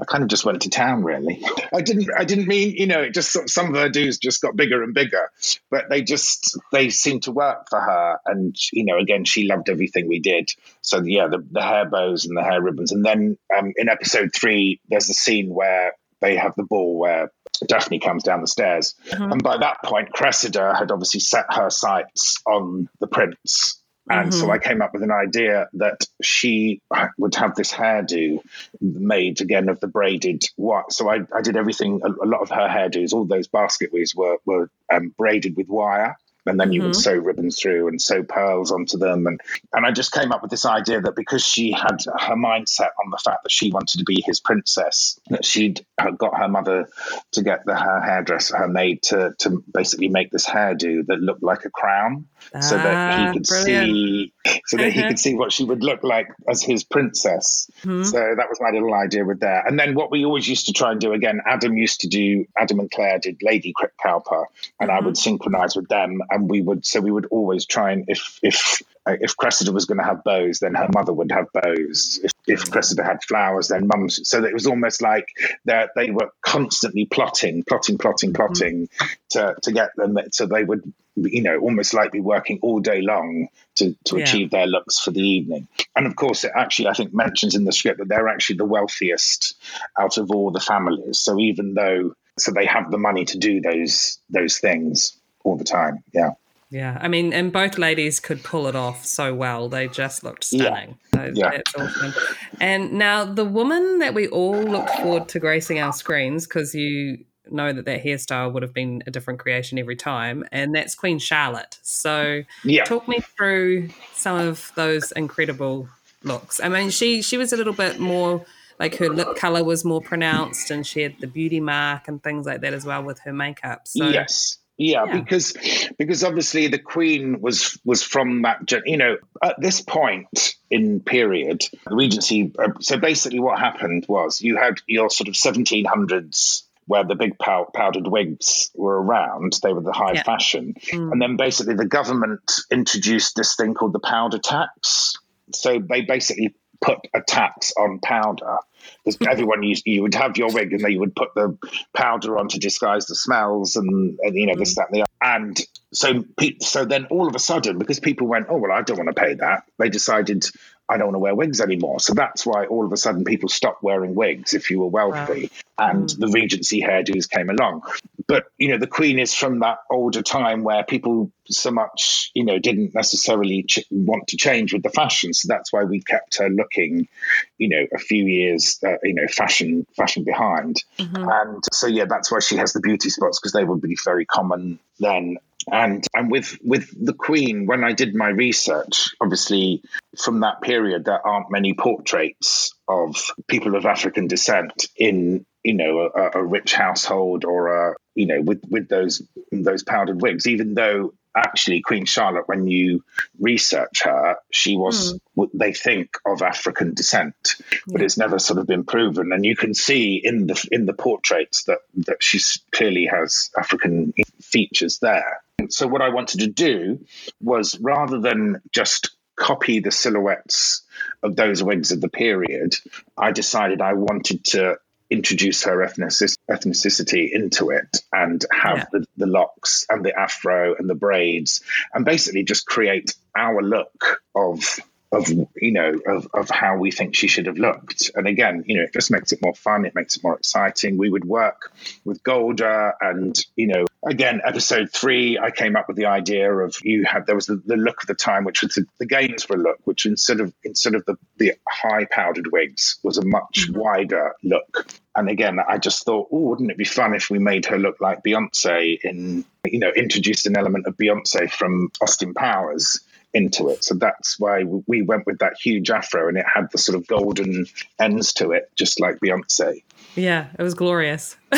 I 0.00 0.04
kind 0.04 0.22
of 0.22 0.28
just 0.28 0.44
went 0.44 0.62
to 0.62 0.70
town 0.70 1.02
really. 1.02 1.42
I 1.74 1.80
didn't 1.82 2.08
I 2.16 2.24
didn't 2.24 2.46
mean, 2.46 2.74
you 2.76 2.86
know, 2.86 3.02
it 3.02 3.14
just 3.14 3.48
some 3.48 3.74
of 3.74 3.80
her 3.80 3.88
do's 3.88 4.18
just 4.18 4.40
got 4.40 4.56
bigger 4.56 4.82
and 4.82 4.94
bigger, 4.94 5.30
but 5.70 5.88
they 5.90 6.02
just 6.02 6.58
they 6.72 6.90
seemed 6.90 7.24
to 7.24 7.32
work 7.32 7.66
for 7.68 7.80
her 7.80 8.18
and 8.26 8.56
you 8.72 8.84
know, 8.84 8.98
again 8.98 9.24
she 9.24 9.46
loved 9.46 9.68
everything 9.68 10.08
we 10.08 10.20
did. 10.20 10.50
So 10.82 11.02
yeah, 11.04 11.26
the, 11.28 11.44
the 11.50 11.62
hair 11.62 11.86
bows 11.88 12.26
and 12.26 12.36
the 12.36 12.42
hair 12.42 12.62
ribbons 12.62 12.92
and 12.92 13.04
then 13.04 13.36
um, 13.56 13.72
in 13.76 13.88
episode 13.88 14.30
3 14.34 14.80
there's 14.88 15.10
a 15.10 15.14
scene 15.14 15.52
where 15.52 15.92
they 16.20 16.36
have 16.36 16.54
the 16.56 16.64
ball 16.64 16.98
where 16.98 17.30
Daphne 17.66 17.98
comes 17.98 18.22
down 18.22 18.40
the 18.40 18.46
stairs. 18.46 18.94
Mm-hmm. 19.10 19.32
And 19.32 19.42
by 19.42 19.58
that 19.58 19.82
point, 19.84 20.12
Cressida 20.12 20.74
had 20.78 20.90
obviously 20.90 21.20
set 21.20 21.46
her 21.50 21.70
sights 21.70 22.40
on 22.46 22.88
the 23.00 23.06
prince 23.06 23.78
and 24.10 24.30
mm-hmm. 24.30 24.40
so 24.40 24.50
I 24.50 24.58
came 24.58 24.80
up 24.80 24.94
with 24.94 25.02
an 25.02 25.12
idea 25.12 25.68
that 25.74 26.06
she 26.22 26.80
would 27.18 27.34
have 27.34 27.54
this 27.54 27.72
hairdo 27.72 28.40
made 28.80 29.40
again 29.40 29.68
of 29.68 29.80
the 29.80 29.86
braided 29.86 30.44
what. 30.56 30.92
So 30.92 31.10
I, 31.10 31.20
I 31.34 31.42
did 31.42 31.56
everything, 31.56 32.00
a, 32.02 32.24
a, 32.24 32.26
lot 32.26 32.40
of 32.40 32.50
her 32.50 32.68
hairdos, 32.68 33.12
all 33.12 33.26
those 33.26 33.48
basket 33.48 33.92
weaves 33.92 34.14
were, 34.14 34.38
were 34.46 34.70
um, 34.92 35.14
braided 35.16 35.56
with 35.56 35.68
wire 35.68 36.16
and 36.48 36.58
then 36.58 36.72
you 36.72 36.80
mm-hmm. 36.80 36.88
would 36.88 36.96
sew 36.96 37.14
ribbons 37.14 37.60
through 37.60 37.88
and 37.88 38.00
sew 38.00 38.22
pearls 38.22 38.72
onto 38.72 38.98
them 38.98 39.26
and 39.26 39.40
and 39.72 39.86
I 39.86 39.90
just 39.90 40.12
came 40.12 40.32
up 40.32 40.42
with 40.42 40.50
this 40.50 40.66
idea 40.66 41.00
that 41.00 41.16
because 41.16 41.44
she 41.44 41.72
had 41.72 41.98
her 42.04 42.34
mindset 42.34 42.90
on 43.04 43.10
the 43.10 43.18
fact 43.22 43.42
that 43.44 43.52
she 43.52 43.70
wanted 43.70 43.98
to 43.98 44.04
be 44.04 44.22
his 44.24 44.40
princess 44.40 45.18
that 45.30 45.44
she'd 45.44 45.84
got 46.16 46.38
her 46.38 46.48
mother 46.48 46.88
to 47.32 47.42
get 47.42 47.64
the 47.64 47.76
her 47.76 48.00
hairdresser 48.00 48.56
her 48.56 48.68
maid 48.68 49.02
to 49.02 49.34
to 49.38 49.62
basically 49.72 50.08
make 50.08 50.30
this 50.30 50.46
hairdo 50.46 51.06
that 51.06 51.20
looked 51.20 51.42
like 51.42 51.64
a 51.64 51.70
crown 51.70 52.26
ah, 52.54 52.60
so 52.60 52.76
that 52.76 53.18
he 53.18 53.38
could 53.38 53.46
brilliant. 53.46 53.86
see 53.86 54.32
so 54.66 54.76
that 54.76 54.92
he 54.92 55.02
could 55.02 55.18
see 55.18 55.34
what 55.34 55.52
she 55.52 55.64
would 55.64 55.82
look 55.82 56.02
like 56.02 56.28
as 56.48 56.62
his 56.62 56.84
princess 56.84 57.70
mm-hmm. 57.82 58.04
so 58.04 58.18
that 58.18 58.48
was 58.48 58.58
my 58.60 58.70
little 58.70 58.94
idea 58.94 59.24
with 59.24 59.40
that 59.40 59.68
and 59.68 59.78
then 59.78 59.94
what 59.94 60.10
we 60.10 60.24
always 60.24 60.48
used 60.48 60.66
to 60.66 60.72
try 60.72 60.92
and 60.92 61.00
do 61.00 61.12
again 61.12 61.40
Adam 61.46 61.76
used 61.76 62.00
to 62.00 62.08
do 62.08 62.44
Adam 62.56 62.80
and 62.80 62.90
Claire 62.90 63.18
did 63.18 63.36
Lady 63.42 63.74
Cowper 64.02 64.46
and 64.80 64.90
mm-hmm. 64.90 64.98
I 64.98 65.04
would 65.04 65.16
synchronize 65.16 65.76
with 65.76 65.88
them 65.88 66.20
and 66.38 66.48
we 66.48 66.62
would 66.62 66.86
so 66.86 67.00
we 67.00 67.10
would 67.10 67.26
always 67.26 67.66
try 67.66 67.92
and 67.92 68.04
if 68.08 68.38
if 68.42 68.82
if 69.06 69.36
Cressida 69.36 69.72
was 69.72 69.86
going 69.86 69.98
to 69.98 70.04
have 70.04 70.22
bows, 70.24 70.58
then 70.58 70.74
her 70.74 70.88
mother 70.92 71.12
would 71.12 71.32
have 71.32 71.46
bows. 71.52 72.20
If, 72.22 72.32
if 72.46 72.70
Cressida 72.70 73.02
had 73.02 73.22
flowers, 73.22 73.68
then 73.68 73.86
mum's. 73.86 74.28
So 74.28 74.44
it 74.44 74.52
was 74.52 74.66
almost 74.66 75.00
like 75.00 75.28
that 75.64 75.90
they 75.96 76.10
were 76.10 76.30
constantly 76.42 77.06
plotting, 77.06 77.64
plotting, 77.64 77.96
plotting, 77.96 78.32
mm-hmm. 78.32 78.36
plotting 78.36 78.88
mm-hmm. 78.88 79.06
to, 79.30 79.56
to 79.62 79.72
get 79.72 79.96
them. 79.96 80.18
So 80.32 80.46
they 80.46 80.62
would, 80.62 80.92
you 81.16 81.42
know, 81.42 81.58
almost 81.58 81.94
like 81.94 82.12
be 82.12 82.20
working 82.20 82.58
all 82.62 82.80
day 82.80 83.00
long 83.00 83.48
to, 83.76 83.96
to 84.04 84.18
yeah. 84.18 84.24
achieve 84.24 84.50
their 84.50 84.66
looks 84.66 84.98
for 84.98 85.10
the 85.10 85.26
evening. 85.26 85.68
And 85.96 86.06
of 86.06 86.14
course, 86.14 86.44
it 86.44 86.52
actually, 86.54 86.88
I 86.88 86.92
think, 86.92 87.14
mentions 87.14 87.54
in 87.54 87.64
the 87.64 87.72
script 87.72 87.98
that 87.98 88.08
they're 88.08 88.28
actually 88.28 88.56
the 88.56 88.66
wealthiest 88.66 89.56
out 89.98 90.18
of 90.18 90.30
all 90.30 90.50
the 90.50 90.60
families. 90.60 91.18
So 91.18 91.38
even 91.38 91.74
though, 91.74 92.14
so 92.38 92.52
they 92.52 92.66
have 92.66 92.90
the 92.90 92.98
money 92.98 93.24
to 93.24 93.38
do 93.38 93.60
those 93.60 94.18
those 94.30 94.58
things 94.58 95.17
all 95.48 95.56
the 95.56 95.64
time. 95.64 96.02
Yeah. 96.12 96.30
Yeah, 96.70 96.98
I 97.00 97.08
mean, 97.08 97.32
and 97.32 97.50
both 97.50 97.78
ladies 97.78 98.20
could 98.20 98.42
pull 98.42 98.66
it 98.66 98.76
off 98.76 99.04
so 99.04 99.34
well. 99.34 99.70
They 99.70 99.88
just 99.88 100.22
looked 100.22 100.44
stunning. 100.44 100.98
Yeah. 101.14 101.24
So 101.24 101.32
yeah. 101.34 101.50
that's 101.50 101.74
awesome. 101.74 102.14
And 102.60 102.92
now 102.92 103.24
the 103.24 103.44
woman 103.44 104.00
that 104.00 104.12
we 104.12 104.28
all 104.28 104.62
look 104.62 104.86
forward 104.90 105.28
to 105.30 105.38
gracing 105.38 105.78
our 105.78 105.94
screens 105.94 106.46
because 106.46 106.74
you 106.74 107.24
know 107.50 107.72
that 107.72 107.86
that 107.86 108.04
hairstyle 108.04 108.52
would 108.52 108.62
have 108.62 108.74
been 108.74 109.02
a 109.06 109.10
different 109.10 109.40
creation 109.40 109.78
every 109.78 109.96
time, 109.96 110.44
and 110.52 110.74
that's 110.74 110.94
Queen 110.94 111.18
Charlotte. 111.18 111.78
So, 111.80 112.42
yeah. 112.64 112.84
talk 112.84 113.08
me 113.08 113.20
through 113.20 113.88
some 114.12 114.38
of 114.38 114.70
those 114.74 115.10
incredible 115.12 115.88
looks. 116.22 116.60
I 116.60 116.68
mean, 116.68 116.90
she 116.90 117.22
she 117.22 117.38
was 117.38 117.54
a 117.54 117.56
little 117.56 117.72
bit 117.72 117.98
more 117.98 118.44
like 118.78 118.96
her 118.96 119.08
lip 119.08 119.36
color 119.36 119.64
was 119.64 119.86
more 119.86 120.02
pronounced, 120.02 120.70
and 120.70 120.86
she 120.86 121.00
had 121.00 121.18
the 121.18 121.26
beauty 121.26 121.60
mark 121.60 122.08
and 122.08 122.22
things 122.22 122.44
like 122.44 122.60
that 122.60 122.74
as 122.74 122.84
well 122.84 123.02
with 123.02 123.20
her 123.20 123.32
makeup. 123.32 123.88
So, 123.88 124.06
yes 124.06 124.58
yeah, 124.78 125.04
yeah, 125.04 125.20
because 125.20 125.54
because 125.98 126.22
obviously 126.22 126.68
the 126.68 126.78
Queen 126.78 127.40
was 127.40 127.78
was 127.84 128.04
from 128.04 128.42
that. 128.42 128.60
You 128.86 128.96
know, 128.96 129.16
at 129.42 129.60
this 129.60 129.80
point 129.80 130.54
in 130.70 131.00
period, 131.00 131.64
the 131.84 131.96
Regency. 131.96 132.52
Uh, 132.56 132.70
so 132.80 132.96
basically, 132.96 133.40
what 133.40 133.58
happened 133.58 134.06
was 134.08 134.40
you 134.40 134.56
had 134.56 134.80
your 134.86 135.10
sort 135.10 135.26
of 135.26 135.34
1700s 135.34 136.62
where 136.86 137.04
the 137.04 137.16
big 137.16 137.38
pow- 137.38 137.70
powdered 137.74 138.06
wigs 138.06 138.70
were 138.74 139.02
around. 139.02 139.58
They 139.62 139.72
were 139.72 139.82
the 139.82 139.92
high 139.92 140.14
yeah. 140.14 140.22
fashion, 140.22 140.74
mm. 140.92 141.12
and 141.12 141.20
then 141.20 141.36
basically 141.36 141.74
the 141.74 141.84
government 141.84 142.52
introduced 142.70 143.34
this 143.34 143.56
thing 143.56 143.74
called 143.74 143.92
the 143.92 144.00
powder 144.00 144.38
tax. 144.38 145.14
So 145.52 145.80
they 145.80 146.02
basically 146.02 146.54
put 146.80 146.98
a 147.12 147.20
tax 147.20 147.72
on 147.76 147.98
powder 147.98 148.58
because 149.04 149.18
everyone 149.28 149.62
used 149.62 149.86
you 149.86 150.02
would 150.02 150.14
have 150.14 150.36
your 150.36 150.52
wig 150.52 150.72
and 150.72 150.82
then 150.82 150.90
you 150.90 151.00
would 151.00 151.14
put 151.14 151.34
the 151.34 151.56
powder 151.94 152.38
on 152.38 152.48
to 152.48 152.58
disguise 152.58 153.06
the 153.06 153.14
smells 153.14 153.76
and, 153.76 154.18
and 154.22 154.34
you 154.34 154.46
know 154.46 154.54
this 154.54 154.76
that 154.76 154.88
and 154.90 154.96
the 154.96 155.02
other. 155.02 155.34
and 155.36 155.60
so 155.92 156.24
so 156.60 156.84
then 156.84 157.06
all 157.06 157.28
of 157.28 157.34
a 157.34 157.38
sudden 157.38 157.78
because 157.78 158.00
people 158.00 158.26
went 158.26 158.46
oh 158.48 158.56
well 158.56 158.72
I 158.72 158.82
don't 158.82 158.98
want 158.98 159.14
to 159.14 159.20
pay 159.20 159.34
that 159.34 159.64
they 159.78 159.88
decided 159.88 160.44
I 160.88 160.96
don't 160.96 161.08
want 161.08 161.16
to 161.16 161.20
wear 161.20 161.34
wigs 161.34 161.60
anymore. 161.60 162.00
So 162.00 162.14
that's 162.14 162.46
why 162.46 162.64
all 162.64 162.86
of 162.86 162.92
a 162.92 162.96
sudden 162.96 163.24
people 163.24 163.50
stopped 163.50 163.82
wearing 163.82 164.14
wigs 164.14 164.54
if 164.54 164.70
you 164.70 164.80
were 164.80 164.86
wealthy, 164.86 165.50
wow. 165.78 165.90
and 165.90 166.08
mm. 166.08 166.18
the 166.18 166.28
Regency 166.28 166.80
hairdos 166.80 167.28
came 167.28 167.50
along. 167.50 167.82
But 168.28 168.44
you 168.58 168.68
know, 168.68 168.78
the 168.78 168.86
Queen 168.86 169.18
is 169.18 169.34
from 169.34 169.60
that 169.60 169.78
older 169.90 170.22
time 170.22 170.62
where 170.62 170.84
people 170.84 171.32
so 171.48 171.70
much 171.70 172.30
you 172.34 172.44
know 172.44 172.58
didn't 172.58 172.94
necessarily 172.94 173.62
ch- 173.62 173.86
want 173.90 174.28
to 174.28 174.36
change 174.36 174.74
with 174.74 174.82
the 174.82 174.90
fashion. 174.90 175.32
So 175.32 175.48
that's 175.48 175.72
why 175.72 175.84
we 175.84 176.02
kept 176.02 176.36
her 176.36 176.50
looking, 176.50 177.08
you 177.56 177.70
know, 177.70 177.86
a 177.92 177.98
few 177.98 178.24
years, 178.24 178.78
uh, 178.86 178.98
you 179.02 179.14
know, 179.14 179.26
fashion 179.28 179.86
fashion 179.96 180.24
behind. 180.24 180.84
Mm-hmm. 180.98 181.28
And 181.28 181.64
so 181.72 181.86
yeah, 181.86 182.04
that's 182.06 182.30
why 182.30 182.40
she 182.40 182.56
has 182.56 182.74
the 182.74 182.80
beauty 182.80 183.08
spots 183.08 183.40
because 183.40 183.52
they 183.52 183.64
would 183.64 183.80
be 183.80 183.96
very 184.04 184.26
common 184.26 184.78
then 185.00 185.38
and 185.70 186.06
and 186.14 186.30
with 186.30 186.58
with 186.62 186.92
the 187.04 187.12
Queen, 187.12 187.66
when 187.66 187.84
I 187.84 187.92
did 187.92 188.14
my 188.14 188.28
research, 188.28 189.10
obviously 189.20 189.82
from 190.16 190.40
that 190.40 190.62
period, 190.62 191.04
there 191.04 191.24
aren't 191.26 191.50
many 191.50 191.74
portraits 191.74 192.74
of 192.86 193.16
people 193.46 193.76
of 193.76 193.84
African 193.84 194.26
descent 194.26 194.86
in 194.96 195.44
you 195.68 195.74
know 195.74 196.10
a, 196.14 196.38
a 196.38 196.42
rich 196.42 196.72
household 196.72 197.44
or 197.44 197.90
a 197.90 197.94
you 198.14 198.26
know 198.26 198.40
with 198.40 198.62
with 198.70 198.88
those 198.88 199.22
those 199.52 199.82
powdered 199.82 200.22
wigs. 200.22 200.46
Even 200.46 200.72
though 200.72 201.12
actually 201.36 201.82
Queen 201.82 202.06
Charlotte, 202.06 202.48
when 202.48 202.66
you 202.66 203.04
research 203.38 204.02
her, 204.04 204.36
she 204.50 204.78
was 204.78 205.20
mm. 205.36 205.50
they 205.52 205.74
think 205.74 206.16
of 206.24 206.40
African 206.40 206.94
descent, 206.94 207.56
but 207.86 208.00
yeah. 208.00 208.06
it's 208.06 208.16
never 208.16 208.38
sort 208.38 208.58
of 208.58 208.66
been 208.66 208.84
proven. 208.84 209.30
And 209.30 209.44
you 209.44 209.56
can 209.56 209.74
see 209.74 210.18
in 210.24 210.46
the 210.46 210.68
in 210.72 210.86
the 210.86 210.94
portraits 210.94 211.64
that 211.64 211.80
that 212.06 212.22
she 212.22 212.40
clearly 212.72 213.04
has 213.04 213.50
African 213.54 214.14
features 214.40 215.00
there. 215.00 215.42
So 215.68 215.86
what 215.86 216.00
I 216.00 216.08
wanted 216.08 216.40
to 216.40 216.46
do 216.46 217.04
was 217.42 217.78
rather 217.78 218.20
than 218.20 218.62
just 218.72 219.10
copy 219.36 219.80
the 219.80 219.90
silhouettes 219.90 220.82
of 221.22 221.36
those 221.36 221.62
wigs 221.62 221.92
of 221.92 222.00
the 222.00 222.08
period, 222.08 222.74
I 223.18 223.32
decided 223.32 223.82
I 223.82 223.92
wanted 223.92 224.44
to 224.46 224.78
introduce 225.10 225.64
her 225.64 225.78
ethnicity 225.78 227.30
into 227.30 227.70
it 227.70 228.02
and 228.12 228.44
have 228.50 228.78
yeah. 228.78 228.84
the, 228.92 229.06
the 229.16 229.26
locks 229.26 229.86
and 229.88 230.04
the 230.04 230.18
afro 230.18 230.74
and 230.78 230.88
the 230.88 230.94
braids 230.94 231.62
and 231.94 232.04
basically 232.04 232.42
just 232.42 232.66
create 232.66 233.14
our 233.34 233.62
look 233.62 234.20
of 234.34 234.78
of 235.10 235.26
you 235.56 235.72
know 235.72 235.98
of, 236.06 236.28
of 236.34 236.50
how 236.50 236.76
we 236.76 236.90
think 236.90 237.14
she 237.14 237.28
should 237.28 237.46
have 237.46 237.56
looked 237.56 238.10
and 238.14 238.26
again 238.26 238.62
you 238.66 238.76
know 238.76 238.82
it 238.82 238.92
just 238.92 239.10
makes 239.10 239.32
it 239.32 239.40
more 239.42 239.54
fun 239.54 239.86
it 239.86 239.94
makes 239.94 240.16
it 240.16 240.22
more 240.22 240.36
exciting 240.36 240.98
we 240.98 241.08
would 241.08 241.24
work 241.24 241.72
with 242.04 242.22
golda 242.22 242.92
and 243.00 243.38
you 243.56 243.66
know 243.66 243.86
again 244.06 244.40
episode 244.44 244.90
three 244.92 245.38
i 245.38 245.50
came 245.50 245.74
up 245.74 245.88
with 245.88 245.96
the 245.96 246.06
idea 246.06 246.52
of 246.52 246.76
you 246.82 247.04
had 247.04 247.26
there 247.26 247.34
was 247.34 247.46
the, 247.46 247.60
the 247.66 247.76
look 247.76 248.02
of 248.02 248.06
the 248.06 248.14
time 248.14 248.44
which 248.44 248.62
was 248.62 248.74
the, 248.74 248.84
the 249.00 249.06
gainsborough 249.06 249.58
look 249.58 249.78
which 249.84 250.06
instead 250.06 250.40
of 250.40 250.52
instead 250.62 250.94
of 250.94 251.04
the, 251.06 251.16
the 251.38 251.52
high 251.68 252.06
powdered 252.10 252.46
wigs 252.52 252.98
was 253.02 253.18
a 253.18 253.24
much 253.24 253.66
mm-hmm. 253.68 253.78
wider 253.78 254.34
look 254.44 254.86
and 255.16 255.28
again 255.28 255.58
i 255.68 255.78
just 255.78 256.04
thought 256.04 256.28
oh 256.30 256.38
wouldn't 256.38 256.70
it 256.70 256.78
be 256.78 256.84
fun 256.84 257.14
if 257.14 257.28
we 257.28 257.40
made 257.40 257.66
her 257.66 257.78
look 257.78 258.00
like 258.00 258.22
beyonce 258.22 258.98
in 259.02 259.44
you 259.66 259.80
know 259.80 259.90
introduced 259.90 260.46
an 260.46 260.56
element 260.56 260.86
of 260.86 260.96
beyonce 260.96 261.50
from 261.50 261.90
austin 262.00 262.34
powers 262.34 263.00
into 263.34 263.68
it. 263.68 263.84
So 263.84 263.94
that's 263.94 264.38
why 264.38 264.64
we 264.86 265.02
went 265.02 265.26
with 265.26 265.38
that 265.38 265.54
huge 265.62 265.90
afro 265.90 266.28
and 266.28 266.38
it 266.38 266.46
had 266.52 266.68
the 266.72 266.78
sort 266.78 266.96
of 266.96 267.06
golden 267.06 267.66
ends 268.00 268.32
to 268.34 268.52
it, 268.52 268.70
just 268.76 269.00
like 269.00 269.18
Beyonce. 269.20 269.82
Yeah, 270.14 270.46
it 270.58 270.62
was 270.62 270.74
glorious. 270.74 271.36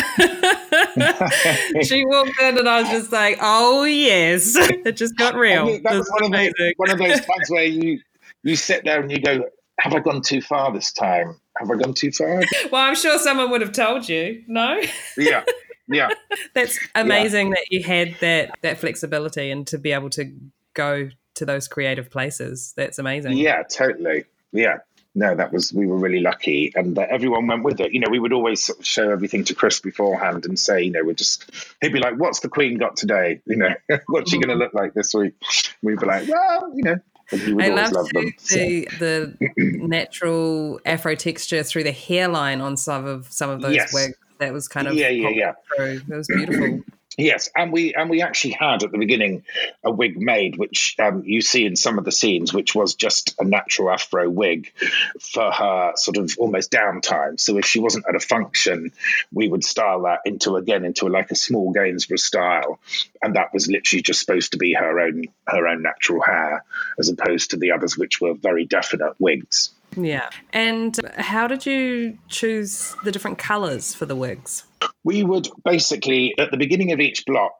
she 1.83 2.05
walked 2.05 2.41
in 2.41 2.59
and 2.59 2.69
I 2.69 2.83
was 2.83 2.91
just 2.91 3.13
like, 3.13 3.39
oh, 3.41 3.85
yes, 3.85 4.55
it 4.57 4.97
just 4.97 5.17
got 5.17 5.35
real. 5.35 5.63
I 5.63 5.67
mean, 5.67 5.83
that 5.85 5.95
was 5.95 6.11
one 6.11 6.25
of, 6.25 6.33
those, 6.33 6.53
one 6.77 6.91
of 6.91 6.99
those 6.99 7.21
times 7.27 7.51
where 7.51 7.65
you, 7.65 8.01
you 8.43 8.57
sit 8.57 8.85
there 8.85 9.01
and 9.01 9.11
you 9.11 9.21
go, 9.21 9.45
have 9.79 9.95
I 9.95 10.01
gone 10.01 10.23
too 10.23 10.43
far 10.43 10.73
this 10.73 10.93
time? 10.93 11.41
Have 11.59 11.71
I 11.71 11.77
gone 11.77 11.95
too 11.95 12.11
far? 12.11 12.43
Well, 12.71 12.83
I'm 12.83 12.95
sure 12.95 13.19
someone 13.19 13.51
would 13.51 13.61
have 13.61 13.73
told 13.73 14.09
you, 14.09 14.43
no? 14.47 14.81
yeah. 15.17 15.45
yeah. 15.89 16.09
That's 16.55 16.79
amazing 16.95 17.51
that 17.51 17.65
you 17.71 17.83
had 17.83 18.17
that 18.21 18.51
that 18.63 18.79
flexibility 18.79 19.51
and 19.51 19.67
to 19.69 19.79
be 19.79 19.93
able 19.93 20.11
to 20.11 20.33
go 20.75 21.09
to 21.41 21.45
those 21.45 21.69
creative 21.69 22.09
places. 22.11 22.73
That's 22.77 22.99
amazing. 22.99 23.37
Yeah, 23.37 23.63
totally. 23.65 24.25
Yeah. 24.53 24.79
No, 25.13 25.35
that 25.35 25.53
was 25.53 25.73
we 25.73 25.87
were 25.87 25.97
really 25.97 26.21
lucky, 26.21 26.73
and 26.77 26.97
uh, 26.97 27.05
everyone 27.11 27.49
went 27.49 27.65
with 27.65 27.81
it. 27.81 27.93
You 27.93 27.99
know, 27.99 28.07
we 28.11 28.21
would 28.21 28.33
always 28.33 28.63
sort 28.63 28.79
of 28.79 28.87
show 28.87 29.11
everything 29.11 29.43
to 29.47 29.55
Chris 29.57 29.81
beforehand 29.81 30.45
and 30.47 30.57
say, 30.57 30.83
you 30.85 30.93
know, 30.93 31.01
we're 31.03 31.15
just 31.15 31.51
he'd 31.81 31.93
be 31.93 31.99
like, 31.99 32.15
"What's 32.17 32.39
the 32.41 32.49
Queen 32.49 32.79
got 32.79 32.97
today? 32.97 33.41
You 33.45 33.57
know, 33.57 33.75
what's 34.07 34.31
she 34.31 34.39
going 34.39 34.57
to 34.57 34.63
look 34.65 34.73
like 34.73 34.95
this 34.95 35.13
week?" 35.13 35.35
We'd 35.83 35.99
be 35.99 36.07
like, 36.07 36.29
"Well, 36.29 36.73
you 36.77 36.85
know." 36.85 36.97
and 37.33 37.41
he 37.41 37.53
would 37.53 37.65
I 37.65 37.69
love 37.75 37.91
love 37.93 38.09
them. 38.11 38.33
so. 38.39 38.57
the 38.57 38.87
the 39.01 39.57
natural 39.89 40.81
afro 40.87 41.17
texture 41.17 41.63
through 41.65 41.85
the 41.85 41.93
hairline 41.93 42.61
on 42.61 42.77
some 42.77 43.05
of 43.07 43.27
some 43.33 43.51
of 43.51 43.63
those 43.63 43.75
Yes. 43.75 43.93
wigs. 43.93 44.15
That 44.39 44.53
was 44.53 44.69
kind 44.69 44.87
of 44.87 44.95
Yeah, 44.95 45.09
yeah, 45.09 45.29
yeah. 45.31 45.53
through. 45.77 46.03
It 46.09 46.17
was 46.17 46.29
beautiful. 46.29 46.81
Yes, 47.21 47.51
and 47.55 47.71
we 47.71 47.95
and 47.95 48.09
we 48.09 48.23
actually 48.23 48.53
had 48.53 48.83
at 48.83 48.93
the 48.93 48.99
beginning 48.99 49.45
a 49.85 49.91
wig 49.91 50.19
made, 50.19 50.57
which 50.57 50.97
um, 50.99 51.23
you 51.25 51.43
see 51.43 51.67
in 51.67 51.77
some 51.77 51.99
of 51.99 52.05
the 52.05 52.13
scenes, 52.13 52.55
which 52.55 52.75
was 52.75 52.95
just 52.95 53.35
a 53.39 53.45
natural 53.45 53.91
afro 53.91 54.29
wig 54.31 54.73
for 55.21 55.51
her 55.51 55.93
sort 55.97 56.17
of 56.17 56.35
almost 56.39 56.71
downtime. 56.71 57.39
So 57.39 57.59
if 57.59 57.67
she 57.67 57.79
wasn't 57.79 58.07
at 58.09 58.17
a 58.17 58.21
function, 58.21 58.93
we 59.33 59.49
would 59.49 59.65
style 59.65 60.03
that 60.03 60.21
into 60.25 60.57
again 60.57 60.85
into 60.85 61.09
like 61.09 61.31
a 61.31 61.37
small 61.37 61.73
Gainsborough 61.73 62.17
style, 62.17 62.81
and 63.23 63.37
that 63.37 63.53
was 63.53 63.69
literally 63.69 64.03
just 64.03 64.21
supposed 64.21 64.53
to 64.53 64.59
be 64.59 64.73
her 64.73 65.01
own 65.01 65.25
her 65.47 65.67
own 65.69 65.83
natural 65.83 66.23
hair, 66.23 66.65
as 66.99 67.11
opposed 67.11 67.51
to 67.51 67.59
the 67.59 67.73
others, 67.73 67.99
which 67.99 68.21
were 68.21 68.35
very 68.35 68.65
definite 68.65 69.15
wigs. 69.19 69.73
Yeah. 69.97 70.31
And 70.53 70.99
how 71.17 71.47
did 71.47 71.67
you 71.67 72.19
choose 72.29 72.95
the 73.05 73.13
different 73.13 73.39
colours 73.39 73.95
for 73.95 74.07
the 74.07 74.17
wigs? 74.17 74.65
we 75.05 75.23
would 75.23 75.49
basically 75.65 76.35
at 76.39 76.51
the 76.51 76.57
beginning 76.57 76.93
of 76.93 77.01
each 77.01 77.25
block 77.27 77.53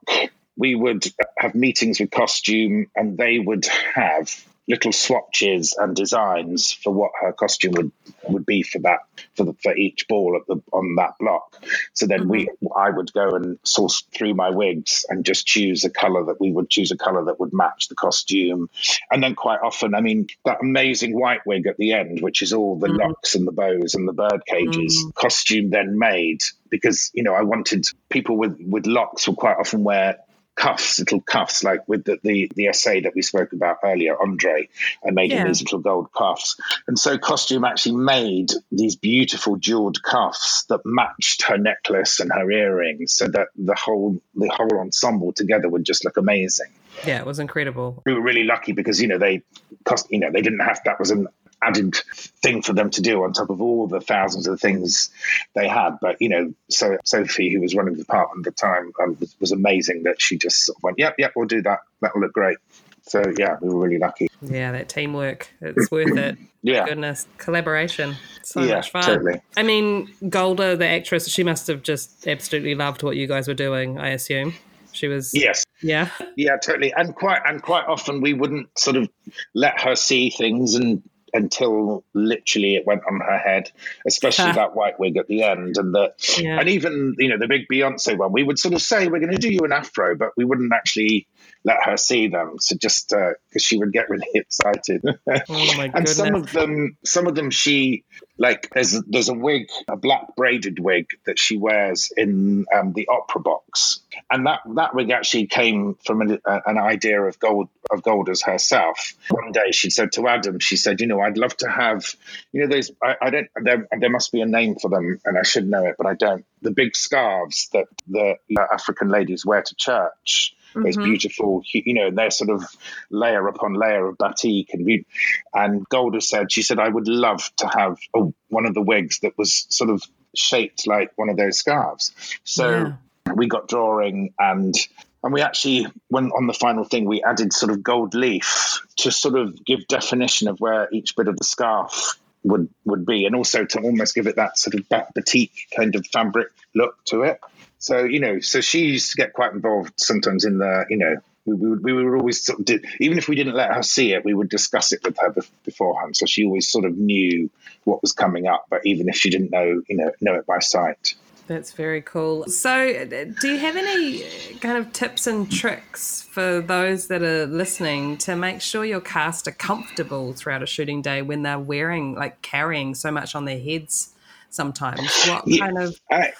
we 0.57 0.75
would 0.75 1.05
have 1.37 1.55
meetings 1.55 1.99
with 1.99 2.11
costume 2.11 2.87
and 2.95 3.17
they 3.17 3.39
would 3.39 3.65
have 3.95 4.45
little 4.71 4.93
swatches 4.93 5.75
and 5.77 5.95
designs 5.95 6.71
for 6.71 6.93
what 6.93 7.11
her 7.21 7.33
costume 7.33 7.73
would 7.73 7.91
would 8.29 8.45
be 8.45 8.63
for 8.63 8.79
that 8.79 8.99
for 9.35 9.43
the, 9.43 9.53
for 9.61 9.75
each 9.75 10.07
ball 10.07 10.39
at 10.39 10.47
the 10.47 10.61
on 10.71 10.95
that 10.95 11.15
block. 11.19 11.61
So 11.93 12.07
then 12.07 12.29
we 12.29 12.45
mm-hmm. 12.45 12.67
i 12.75 12.89
would 12.89 13.11
go 13.11 13.31
and 13.35 13.59
source 13.63 14.03
through 14.15 14.33
my 14.33 14.49
wigs 14.49 15.05
and 15.09 15.25
just 15.25 15.45
choose 15.45 15.83
a 15.83 15.89
color 15.89 16.23
that 16.25 16.39
we 16.39 16.51
would 16.51 16.69
choose 16.69 16.91
a 16.91 16.97
color 16.97 17.25
that 17.25 17.39
would 17.39 17.51
match 17.51 17.89
the 17.89 17.95
costume. 17.95 18.69
And 19.11 19.21
then 19.21 19.35
quite 19.35 19.59
often 19.61 19.93
i 19.93 20.01
mean 20.01 20.27
that 20.45 20.59
amazing 20.61 21.19
white 21.19 21.45
wig 21.45 21.67
at 21.67 21.77
the 21.77 21.91
end 21.91 22.21
which 22.21 22.41
is 22.41 22.53
all 22.53 22.79
the 22.79 22.87
mm-hmm. 22.87 23.09
locks 23.09 23.35
and 23.35 23.45
the 23.45 23.51
bows 23.51 23.95
and 23.95 24.07
the 24.07 24.13
bird 24.13 24.41
cages 24.47 24.97
mm-hmm. 24.97 25.09
costume 25.15 25.69
then 25.69 25.99
made 25.99 26.41
because 26.69 27.11
you 27.13 27.23
know 27.23 27.33
i 27.33 27.41
wanted 27.41 27.85
people 28.09 28.37
with 28.37 28.57
with 28.65 28.85
locks 28.85 29.27
will 29.27 29.35
quite 29.35 29.57
often 29.57 29.83
wear 29.83 30.19
cuffs, 30.61 30.99
little 30.99 31.21
cuffs, 31.21 31.63
like 31.63 31.87
with 31.87 32.03
the, 32.03 32.19
the, 32.21 32.51
the 32.55 32.71
SA 32.71 32.91
that 33.03 33.13
we 33.15 33.23
spoke 33.23 33.51
about 33.51 33.77
earlier, 33.83 34.15
Andre. 34.21 34.69
I 35.05 35.09
made 35.09 35.31
Yeah. 35.31 35.41
him 35.41 35.47
these 35.47 35.61
little 35.61 35.79
gold 35.79 36.11
cuffs. 36.13 36.55
And 36.87 36.97
so 36.97 37.17
Costume 37.17 37.65
actually 37.65 37.95
made 37.95 38.51
these 38.71 38.95
beautiful 38.95 39.55
jeweled 39.57 40.03
cuffs 40.03 40.65
that 40.69 40.81
matched 40.85 41.43
her 41.47 41.57
necklace 41.57 42.19
and 42.19 42.31
her 42.31 42.49
earrings 42.51 43.13
so 43.13 43.27
that 43.27 43.47
the 43.55 43.75
whole 43.75 44.21
the 44.35 44.49
whole 44.49 44.79
ensemble 44.79 45.33
together 45.33 45.67
would 45.67 45.83
just 45.83 46.05
look 46.05 46.17
amazing. 46.17 46.67
Yeah, 47.07 47.19
it 47.19 47.25
was 47.25 47.39
incredible. 47.39 48.03
We 48.05 48.13
were 48.13 48.21
really 48.21 48.43
lucky 48.43 48.73
because, 48.73 49.01
you 49.01 49.07
know, 49.07 49.17
they 49.17 49.41
cost 49.83 50.11
you 50.11 50.19
know, 50.19 50.29
they 50.31 50.41
didn't 50.41 50.59
have 50.59 50.79
that 50.85 50.99
was 50.99 51.09
an 51.09 51.27
added 51.63 51.95
thing 52.41 52.61
for 52.61 52.73
them 52.73 52.89
to 52.91 53.01
do 53.01 53.23
on 53.23 53.33
top 53.33 53.49
of 53.49 53.61
all 53.61 53.87
the 53.87 54.01
thousands 54.01 54.47
of 54.47 54.59
things 54.59 55.09
they 55.55 55.67
had. 55.67 55.97
But 56.01 56.17
you 56.19 56.29
know, 56.29 56.53
so 56.69 56.97
Sophie, 57.05 57.53
who 57.53 57.61
was 57.61 57.75
running 57.75 57.93
the 57.93 57.99
department 57.99 58.47
at 58.47 58.55
the 58.55 58.59
time, 58.61 58.91
um, 59.01 59.17
was, 59.19 59.35
was 59.39 59.51
amazing 59.51 60.03
that 60.03 60.21
she 60.21 60.37
just 60.37 60.65
sort 60.65 60.77
of 60.77 60.83
went, 60.83 60.99
"Yep, 60.99 61.15
yep, 61.17 61.33
we'll 61.35 61.47
do 61.47 61.61
that. 61.63 61.79
That'll 62.01 62.21
look 62.21 62.33
great." 62.33 62.57
So 63.03 63.23
yeah, 63.37 63.57
we 63.61 63.69
were 63.69 63.79
really 63.81 63.97
lucky. 63.97 64.27
Yeah, 64.41 64.71
that 64.71 64.89
teamwork. 64.89 65.49
It's 65.61 65.89
worth 65.91 66.17
it. 66.17 66.37
Yeah. 66.63 66.85
Goodness. 66.85 67.25
Collaboration. 67.39 68.17
So 68.43 68.61
Yeah, 68.61 68.75
much 68.75 68.91
fun. 68.91 69.03
totally. 69.03 69.41
I 69.57 69.63
mean, 69.63 70.13
Golda, 70.29 70.77
the 70.77 70.85
actress, 70.87 71.27
she 71.27 71.43
must 71.43 71.65
have 71.65 71.81
just 71.81 72.27
absolutely 72.27 72.75
loved 72.75 73.01
what 73.01 73.15
you 73.15 73.25
guys 73.25 73.47
were 73.47 73.55
doing, 73.55 73.97
I 73.97 74.09
assume. 74.09 74.53
She 74.91 75.07
was 75.07 75.33
Yes, 75.33 75.65
Yeah. 75.81 76.09
yeah, 76.35 76.57
totally. 76.57 76.93
And 76.95 77.15
quite 77.15 77.41
and 77.47 77.63
quite 77.63 77.87
often 77.87 78.21
we 78.21 78.33
wouldn't 78.33 78.77
sort 78.77 78.95
of 78.95 79.09
let 79.55 79.81
her 79.81 79.95
see 79.95 80.29
things 80.29 80.75
and 80.75 81.01
until 81.33 82.03
literally 82.13 82.75
it 82.75 82.85
went 82.85 83.01
on 83.09 83.19
her 83.19 83.37
head, 83.37 83.71
especially 84.05 84.51
that 84.53 84.75
white 84.75 84.99
wig 84.99 85.17
at 85.17 85.27
the 85.27 85.43
end, 85.43 85.77
and 85.77 85.93
the 85.93 86.13
Yeah. 86.37 86.59
and 86.59 86.69
even 86.69 87.15
you 87.17 87.29
know 87.29 87.37
the 87.37 87.47
big 87.47 87.67
Beyonce 87.71 88.17
one. 88.17 88.31
We 88.31 88.43
would 88.43 88.59
sort 88.59 88.73
of 88.73 88.81
say 88.81 89.07
we're 89.07 89.19
going 89.19 89.31
to 89.31 89.37
do 89.37 89.51
you 89.51 89.61
an 89.61 89.71
afro, 89.71 90.15
but 90.15 90.31
we 90.37 90.45
wouldn't 90.45 90.73
actually 90.73 91.27
let 91.63 91.77
her 91.83 91.97
see 91.97 92.27
them. 92.27 92.55
So 92.59 92.75
just 92.75 93.09
because 93.09 93.63
she 93.63 93.77
would 93.77 93.91
get 93.91 94.09
really 94.09 94.27
excited. 94.33 95.03
Oh 95.49 95.77
my 95.77 95.89
and 95.93 96.07
some 96.07 96.35
of 96.35 96.51
them, 96.51 96.97
some 97.03 97.27
of 97.27 97.35
them, 97.35 97.51
she 97.51 98.03
like 98.37 98.69
there's 98.73 98.95
a, 98.95 99.01
there's 99.07 99.29
a 99.29 99.33
wig, 99.33 99.69
a 99.87 99.95
black 99.95 100.35
braided 100.35 100.79
wig 100.79 101.07
that 101.25 101.37
she 101.37 101.57
wears 101.57 102.11
in 102.15 102.65
um, 102.73 102.91
the 102.93 103.07
opera 103.07 103.41
box, 103.41 103.99
and 104.31 104.47
that 104.47 104.61
that 104.75 104.95
wig 104.95 105.11
actually 105.11 105.47
came 105.47 105.95
from 106.05 106.21
an, 106.21 106.39
a, 106.45 106.59
an 106.65 106.77
idea 106.77 107.21
of 107.21 107.39
Gold 107.39 107.69
of 107.91 108.01
Golda's 108.01 108.41
herself. 108.41 109.13
One 109.29 109.51
day 109.51 109.71
she 109.71 109.89
said 109.89 110.13
to 110.13 110.27
Adam, 110.27 110.59
she 110.59 110.75
said, 110.75 111.01
you 111.01 111.07
know, 111.07 111.21
I'd 111.21 111.37
love 111.37 111.55
to 111.57 111.69
have, 111.69 112.15
you 112.51 112.61
know, 112.61 112.73
those 112.73 112.91
I, 113.03 113.15
I 113.21 113.29
don't 113.29 113.47
there, 113.61 113.87
there 113.99 114.09
must 114.09 114.31
be 114.31 114.41
a 114.41 114.47
name 114.47 114.75
for 114.75 114.89
them, 114.89 115.19
and 115.23 115.37
I 115.37 115.43
should 115.43 115.67
know 115.67 115.85
it, 115.85 115.95
but 115.97 116.07
I 116.07 116.15
don't. 116.15 116.45
The 116.61 116.71
big 116.71 116.95
scarves 116.95 117.69
that 117.73 117.87
the 118.07 118.35
uh, 118.57 118.65
African 118.73 119.09
ladies 119.09 119.45
wear 119.45 119.61
to 119.61 119.75
church. 119.75 120.55
Those 120.73 120.95
mm-hmm. 120.95 121.03
beautiful, 121.03 121.63
you 121.73 121.93
know, 121.93 122.11
they're 122.11 122.31
sort 122.31 122.49
of 122.49 122.63
layer 123.09 123.47
upon 123.47 123.73
layer 123.73 124.07
of 124.07 124.17
batik 124.17 124.73
and 124.73 124.85
be- 124.85 125.05
and 125.53 125.87
Golda 125.89 126.21
said, 126.21 126.51
she 126.51 126.61
said, 126.61 126.79
I 126.79 126.87
would 126.87 127.07
love 127.07 127.49
to 127.57 127.67
have 127.67 127.97
a, 128.15 128.27
one 128.49 128.65
of 128.65 128.73
the 128.73 128.81
wigs 128.81 129.19
that 129.19 129.37
was 129.37 129.65
sort 129.69 129.89
of 129.89 130.01
shaped 130.35 130.87
like 130.87 131.11
one 131.15 131.29
of 131.29 131.37
those 131.37 131.57
scarves. 131.57 132.13
So 132.43 132.93
we 133.35 133.47
got 133.47 133.67
drawing 133.67 134.33
and 134.39 134.75
and 135.23 135.33
we 135.33 135.41
actually 135.41 135.87
went 136.09 136.31
on 136.35 136.47
the 136.47 136.53
final 136.53 136.83
thing 136.83 137.05
we 137.05 137.23
added 137.23 137.53
sort 137.53 137.71
of 137.71 137.83
gold 137.83 138.15
leaf 138.15 138.81
to 138.97 139.11
sort 139.11 139.35
of 139.35 139.63
give 139.63 139.87
definition 139.87 140.47
of 140.47 140.59
where 140.59 140.87
each 140.91 141.15
bit 141.15 141.27
of 141.27 141.37
the 141.37 141.43
scarf 141.43 142.17
would 142.43 142.69
would 142.85 143.05
be. 143.05 143.25
And 143.25 143.35
also 143.35 143.65
to 143.65 143.81
almost 143.81 144.15
give 144.15 144.27
it 144.27 144.35
that 144.35 144.57
sort 144.57 144.75
of 144.75 144.87
bat- 144.89 145.13
batik 145.13 145.51
kind 145.75 145.95
of 145.95 146.05
fabric 146.07 146.49
look 146.73 147.03
to 147.05 147.23
it. 147.23 147.39
So 147.79 148.03
you 148.03 148.19
know 148.19 148.39
so 148.39 148.61
she 148.61 148.85
used 148.85 149.11
to 149.11 149.17
get 149.17 149.33
quite 149.33 149.53
involved 149.53 149.93
sometimes 149.97 150.45
in 150.45 150.57
the 150.57 150.85
you 150.89 150.97
know 150.97 151.15
we, 151.45 151.55
we, 151.55 151.69
would, 151.69 151.83
we 151.83 151.93
would 151.93 152.19
always 152.19 152.43
sort 152.43 152.59
of 152.59 152.65
did, 152.65 152.85
even 152.99 153.17
if 153.17 153.27
we 153.27 153.35
didn't 153.35 153.55
let 153.55 153.73
her 153.73 153.81
see 153.81 154.13
it 154.13 154.23
we 154.23 154.33
would 154.33 154.49
discuss 154.49 154.91
it 154.91 155.03
with 155.03 155.17
her 155.19 155.31
bef- 155.31 155.49
beforehand. 155.65 156.15
So 156.15 156.27
she 156.27 156.45
always 156.45 156.69
sort 156.69 156.85
of 156.85 156.97
knew 156.97 157.49
what 157.83 158.01
was 158.01 158.13
coming 158.13 158.47
up 158.47 158.67
but 158.69 158.85
even 158.85 159.09
if 159.09 159.15
she 159.15 159.29
didn't 159.29 159.51
know 159.51 159.81
you 159.87 159.97
know 159.97 160.11
know 160.21 160.35
it 160.35 160.45
by 160.45 160.59
sight 160.59 161.15
That's 161.51 161.73
very 161.73 162.01
cool. 162.01 162.45
So, 162.45 162.71
uh, 162.71 163.25
do 163.41 163.49
you 163.49 163.59
have 163.59 163.75
any 163.75 164.23
kind 164.61 164.77
of 164.77 164.93
tips 164.93 165.27
and 165.27 165.51
tricks 165.51 166.21
for 166.31 166.61
those 166.61 167.07
that 167.07 167.21
are 167.23 167.45
listening 167.45 168.17
to 168.19 168.37
make 168.37 168.61
sure 168.61 168.85
your 168.85 169.01
cast 169.01 169.49
are 169.49 169.51
comfortable 169.51 170.31
throughout 170.31 170.63
a 170.63 170.65
shooting 170.65 171.01
day 171.01 171.21
when 171.21 171.43
they're 171.43 171.59
wearing, 171.59 172.15
like, 172.15 172.41
carrying 172.41 172.95
so 172.95 173.11
much 173.11 173.35
on 173.35 173.43
their 173.43 173.59
heads 173.59 174.13
sometimes? 174.49 175.11
What 175.25 175.45
Yeah. 175.45 175.65
kind 175.65 175.77
of. 175.77 175.99
I, 176.09 176.31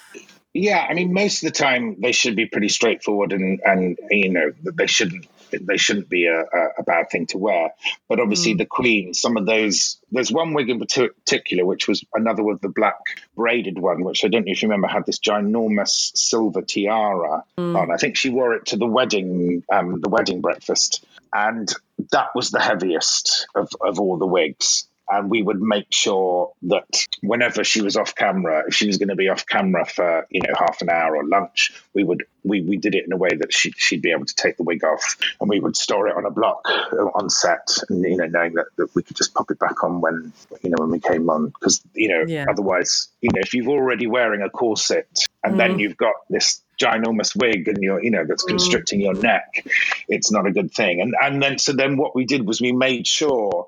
yeah, 0.54 0.86
I 0.88 0.94
mean, 0.94 1.12
most 1.12 1.42
of 1.44 1.52
the 1.52 1.58
time 1.58 1.96
they 2.00 2.12
should 2.12 2.34
be 2.34 2.46
pretty 2.46 2.70
straightforward, 2.70 3.34
and 3.34 3.60
and 3.66 3.98
you 4.10 4.30
know 4.30 4.52
they 4.62 4.86
shouldn't 4.86 5.26
they 5.60 5.76
shouldn't 5.76 6.08
be 6.08 6.26
a, 6.26 6.40
a, 6.40 6.68
a 6.78 6.82
bad 6.82 7.10
thing 7.10 7.26
to 7.26 7.38
wear. 7.38 7.70
But 8.08 8.20
obviously, 8.20 8.54
the 8.54 8.66
Queen, 8.66 9.14
some 9.14 9.36
of 9.36 9.46
those. 9.46 9.98
There's 10.10 10.30
one 10.30 10.52
wig 10.52 10.68
in 10.68 10.78
particular, 10.78 11.64
which 11.64 11.88
was 11.88 12.04
another 12.14 12.42
with 12.42 12.60
the 12.60 12.68
black 12.68 12.96
braided 13.34 13.78
one, 13.78 14.04
which 14.04 14.24
I 14.24 14.28
don't 14.28 14.44
know 14.44 14.52
if 14.52 14.62
you 14.62 14.68
remember, 14.68 14.88
had 14.88 15.06
this 15.06 15.18
ginormous 15.18 16.16
silver 16.16 16.62
tiara 16.62 17.44
on. 17.76 17.90
I 17.90 17.96
think 17.96 18.16
she 18.16 18.30
wore 18.30 18.54
it 18.54 18.66
to 18.66 18.76
the 18.76 18.86
wedding, 18.86 19.62
um, 19.72 20.00
the 20.00 20.10
wedding 20.10 20.40
breakfast, 20.40 21.04
and 21.32 21.72
that 22.10 22.28
was 22.34 22.50
the 22.50 22.60
heaviest 22.60 23.46
of, 23.54 23.70
of 23.80 24.00
all 24.00 24.18
the 24.18 24.26
wigs 24.26 24.86
and 25.12 25.30
we 25.30 25.42
would 25.42 25.60
make 25.60 25.86
sure 25.90 26.52
that 26.62 27.06
whenever 27.22 27.64
she 27.64 27.82
was 27.82 27.96
off 27.96 28.14
camera, 28.14 28.64
if 28.66 28.74
she 28.74 28.86
was 28.86 28.98
going 28.98 29.10
to 29.10 29.14
be 29.16 29.28
off 29.28 29.46
camera 29.46 29.84
for 29.84 30.26
you 30.30 30.40
know 30.40 30.54
half 30.58 30.80
an 30.80 30.88
hour 30.88 31.16
or 31.16 31.24
lunch, 31.24 31.72
we 31.94 32.02
would 32.02 32.24
we, 32.44 32.60
we 32.62 32.76
did 32.76 32.94
it 32.94 33.04
in 33.06 33.12
a 33.12 33.16
way 33.16 33.30
that 33.30 33.52
she, 33.52 33.72
she'd 33.76 34.02
be 34.02 34.10
able 34.10 34.24
to 34.26 34.34
take 34.34 34.56
the 34.56 34.64
wig 34.64 34.82
off, 34.84 35.16
and 35.40 35.48
we 35.48 35.60
would 35.60 35.76
store 35.76 36.08
it 36.08 36.16
on 36.16 36.24
a 36.24 36.30
block 36.30 36.62
uh, 36.68 36.96
on 37.14 37.30
set, 37.30 37.68
and 37.88 38.02
you 38.02 38.16
know 38.16 38.26
knowing 38.26 38.54
that, 38.54 38.66
that 38.76 38.94
we 38.94 39.02
could 39.02 39.16
just 39.16 39.34
pop 39.34 39.50
it 39.50 39.58
back 39.58 39.84
on 39.84 40.00
when 40.00 40.32
you 40.62 40.70
know 40.70 40.76
when 40.78 40.90
we 40.90 41.00
came 41.00 41.28
on, 41.28 41.48
because 41.48 41.82
you 41.94 42.08
know 42.08 42.24
Yeah. 42.26 42.46
otherwise 42.48 43.08
you 43.20 43.30
know 43.32 43.40
if 43.40 43.54
you're 43.54 43.68
already 43.68 44.06
wearing 44.06 44.42
a 44.42 44.50
corset 44.50 45.28
and 45.44 45.58
then 45.58 45.78
you've 45.78 45.96
got 45.96 46.14
this 46.30 46.62
ginormous 46.80 47.36
wig 47.36 47.68
and 47.68 47.78
you're 47.80 48.02
you 48.02 48.10
know 48.10 48.24
that's 48.26 48.42
constricting 48.44 49.00
your 49.00 49.14
neck 49.14 49.64
it's 50.12 50.30
not 50.30 50.46
a 50.46 50.52
good 50.52 50.70
thing 50.72 51.00
and 51.00 51.14
and 51.20 51.42
then 51.42 51.58
so 51.58 51.72
then 51.72 51.96
what 51.96 52.14
we 52.14 52.24
did 52.24 52.46
was 52.46 52.60
we 52.60 52.72
made 52.72 53.06
sure 53.06 53.66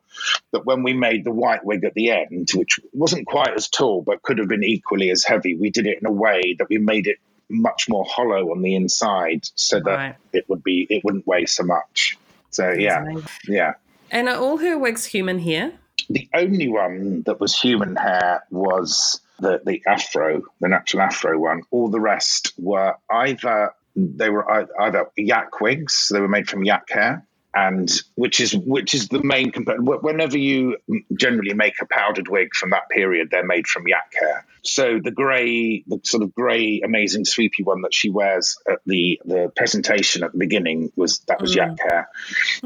that 0.52 0.64
when 0.64 0.82
we 0.82 0.92
made 0.92 1.24
the 1.24 1.30
white 1.32 1.64
wig 1.64 1.84
at 1.84 1.94
the 1.94 2.10
end 2.10 2.48
which 2.54 2.78
wasn't 2.92 3.26
quite 3.26 3.54
as 3.56 3.68
tall 3.68 4.02
but 4.02 4.22
could 4.22 4.38
have 4.38 4.48
been 4.48 4.64
equally 4.64 5.10
as 5.10 5.24
heavy 5.24 5.54
we 5.54 5.70
did 5.70 5.86
it 5.86 5.98
in 6.00 6.06
a 6.06 6.12
way 6.12 6.54
that 6.58 6.68
we 6.68 6.78
made 6.78 7.06
it 7.06 7.18
much 7.50 7.88
more 7.90 8.04
hollow 8.08 8.52
on 8.52 8.62
the 8.62 8.74
inside, 8.74 9.42
so 9.54 9.78
that 9.78 9.94
Right. 9.96 10.14
it 10.32 10.48
would 10.48 10.64
be 10.64 10.86
it 10.88 11.04
wouldn't 11.04 11.26
weigh 11.26 11.44
so 11.44 11.62
much. 11.62 12.16
So 12.50 12.70
yeah, 12.72 13.02
amazing. 13.02 13.24
yeah. 13.48 13.74
And 14.10 14.30
are 14.30 14.36
all 14.36 14.56
her 14.56 14.78
wigs 14.78 15.04
human 15.04 15.38
hair? 15.40 15.72
The 16.08 16.26
only 16.32 16.68
one 16.68 17.22
that 17.26 17.40
was 17.40 17.54
human 17.54 17.96
hair 17.96 18.44
was 18.50 19.20
the 19.40 19.60
the 19.64 19.82
afro, 19.86 20.42
the 20.60 20.68
natural 20.68 21.02
afro 21.02 21.38
one. 21.38 21.62
All 21.70 21.88
the 21.90 22.00
rest 22.00 22.52
were 22.58 22.94
either 23.10 23.74
they 23.96 24.30
were 24.30 24.68
either 24.80 25.06
yak 25.16 25.60
wigs, 25.60 26.08
they 26.12 26.20
were 26.20 26.28
made 26.28 26.48
from 26.48 26.64
yak 26.64 26.88
hair, 26.90 27.26
and 27.54 27.90
which 28.16 28.40
is 28.40 28.54
which 28.54 28.94
is 28.94 29.08
the 29.08 29.22
main 29.22 29.52
component. 29.52 30.02
Whenever 30.02 30.36
you 30.36 30.76
generally 31.16 31.54
make 31.54 31.74
a 31.80 31.86
powdered 31.86 32.28
wig 32.28 32.54
from 32.54 32.70
that 32.70 32.88
period, 32.90 33.28
they're 33.30 33.46
made 33.46 33.66
from 33.66 33.86
yak 33.86 34.12
hair. 34.18 34.44
So 34.64 34.98
the 35.02 35.10
grey, 35.10 35.84
the 35.86 36.00
sort 36.04 36.22
of 36.22 36.34
grey, 36.34 36.80
amazing 36.84 37.26
sweepy 37.26 37.62
one 37.62 37.82
that 37.82 37.92
she 37.92 38.10
wears 38.10 38.56
at 38.68 38.78
the 38.86 39.20
the 39.24 39.52
presentation 39.54 40.22
at 40.22 40.32
the 40.32 40.38
beginning 40.38 40.90
was 40.96 41.18
that 41.28 41.40
was 41.40 41.54
yak 41.54 41.70
mm. 41.70 41.78
hair, 41.80 42.08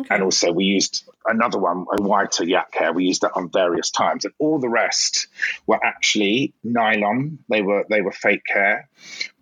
and 0.09 0.23
also 0.23 0.53
we 0.53 0.65
used 0.65 1.09
another 1.27 1.59
one, 1.59 1.87
a 1.93 2.01
whiter 2.01 2.45
yak 2.45 2.73
hair. 2.75 2.93
We 2.93 3.05
used 3.05 3.23
that 3.23 3.33
on 3.35 3.51
various 3.51 3.91
times, 3.91 4.25
and 4.25 4.35
all 4.39 4.59
the 4.61 4.69
rest 4.69 5.27
were 5.67 5.85
actually 5.85 6.55
nylon. 6.63 7.39
They 7.49 7.63
were 7.63 7.85
they 7.89 8.01
were 8.01 8.13
fake 8.13 8.47
hair, 8.47 8.89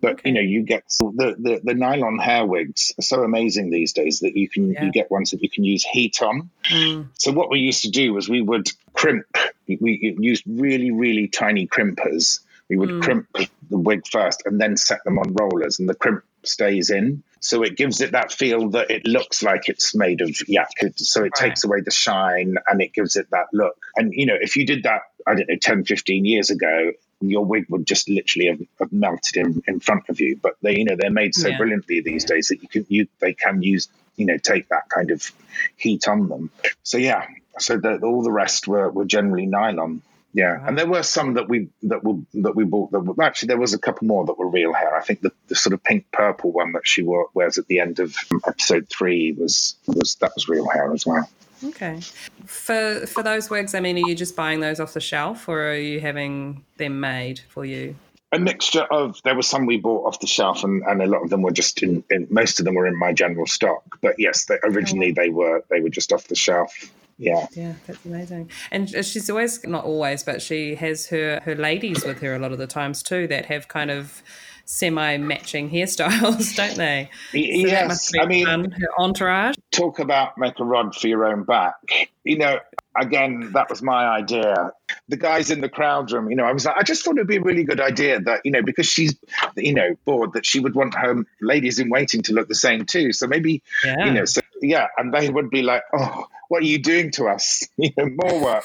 but 0.01 0.25
you 0.25 0.33
know 0.33 0.41
you 0.41 0.63
get 0.63 0.83
the, 0.99 1.35
the 1.37 1.61
the 1.63 1.73
nylon 1.75 2.17
hair 2.17 2.45
wigs 2.45 2.93
are 2.97 3.03
so 3.03 3.23
amazing 3.23 3.69
these 3.69 3.93
days 3.93 4.21
that 4.21 4.35
you 4.35 4.49
can 4.49 4.71
Yeah. 4.71 4.85
you 4.85 4.91
get 4.91 5.11
ones 5.11 5.31
that 5.31 5.43
you 5.43 5.49
can 5.49 5.63
use 5.63 5.83
heat 5.85 6.21
on. 6.21 6.49
Mm. 6.71 7.09
So 7.13 7.31
what 7.31 7.49
we 7.49 7.59
used 7.59 7.83
to 7.83 7.91
do 7.91 8.13
was 8.13 8.27
we 8.27 8.41
would 8.41 8.67
crimp. 8.93 9.27
We 9.67 10.15
used 10.19 10.43
really 10.47 10.91
really 10.91 11.27
tiny 11.27 11.67
crimpers. 11.67 12.39
We 12.69 12.77
would 12.77 12.89
hmm. 12.89 13.01
crimp 13.01 13.27
the 13.69 13.77
wig 13.77 14.07
first 14.07 14.43
and 14.45 14.59
then 14.59 14.77
set 14.77 15.03
them 15.03 15.19
on 15.19 15.33
rollers, 15.33 15.79
and 15.79 15.87
the 15.87 15.95
crimp 15.95 16.23
stays 16.43 16.89
in. 16.89 17.23
So 17.39 17.63
it 17.63 17.77
gives 17.77 18.01
it 18.01 18.13
that 18.13 18.31
feel 18.31 18.71
that 18.71 18.89
it 18.89 19.05
looks 19.05 19.43
like 19.43 19.69
it's 19.69 19.95
made 19.95 20.21
of 20.21 20.35
yak. 20.47 20.69
So 20.95 21.23
it 21.23 21.33
takes 21.35 21.63
away 21.63 21.81
the 21.81 21.91
shine 21.91 22.55
and 22.67 22.81
it 22.81 22.93
gives 22.93 23.15
it 23.15 23.29
that 23.31 23.47
look. 23.53 23.77
And, 23.95 24.11
you 24.13 24.25
know, 24.25 24.37
if 24.39 24.55
you 24.55 24.65
did 24.65 24.83
that, 24.83 25.01
I 25.25 25.35
don't 25.35 25.47
know, 25.47 25.55
10, 25.61 25.85
15 25.85 26.25
years 26.25 26.49
ago, 26.49 26.91
your 27.21 27.45
wig 27.45 27.65
would 27.69 27.85
just 27.85 28.09
literally 28.09 28.47
have, 28.47 28.61
have 28.79 28.91
melted 28.91 29.37
in, 29.37 29.63
in 29.67 29.79
front 29.79 30.09
of 30.09 30.19
you. 30.19 30.39
But 30.41 30.55
they, 30.61 30.77
you 30.77 30.85
know, 30.85 30.95
they're 30.99 31.11
made 31.11 31.35
so 31.35 31.49
Yeah. 31.49 31.57
brilliantly 31.57 32.01
these 32.01 32.25
days 32.25 32.47
that 32.47 32.61
you 32.61 32.67
can, 32.67 32.85
you, 32.89 33.07
they 33.19 33.33
can 33.33 33.61
use, 33.61 33.87
you 34.15 34.25
know, 34.25 34.37
take 34.37 34.69
that 34.69 34.89
kind 34.89 35.11
of 35.11 35.31
heat 35.75 36.07
on 36.07 36.29
them. 36.29 36.49
So 36.83 36.97
yeah, 36.97 37.27
so 37.59 37.77
the, 37.77 37.99
all 37.99 38.23
the 38.23 38.31
rest 38.31 38.67
were, 38.67 38.89
were 38.89 39.05
generally 39.05 39.45
nylon. 39.45 40.01
Yeah, 40.37 40.63
and 40.67 40.77
there 40.77 40.85
were 40.85 41.01
some 41.01 41.33
that 41.33 41.49
we 41.49 41.69
that 41.81 42.03
were 42.03 42.19
that 42.35 42.55
we 42.55 42.63
bought. 42.63 42.91
That 42.91 42.99
were, 42.99 43.23
actually, 43.23 43.47
there 43.47 43.57
was 43.57 43.73
a 43.73 43.79
couple 43.79 44.05
more 44.05 44.23
that 44.23 44.37
were 44.37 44.47
real 44.47 44.71
hair. 44.71 44.95
I 44.95 45.01
think 45.01 45.21
the, 45.21 45.31
the 45.47 45.55
sort 45.55 45.73
of 45.73 45.83
pink 45.83 46.05
purple 46.11 46.51
one 46.51 46.73
that 46.73 46.85
she 46.85 47.01
wore, 47.01 47.29
wears 47.33 47.57
at 47.57 47.65
the 47.65 47.79
end 47.79 47.97
of 47.97 48.15
um, 48.31 48.41
episode 48.47 48.87
three 48.87 49.31
was 49.31 49.75
was 49.87 50.13
that 50.21 50.33
was 50.35 50.47
real 50.47 50.69
hair 50.69 50.93
as 50.93 51.07
well. 51.07 51.27
Okay. 51.63 52.01
For 52.45 53.07
for 53.07 53.23
those 53.23 53.49
wigs, 53.49 53.73
I 53.73 53.79
mean, 53.79 53.95
are 53.95 54.07
you 54.07 54.13
just 54.13 54.35
buying 54.35 54.59
those 54.59 54.79
off 54.79 54.93
the 54.93 55.01
shelf, 55.01 55.49
or 55.49 55.71
are 55.71 55.75
you 55.75 56.01
having 56.01 56.63
them 56.77 56.99
made 56.99 57.39
for 57.49 57.65
you? 57.65 57.95
A 58.31 58.37
mixture 58.37 58.83
of 58.83 59.19
there 59.23 59.33
were 59.33 59.41
some 59.41 59.65
we 59.65 59.77
bought 59.77 60.05
off 60.05 60.19
the 60.19 60.27
shelf, 60.27 60.63
and, 60.63 60.83
and 60.83 61.01
a 61.01 61.07
lot 61.07 61.23
of 61.23 61.31
them 61.31 61.41
were 61.41 61.49
just 61.49 61.81
in, 61.81 62.03
in. 62.11 62.27
Most 62.29 62.59
of 62.59 62.65
them 62.65 62.75
were 62.75 62.85
in 62.85 62.95
my 62.95 63.11
general 63.11 63.47
stock, 63.47 63.97
but 64.03 64.19
yes, 64.19 64.45
they, 64.45 64.59
originally 64.61 65.15
oh. 65.17 65.19
they 65.19 65.29
were 65.29 65.65
they 65.71 65.81
were 65.81 65.89
just 65.89 66.13
off 66.13 66.27
the 66.27 66.35
shelf. 66.35 66.91
Yeah. 67.17 67.47
Yeah, 67.53 67.73
that's 67.85 68.05
amazing. 68.05 68.51
And 68.71 68.93
uh, 68.95 69.01
she's 69.01 69.29
always 69.29 69.63
not 69.65 69.85
always, 69.85 70.23
but 70.23 70.41
she 70.41 70.75
has 70.75 71.07
her 71.07 71.41
her 71.43 71.55
ladies 71.55 72.05
with 72.05 72.19
her 72.21 72.35
a 72.35 72.39
lot 72.39 72.51
of 72.51 72.57
the 72.57 72.67
times 72.67 73.01
too 73.01 73.27
that 73.27 73.45
have 73.45 73.67
kind 73.67 73.89
of 73.89 74.21
semi 74.65 75.17
matching 75.17 75.69
hairstyles, 75.69 76.55
don't 76.55 76.75
they? 76.75 77.09
So 77.31 77.37
yes, 77.37 78.11
I 78.19 78.25
mean, 78.25 78.45
fun, 78.45 78.71
her 78.71 78.87
entourage. 78.99 79.55
talk 79.71 79.99
about 79.99 80.37
make 80.37 80.59
a 80.59 80.63
rod 80.63 80.93
for 80.95 81.07
your 81.07 81.25
own 81.25 81.43
back. 81.43 81.75
You 82.23 82.37
know, 82.37 82.59
again, 82.99 83.51
that 83.53 83.69
was 83.69 83.81
my 83.81 84.05
idea. 84.07 84.71
The 85.09 85.17
guys 85.17 85.51
in 85.51 85.61
the 85.61 85.69
crowd 85.69 86.11
room, 86.11 86.29
you 86.29 86.35
know, 86.35 86.45
I 86.45 86.51
was 86.53 86.65
like, 86.65 86.75
I 86.77 86.83
just 86.83 87.03
thought 87.03 87.15
it'd 87.15 87.27
be 87.27 87.37
a 87.37 87.41
really 87.41 87.63
good 87.63 87.79
idea 87.79 88.19
that, 88.21 88.41
you 88.45 88.51
know, 88.51 88.61
because 88.61 88.85
she's, 88.87 89.15
you 89.55 89.73
know, 89.73 89.95
bored, 90.05 90.33
that 90.33 90.45
she 90.45 90.59
would 90.59 90.75
want 90.75 90.95
her 90.95 91.23
ladies 91.41 91.79
in 91.79 91.89
waiting 91.89 92.21
to 92.23 92.33
look 92.33 92.47
the 92.47 92.55
same 92.55 92.85
too. 92.85 93.11
So 93.13 93.27
maybe, 93.27 93.61
Yeah. 93.83 94.05
you 94.05 94.11
know, 94.13 94.25
so 94.25 94.41
yeah, 94.61 94.87
and 94.97 95.13
they 95.13 95.29
would 95.29 95.49
be 95.49 95.61
like, 95.61 95.83
oh, 95.93 96.25
what 96.49 96.63
are 96.63 96.65
you 96.65 96.79
doing 96.79 97.11
to 97.11 97.25
us? 97.27 97.67
You 97.77 97.91
know, 97.97 98.09
more 98.23 98.41
work. 98.43 98.63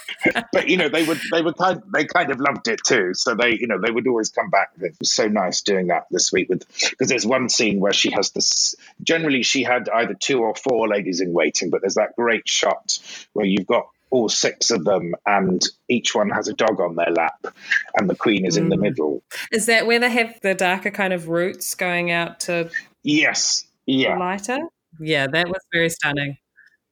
but 0.53 0.69
you 0.69 0.77
know, 0.77 0.89
they 0.89 1.05
would, 1.05 1.21
they 1.31 1.43
would 1.43 1.57
kind, 1.57 1.83
they 1.93 2.05
kind 2.07 2.31
of 2.31 2.41
loved 2.41 2.67
it 2.69 2.81
too. 2.85 3.13
So 3.15 3.35
they, 3.35 3.57
you 3.59 3.67
know, 3.67 3.79
they 3.79 3.91
would 3.91 4.07
always 4.09 4.31
come 4.31 4.49
back. 4.51 4.71
It 4.81 4.97
was 4.99 5.13
so 5.13 5.29
nice 5.29 5.61
doing 5.63 5.89
that 5.89 6.07
this 6.11 6.33
week 6.33 6.49
with, 6.49 6.67
because 6.91 7.09
there's 7.09 7.27
one 7.27 7.49
scene 7.49 7.79
where 7.79 7.93
she 7.93 8.11
has 8.13 8.31
this. 8.31 8.75
Generally, 9.03 9.43
she 9.43 9.63
had 9.65 9.89
either 9.89 10.15
two 10.15 10.41
or 10.41 10.55
four 10.55 10.89
ladies 10.89 11.21
in 11.21 11.33
waiting, 11.33 11.71
but 11.71 11.83
there's 11.83 11.97
that 11.97 12.17
great 12.17 12.49
shot 12.49 12.99
where 13.35 13.47
you've 13.47 13.67
got 13.67 13.87
all 14.13 14.29
six 14.29 14.71
of 14.71 14.85
them, 14.85 15.15
and 15.27 15.61
each 15.89 16.15
one 16.15 16.31
has 16.31 16.47
a 16.47 16.53
dog 16.53 16.81
on 16.81 16.95
their 16.95 17.11
lap, 17.11 17.47
and 17.97 18.09
the 18.09 18.15
queen 18.15 18.47
is 18.47 18.57
in 18.57 18.69
the 18.69 18.77
mm. 18.77 18.83
middle. 18.83 19.23
Is 19.51 19.67
that 19.67 19.87
where 19.87 19.99
they 19.99 20.11
have 20.11 20.39
the 20.43 20.55
darker 20.55 20.91
kind 20.91 21.13
of 21.13 21.29
roots 21.29 21.75
going 21.75 22.11
out 22.13 22.39
to 22.41 22.71
Yes, 23.03 23.67
yeah. 23.87 24.17
lighter? 24.17 24.61
Yeah, 25.01 25.27
that 25.27 25.49
was 25.49 25.63
very 25.73 25.89
stunning. 25.89 26.37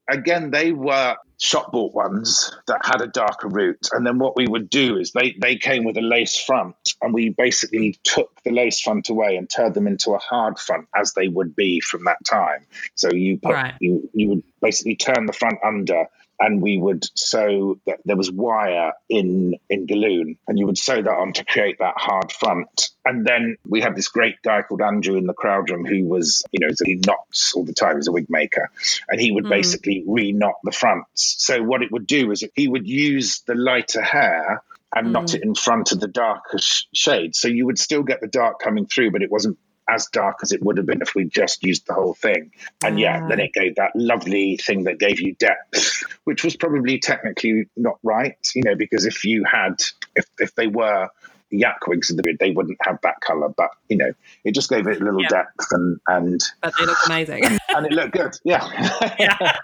again, 0.08 0.50
they 0.50 0.72
were 0.72 1.16
shop 1.40 1.72
bought 1.72 1.94
ones 1.94 2.54
that 2.66 2.80
had 2.84 3.00
a 3.00 3.06
darker 3.06 3.48
root. 3.48 3.88
And 3.92 4.06
then 4.06 4.18
what 4.18 4.36
we 4.36 4.46
would 4.46 4.68
do 4.68 4.98
is 4.98 5.12
they, 5.12 5.34
they 5.40 5.56
came 5.56 5.84
with 5.84 5.96
a 5.96 6.02
lace 6.02 6.36
front, 6.36 6.76
and 7.00 7.14
we 7.14 7.30
basically 7.30 7.98
took 8.04 8.30
the 8.44 8.50
lace 8.50 8.80
front 8.80 9.08
away 9.08 9.36
and 9.36 9.48
turned 9.48 9.74
them 9.74 9.86
into 9.86 10.12
a 10.12 10.18
hard 10.18 10.58
front 10.58 10.88
as 10.94 11.14
they 11.14 11.28
would 11.28 11.56
be 11.56 11.80
from 11.80 12.04
that 12.04 12.18
time. 12.28 12.66
So 12.94 13.10
you 13.12 13.38
put, 13.38 13.54
Right. 13.54 13.74
you 13.80 14.10
you 14.12 14.28
would 14.30 14.42
basically 14.60 14.96
turn 14.96 15.26
the 15.26 15.32
front 15.32 15.58
under. 15.64 16.06
And 16.42 16.62
we 16.62 16.78
would 16.78 17.06
sew 17.14 17.78
that 17.86 17.98
there 18.06 18.16
was 18.16 18.30
wire 18.30 18.92
in 19.10 19.56
in 19.68 19.86
Galloon, 19.86 20.38
and 20.48 20.58
you 20.58 20.66
would 20.66 20.78
sew 20.78 21.02
that 21.02 21.10
on 21.10 21.34
to 21.34 21.44
create 21.44 21.78
that 21.80 21.94
hard 21.98 22.32
front. 22.32 22.88
And 23.04 23.26
then 23.26 23.56
we 23.68 23.82
had 23.82 23.94
this 23.94 24.08
great 24.08 24.40
guy 24.42 24.62
called 24.62 24.80
Andrew 24.80 25.16
in 25.16 25.26
the 25.26 25.34
crowd 25.34 25.68
room 25.68 25.84
who 25.84 26.06
was, 26.06 26.42
you 26.50 26.66
know, 26.66 26.72
he 26.82 27.00
knots 27.06 27.52
all 27.54 27.64
the 27.64 27.74
time. 27.74 27.96
He's 27.96 28.08
a 28.08 28.12
wig 28.12 28.30
maker, 28.30 28.70
and 29.08 29.20
he 29.20 29.32
would 29.32 29.44
mm. 29.44 29.50
basically 29.50 30.02
re-knot 30.06 30.54
the 30.64 30.72
fronts. 30.72 31.36
So 31.38 31.62
what 31.62 31.82
it 31.82 31.92
would 31.92 32.06
do 32.06 32.30
is 32.30 32.42
he 32.54 32.68
would 32.68 32.88
use 32.88 33.42
the 33.46 33.54
lighter 33.54 34.02
hair 34.02 34.62
and 34.94 35.12
knot 35.12 35.26
mm. 35.26 35.34
it 35.34 35.42
in 35.42 35.54
front 35.54 35.92
of 35.92 36.00
the 36.00 36.08
darker 36.08 36.58
sh- 36.58 36.84
shade. 36.92 37.36
So 37.36 37.48
you 37.48 37.66
would 37.66 37.78
still 37.78 38.02
get 38.02 38.20
the 38.20 38.28
dark 38.28 38.60
coming 38.60 38.86
through, 38.86 39.10
but 39.10 39.22
it 39.22 39.30
wasn't 39.30 39.58
as 39.90 40.06
dark 40.06 40.38
as 40.42 40.52
it 40.52 40.62
would 40.62 40.76
have 40.76 40.86
been 40.86 41.02
if 41.02 41.14
we 41.14 41.24
just 41.24 41.62
used 41.62 41.86
the 41.86 41.94
whole 41.94 42.14
thing. 42.14 42.52
And 42.84 42.98
yeah, 42.98 43.26
then 43.28 43.40
ah. 43.40 43.44
it 43.44 43.52
gave 43.52 43.76
that 43.76 43.92
lovely 43.94 44.56
thing 44.56 44.84
that 44.84 44.98
gave 44.98 45.20
you 45.20 45.34
depth, 45.34 46.04
which 46.24 46.44
was 46.44 46.56
probably 46.56 46.98
technically 46.98 47.68
not 47.76 47.98
right, 48.02 48.36
you 48.54 48.62
know, 48.62 48.76
because 48.76 49.06
if 49.06 49.24
you 49.24 49.44
had, 49.44 49.82
if, 50.14 50.26
if 50.38 50.54
they 50.54 50.66
were 50.66 51.08
yak 51.50 51.86
wigs 51.86 52.10
in 52.10 52.16
the 52.16 52.22
beard, 52.22 52.38
they 52.40 52.50
wouldn't 52.52 52.78
have 52.82 52.98
that 53.02 53.20
color, 53.20 53.48
but 53.48 53.70
you 53.88 53.96
know, 53.96 54.12
it 54.44 54.54
just 54.54 54.70
gave 54.70 54.86
it 54.86 55.00
a 55.00 55.04
little 55.04 55.22
Yeah. 55.22 55.28
depth 55.28 55.66
and, 55.72 56.00
and, 56.06 56.40
But 56.62 56.74
they 56.78 56.86
look 56.86 56.98
amazing. 57.06 57.44
and 57.70 57.86
it 57.86 57.92
looked 57.92 58.12
good. 58.12 58.36
Yeah. 58.44 58.66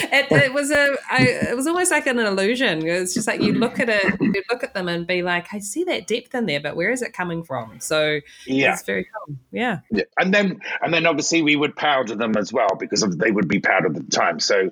it, 0.00 0.30
it 0.30 0.52
was 0.54 0.70
a 0.70 0.96
I, 1.10 1.22
it 1.50 1.56
was 1.56 1.66
almost 1.66 1.90
like 1.90 2.06
an 2.06 2.18
illusion 2.18 2.86
it's 2.86 3.12
just 3.12 3.26
like 3.26 3.40
you 3.42 3.52
look 3.52 3.78
at 3.78 3.88
it 3.90 4.16
you 4.20 4.42
look 4.50 4.64
at 4.64 4.72
them 4.72 4.88
and 4.88 5.06
be 5.06 5.22
like 5.22 5.52
i 5.52 5.58
see 5.58 5.84
that 5.84 6.06
depth 6.06 6.34
in 6.34 6.46
there 6.46 6.60
but 6.60 6.74
where 6.74 6.90
is 6.90 7.02
it 7.02 7.12
coming 7.12 7.42
from 7.44 7.78
so 7.78 8.20
yeah. 8.46 8.72
it's 8.72 8.82
very 8.82 9.04
cool 9.04 9.36
yeah 9.50 9.80
Yeah. 9.90 10.04
And 10.18 10.32
then 10.32 10.60
and 10.80 10.92
then 10.94 11.04
obviously 11.06 11.42
we 11.42 11.56
would 11.56 11.76
powder 11.76 12.14
them 12.14 12.36
as 12.36 12.52
well 12.52 12.68
because 12.78 13.02
of, 13.02 13.18
they 13.18 13.30
would 13.30 13.48
be 13.48 13.60
powdered 13.60 13.96
at 13.96 14.04
the 14.06 14.10
time. 14.10 14.40
So 14.40 14.70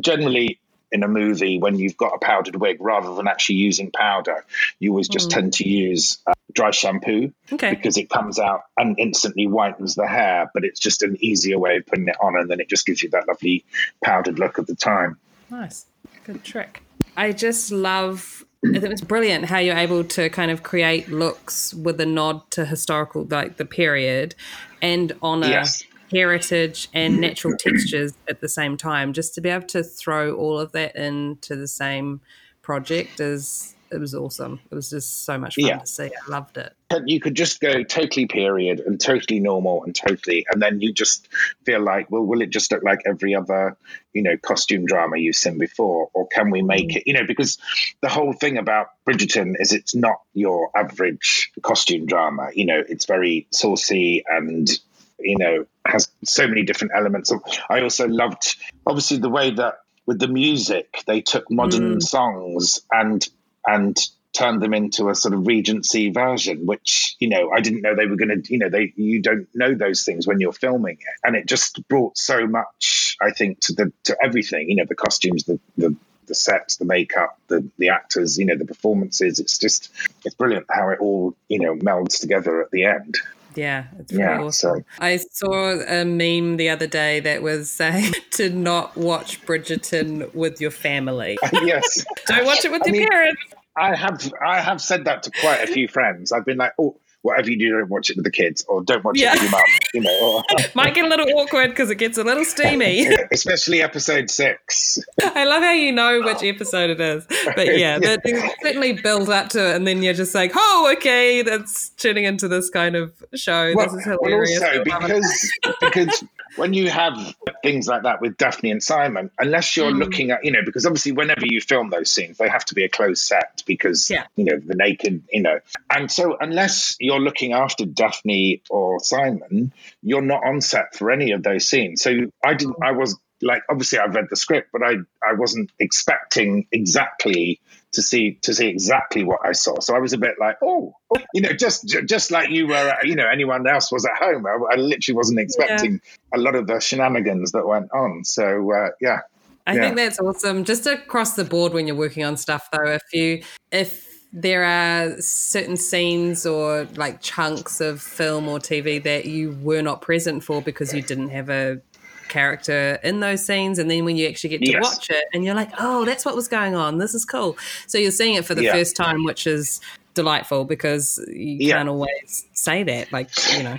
generally 0.00 0.58
in 0.92 1.02
a 1.02 1.08
movie 1.08 1.58
when 1.58 1.78
you've 1.78 1.96
got 1.96 2.14
a 2.14 2.18
powdered 2.18 2.56
wig 2.56 2.78
rather 2.80 3.14
than 3.14 3.26
actually 3.28 3.56
using 3.56 3.90
powder, 3.90 4.44
you 4.78 4.90
always 4.90 5.08
just 5.08 5.30
tend 5.30 5.52
to 5.54 5.68
use 5.68 6.18
uh, 6.26 6.32
dry 6.52 6.70
shampoo 6.70 7.32
okay. 7.52 7.70
because 7.70 7.96
it 7.96 8.08
comes 8.08 8.38
out 8.38 8.62
and 8.78 8.98
instantly 8.98 9.46
whitens 9.46 9.94
the 9.94 10.06
hair, 10.06 10.50
but 10.54 10.64
it's 10.64 10.80
just 10.80 11.02
an 11.02 11.16
easier 11.20 11.58
way 11.58 11.76
of 11.76 11.86
putting 11.86 12.08
it 12.08 12.16
on 12.20 12.36
and 12.36 12.50
then 12.50 12.60
it 12.60 12.68
just 12.68 12.86
gives 12.86 13.02
you 13.02 13.10
that 13.10 13.26
lovely 13.28 13.64
powdered 14.04 14.38
look 14.38 14.58
at 14.58 14.66
the 14.66 14.76
time. 14.76 15.18
nice. 15.50 15.86
Good 16.24 16.42
trick. 16.42 16.82
I 17.16 17.32
just 17.32 17.70
love 17.70 18.44
I 18.64 18.78
think 18.80 18.92
it's 18.92 19.02
brilliant 19.02 19.44
how 19.44 19.58
you're 19.58 19.76
able 19.76 20.02
to 20.02 20.28
kind 20.30 20.50
of 20.50 20.62
create 20.62 21.08
looks 21.08 21.72
with 21.74 22.00
a 22.00 22.06
nod 22.06 22.50
to 22.52 22.64
historical 22.64 23.24
like 23.30 23.58
the 23.58 23.64
period 23.64 24.34
and 24.82 25.12
honor 25.22 25.46
Yes. 25.46 25.84
Heritage 26.10 26.88
and 26.94 27.20
natural 27.20 27.56
textures 27.56 28.14
at 28.28 28.40
the 28.40 28.48
same 28.48 28.76
time 28.76 29.12
just 29.12 29.34
to 29.34 29.40
be 29.40 29.48
able 29.48 29.66
to 29.66 29.82
throw 29.82 30.34
all 30.34 30.58
of 30.58 30.72
that 30.72 30.94
into 30.96 31.56
the 31.56 31.68
same 31.68 32.20
project 32.62 33.20
is 33.20 33.76
it 33.90 33.98
was 33.98 34.14
awesome. 34.14 34.60
It 34.70 34.74
was 34.74 34.90
just 34.90 35.24
so 35.24 35.38
much 35.38 35.54
fun 35.54 35.66
Yeah. 35.66 35.78
to 35.78 35.86
see. 35.86 36.04
I 36.04 36.30
loved 36.30 36.58
it. 36.58 36.72
you 37.04 37.20
could 37.20 37.34
just 37.34 37.60
go 37.60 37.82
totally 37.82 38.26
period 38.26 38.80
and 38.80 39.00
totally 39.00 39.40
normal 39.40 39.84
and 39.84 39.94
totally 39.94 40.46
and 40.50 40.62
then 40.62 40.80
you 40.80 40.92
just 40.92 41.28
feel 41.64 41.80
like 41.80 42.10
well 42.10 42.22
will 42.22 42.42
it 42.42 42.50
just 42.50 42.70
look 42.70 42.82
like 42.84 43.00
every 43.06 43.34
other 43.34 43.76
you 44.12 44.22
know 44.22 44.36
costume 44.36 44.86
drama 44.86 45.18
you've 45.18 45.34
seen 45.34 45.58
before 45.58 46.08
or 46.14 46.28
can 46.28 46.50
we 46.50 46.62
make 46.62 46.90
mm. 46.90 46.96
it 46.96 47.02
you 47.06 47.12
know 47.12 47.26
because 47.26 47.58
the 48.02 48.08
whole 48.08 48.32
thing 48.32 48.56
about 48.56 48.86
bridgerton 49.04 49.54
is 49.58 49.72
it's 49.72 49.96
not 49.96 50.20
your 50.32 50.70
average 50.76 51.50
costume 51.60 52.06
drama 52.06 52.50
you 52.54 52.64
know 52.64 52.80
it's 52.88 53.04
very 53.04 53.48
saucy 53.50 54.24
and 54.28 54.78
you 55.18 55.38
know 55.38 55.66
has 55.84 56.08
so 56.24 56.46
many 56.46 56.62
different 56.62 56.92
elements 56.94 57.32
i 57.70 57.80
also 57.80 58.06
loved 58.06 58.56
obviously 58.86 59.18
the 59.18 59.28
way 59.28 59.50
that 59.50 59.78
with 60.06 60.18
the 60.18 60.28
music 60.28 61.02
they 61.06 61.20
took 61.20 61.50
modern 61.50 61.96
mm. 61.96 62.02
songs 62.02 62.80
and 62.92 63.28
and 63.66 63.98
turned 64.32 64.60
them 64.60 64.74
into 64.74 65.08
a 65.08 65.14
sort 65.14 65.32
of 65.32 65.46
regency 65.46 66.10
version 66.10 66.66
which 66.66 67.16
you 67.18 67.28
know 67.28 67.50
i 67.50 67.60
didn't 67.60 67.80
know 67.80 67.94
they 67.94 68.06
were 68.06 68.16
going 68.16 68.42
to 68.42 68.52
you 68.52 68.58
know 68.58 68.68
they 68.68 68.92
you 68.96 69.22
don't 69.22 69.48
know 69.54 69.74
those 69.74 70.04
things 70.04 70.26
when 70.26 70.40
you're 70.40 70.52
filming 70.52 70.96
it 70.98 71.26
and 71.26 71.34
it 71.34 71.46
just 71.46 71.86
brought 71.88 72.16
so 72.18 72.46
much 72.46 73.16
i 73.22 73.30
think 73.30 73.58
to 73.60 73.72
the 73.72 73.92
to 74.04 74.16
everything 74.22 74.68
you 74.68 74.76
know 74.76 74.84
the 74.86 74.94
costumes 74.94 75.44
the 75.44 75.58
the 75.78 75.96
the 76.26 76.34
sets, 76.34 76.76
the 76.76 76.84
makeup, 76.84 77.38
the 77.48 77.68
the 77.78 77.90
actors, 77.90 78.38
you 78.38 78.44
know, 78.44 78.56
the 78.56 78.64
performances. 78.64 79.38
It's 79.38 79.58
just 79.58 79.90
it's 80.24 80.34
brilliant 80.34 80.66
how 80.68 80.90
it 80.90 80.98
all 81.00 81.36
you 81.48 81.60
know 81.60 81.74
melds 81.76 82.20
together 82.20 82.62
at 82.62 82.70
the 82.70 82.84
end. 82.84 83.18
Yeah, 83.56 83.86
it's 83.98 84.12
really 84.12 84.24
Yeah, 84.24 84.40
awesome. 84.42 84.78
so- 84.80 84.84
I 85.04 85.16
saw 85.16 85.80
a 85.80 86.04
meme 86.04 86.56
the 86.58 86.68
other 86.68 86.86
day 86.86 87.20
that 87.20 87.42
was 87.42 87.70
saying 87.70 88.12
to 88.32 88.50
not 88.50 88.96
watch 88.96 89.40
Bridgerton 89.46 90.32
with 90.34 90.60
your 90.60 90.70
family. 90.70 91.38
yes, 91.52 92.04
Don't 92.26 92.44
watch 92.44 92.64
it 92.64 92.70
with 92.70 92.82
I 92.84 92.86
your 92.86 92.92
mean- 93.00 93.08
parents. 93.08 93.42
I 93.78 93.94
have 93.94 94.32
I 94.42 94.60
have 94.62 94.80
said 94.80 95.04
that 95.04 95.22
to 95.24 95.30
quite 95.30 95.62
a 95.62 95.66
few 95.66 95.86
friends. 95.86 96.32
I've 96.32 96.46
been 96.46 96.56
like, 96.56 96.72
oh, 96.78 96.96
whatever 97.26 97.50
you 97.50 97.58
do, 97.58 97.72
don't 97.72 97.90
watch 97.90 98.08
it 98.08 98.16
with 98.16 98.24
the 98.24 98.30
kids, 98.30 98.64
or 98.68 98.82
don't 98.82 99.04
watch 99.04 99.18
Yeah. 99.18 99.34
it 99.34 99.42
with 99.42 99.42
your 99.42 99.50
mum. 99.50 99.62
You 99.94 100.00
know, 100.02 100.42
or, 100.50 100.64
Might 100.74 100.94
get 100.94 101.04
a 101.04 101.08
little 101.08 101.26
awkward 101.38 101.70
because 101.70 101.90
it 101.90 101.96
gets 101.96 102.16
a 102.18 102.24
little 102.24 102.44
steamy. 102.44 103.08
especially 103.32 103.82
episode 103.82 104.30
six. 104.30 104.98
I 105.20 105.44
love 105.44 105.62
how 105.62 105.72
you 105.72 105.92
know 105.92 106.22
which 106.22 106.38
oh. 106.42 106.46
episode 106.46 106.90
it 106.90 107.00
is. 107.00 107.26
But 107.54 107.76
yeah, 107.76 107.98
that 108.06 108.22
they 108.22 108.32
certainly 108.62 108.92
build 108.92 109.28
up 109.28 109.48
to 109.50 109.70
it, 109.70 109.76
and 109.76 109.86
then 109.86 110.02
you're 110.02 110.14
just 110.14 110.34
like, 110.34 110.52
oh, 110.54 110.94
okay, 110.96 111.42
that's 111.42 111.90
turning 111.90 112.24
into 112.24 112.48
this 112.48 112.70
kind 112.70 112.94
of 112.96 113.12
show. 113.34 113.72
Well, 113.74 113.86
this 113.86 114.00
is 114.00 114.06
well, 114.06 114.18
hilarious. 114.22 114.62
also 114.62 114.84
love 114.84 115.04
it. 115.04 115.08
because 115.08 115.52
because 115.80 116.24
when 116.56 116.74
you 116.74 116.90
have 116.90 117.14
things 117.62 117.86
like 117.86 118.02
that 118.04 118.20
with 118.20 118.36
Daphne 118.36 118.70
and 118.70 118.82
Simon, 118.82 119.30
unless 119.38 119.76
you're 119.76 119.90
Mm. 119.90 119.98
looking 119.98 120.30
at 120.30 120.44
you 120.44 120.52
know, 120.52 120.62
because 120.64 120.86
obviously 120.86 121.12
whenever 121.12 121.44
you 121.44 121.60
film 121.60 121.90
those 121.90 122.10
scenes, 122.10 122.38
they 122.38 122.48
have 122.48 122.64
to 122.66 122.74
be 122.74 122.84
a 122.84 122.88
closed 122.88 123.22
set 123.22 123.62
because 123.66 124.10
Yeah. 124.10 124.24
you 124.36 124.44
know 124.44 124.58
the 124.58 124.74
naked, 124.74 125.22
you 125.32 125.42
know, 125.42 125.58
and 125.90 126.10
so 126.10 126.36
unless 126.40 126.96
you're 127.00 127.20
looking 127.20 127.52
after 127.52 127.84
Daphne 127.84 128.62
or 128.70 129.00
Simon, 129.00 129.72
you're 130.02 130.22
not 130.22 130.44
on 130.44 130.60
set 130.60 130.94
for 130.96 131.10
any 131.10 131.32
of 131.32 131.42
those 131.42 131.68
scenes. 131.68 132.02
So 132.02 132.10
I 132.44 132.54
didn't. 132.54 132.76
I 132.82 132.92
was 132.92 133.18
like, 133.42 133.62
obviously, 133.68 133.98
I've 133.98 134.14
read 134.14 134.28
the 134.30 134.36
script, 134.36 134.70
but 134.72 134.82
I 134.82 134.94
I 135.26 135.34
wasn't 135.34 135.70
expecting 135.78 136.66
exactly 136.72 137.60
to 137.96 138.02
see 138.02 138.38
to 138.42 138.54
see 138.54 138.68
exactly 138.68 139.24
what 139.24 139.40
I 139.44 139.52
saw. 139.52 139.80
So 139.80 139.96
I 139.96 139.98
was 139.98 140.12
a 140.12 140.18
bit 140.18 140.34
like, 140.38 140.56
oh, 140.62 140.94
you 141.34 141.40
know, 141.40 141.52
just 141.52 141.88
just 142.06 142.30
like 142.30 142.50
you 142.50 142.68
were, 142.68 142.94
you 143.02 143.16
know, 143.16 143.26
anyone 143.26 143.66
else 143.66 143.90
was 143.90 144.04
at 144.04 144.16
home. 144.16 144.46
I, 144.46 144.74
I 144.74 144.76
literally 144.76 145.16
wasn't 145.16 145.40
expecting 145.40 146.00
a 146.34 146.38
lot 146.38 146.54
of 146.54 146.66
the 146.66 146.78
shenanigans 146.78 147.52
that 147.52 147.66
went 147.66 147.90
on. 147.92 148.22
So 148.24 148.72
uh, 148.72 148.90
yeah, 149.00 149.20
I 149.66 149.74
Yeah. 149.74 149.80
think 149.80 149.96
that's 149.96 150.20
awesome. 150.20 150.64
Just 150.64 150.86
across 150.86 151.34
the 151.34 151.44
board 151.44 151.72
when 151.72 151.86
you're 151.86 151.96
working 151.96 152.24
on 152.24 152.36
stuff 152.36 152.68
though, 152.70 152.92
if 152.92 153.02
you 153.12 153.42
if 153.72 154.06
there 154.32 154.64
are 154.64 155.18
certain 155.20 155.78
scenes 155.78 156.44
or 156.44 156.86
like 156.96 157.22
chunks 157.22 157.80
of 157.80 158.02
film 158.02 158.48
or 158.48 158.58
TV 158.58 159.02
that 159.02 159.24
you 159.24 159.56
were 159.62 159.80
not 159.80 160.02
present 160.02 160.44
for 160.44 160.60
because 160.60 160.92
you 160.92 161.00
didn't 161.00 161.30
have 161.30 161.48
a 161.48 161.80
character 162.28 162.98
in 163.02 163.20
those 163.20 163.44
scenes 163.44 163.78
and 163.78 163.90
then 163.90 164.04
when 164.04 164.16
you 164.16 164.28
actually 164.28 164.50
get 164.50 164.60
to 164.62 164.72
Yes. 164.72 164.82
watch 164.82 165.10
it 165.10 165.24
and 165.32 165.44
you're 165.44 165.54
like 165.54 165.70
oh 165.78 166.04
that's 166.04 166.24
what 166.24 166.34
was 166.34 166.48
going 166.48 166.74
on 166.74 166.98
this 166.98 167.14
is 167.14 167.24
cool 167.24 167.56
so 167.86 167.98
you're 167.98 168.10
seeing 168.10 168.34
it 168.34 168.44
for 168.44 168.54
the 168.54 168.62
Yeah. 168.62 168.72
first 168.72 168.96
time 168.96 169.24
which 169.24 169.46
is 169.46 169.80
delightful 170.14 170.64
because 170.64 171.18
you 171.28 171.56
Yeah. 171.60 171.76
can't 171.76 171.88
always 171.88 172.46
say 172.52 172.82
that 172.82 173.12
like 173.12 173.28
you 173.56 173.62
know 173.62 173.78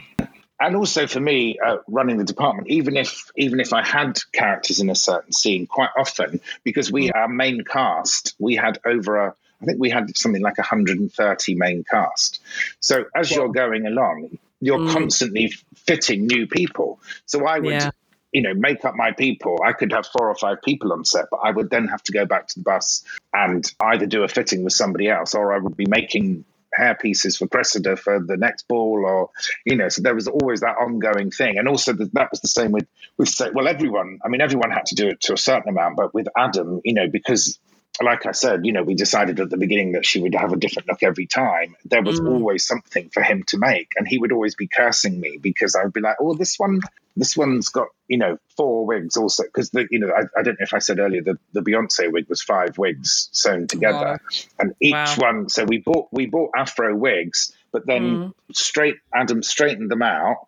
and 0.59 0.75
also 0.75 1.05
for 1.07 1.19
me 1.19 1.57
uh, 1.63 1.77
running 1.87 2.17
the 2.17 2.23
department 2.23 2.67
even 2.69 2.95
if 2.97 3.29
even 3.35 3.59
if 3.59 3.73
i 3.73 3.85
had 3.85 4.19
characters 4.33 4.79
in 4.79 4.89
a 4.89 4.95
certain 4.95 5.31
scene 5.33 5.67
quite 5.67 5.89
often 5.97 6.39
because 6.63 6.91
we 6.91 7.11
our 7.11 7.27
main 7.27 7.63
cast 7.63 8.35
we 8.39 8.55
had 8.55 8.79
over 8.85 9.17
a 9.17 9.35
i 9.61 9.65
think 9.65 9.79
we 9.79 9.89
had 9.89 10.15
something 10.17 10.41
like 10.41 10.57
130 10.57 11.55
main 11.55 11.83
cast 11.83 12.39
so 12.79 13.05
as 13.15 13.31
you're 13.31 13.49
going 13.49 13.85
along 13.87 14.37
you're 14.59 14.87
constantly 14.91 15.53
fitting 15.75 16.25
new 16.25 16.47
people 16.47 16.99
so 17.25 17.45
i 17.45 17.59
would 17.59 17.73
Yeah. 17.73 17.89
You 18.32 18.41
know 18.41 18.53
make 18.53 18.84
up 18.86 18.95
my 18.95 19.11
people 19.11 19.57
i 19.65 19.73
could 19.73 19.91
have 19.91 20.05
four 20.05 20.30
or 20.30 20.36
five 20.36 20.61
people 20.63 20.91
on 20.93 21.05
set 21.05 21.25
but 21.32 21.38
i 21.38 21.51
would 21.51 21.69
then 21.69 21.88
have 21.88 22.03
to 22.03 22.11
go 22.11 22.25
back 22.25 22.47
to 22.47 22.59
the 22.59 22.63
bus 22.63 23.03
and 23.34 23.73
either 23.82 24.05
do 24.05 24.23
a 24.23 24.28
fitting 24.28 24.63
with 24.63 24.73
somebody 24.73 25.09
else 25.09 25.34
or 25.34 25.53
i 25.53 25.57
would 25.57 25.78
be 25.78 25.86
making 25.88 26.43
hair 26.73 26.95
pieces 26.95 27.38
for 27.38 27.47
Cressida 27.47 27.95
for 27.97 28.19
the 28.19 28.38
next 28.38 28.67
ball, 28.67 29.03
or 29.05 29.30
you 29.65 29.75
know, 29.75 29.89
so 29.89 30.01
there 30.01 30.15
was 30.15 30.28
always 30.28 30.61
that 30.61 30.78
ongoing 30.78 31.32
thing, 31.32 31.57
and 31.57 31.67
also 31.67 31.93
the, 31.93 32.09
that 32.13 32.30
was 32.32 32.41
the 32.41 32.47
same 32.47 32.71
with 32.71 32.88
with 33.17 33.34
well, 33.53 33.67
everyone. 33.67 34.19
I 34.23 34.30
mean, 34.30 34.41
everyone 34.41 34.71
had 34.71 34.86
to 34.88 34.95
do 34.95 35.07
it 35.07 35.21
to 35.21 35.34
a 35.34 35.38
certain 35.38 35.69
amount, 35.69 35.97
but 35.97 36.13
with 36.13 36.28
Adam, 36.38 36.82
you 36.84 36.93
know, 36.93 37.07
because 37.09 37.59
like 38.01 38.25
I 38.25 38.31
said, 38.31 38.65
you 38.65 38.73
know, 38.73 38.83
we 38.83 38.95
decided 38.95 39.39
at 39.39 39.49
the 39.49 39.57
beginning 39.57 39.93
that 39.93 40.05
she 40.05 40.19
would 40.19 40.35
have 40.35 40.53
a 40.53 40.57
different 40.57 40.87
look 40.87 41.03
every 41.03 41.25
time. 41.25 41.75
There 41.85 42.03
was 42.03 42.19
mm. 42.19 42.29
always 42.29 42.65
something 42.65 43.09
for 43.09 43.23
him 43.23 43.43
to 43.47 43.57
make, 43.57 43.91
and 43.97 44.07
he 44.07 44.17
would 44.17 44.31
always 44.31 44.55
be 44.55 44.67
cursing 44.67 45.19
me 45.19 45.37
because 45.41 45.75
I'd 45.75 45.93
be 45.93 46.01
like, 46.01 46.17
"Oh, 46.19 46.35
this 46.35 46.57
one, 46.57 46.81
this 47.15 47.35
one's 47.35 47.69
got 47.69 47.87
you 48.07 48.17
know 48.17 48.37
four 48.55 48.85
wigs 48.85 49.17
also." 49.17 49.43
Because 49.43 49.71
the 49.71 49.87
you 49.89 49.99
know, 49.99 50.11
I, 50.11 50.23
I 50.39 50.43
don't 50.43 50.59
know 50.59 50.63
if 50.63 50.73
I 50.73 50.79
said 50.79 50.99
earlier 50.99 51.21
the 51.21 51.39
the 51.53 51.61
Beyonce 51.61 52.11
wig 52.11 52.27
was 52.29 52.41
five 52.41 52.77
wigs 52.77 53.29
sewn 53.31 53.67
together, 53.67 54.19
and 54.59 54.73
each 54.79 54.93
Wow. 54.93 55.15
one. 55.17 55.49
So 55.49 55.65
we 55.65 55.79
bought 55.79 56.07
we 56.11 56.27
bought 56.27 56.51
Afro 56.55 56.95
wigs, 56.95 57.51
but 57.71 57.85
then 57.85 58.01
mm. 58.01 58.33
straight 58.53 58.97
Adam 59.13 59.41
straightened 59.41 59.89
them 59.89 60.01
out 60.01 60.46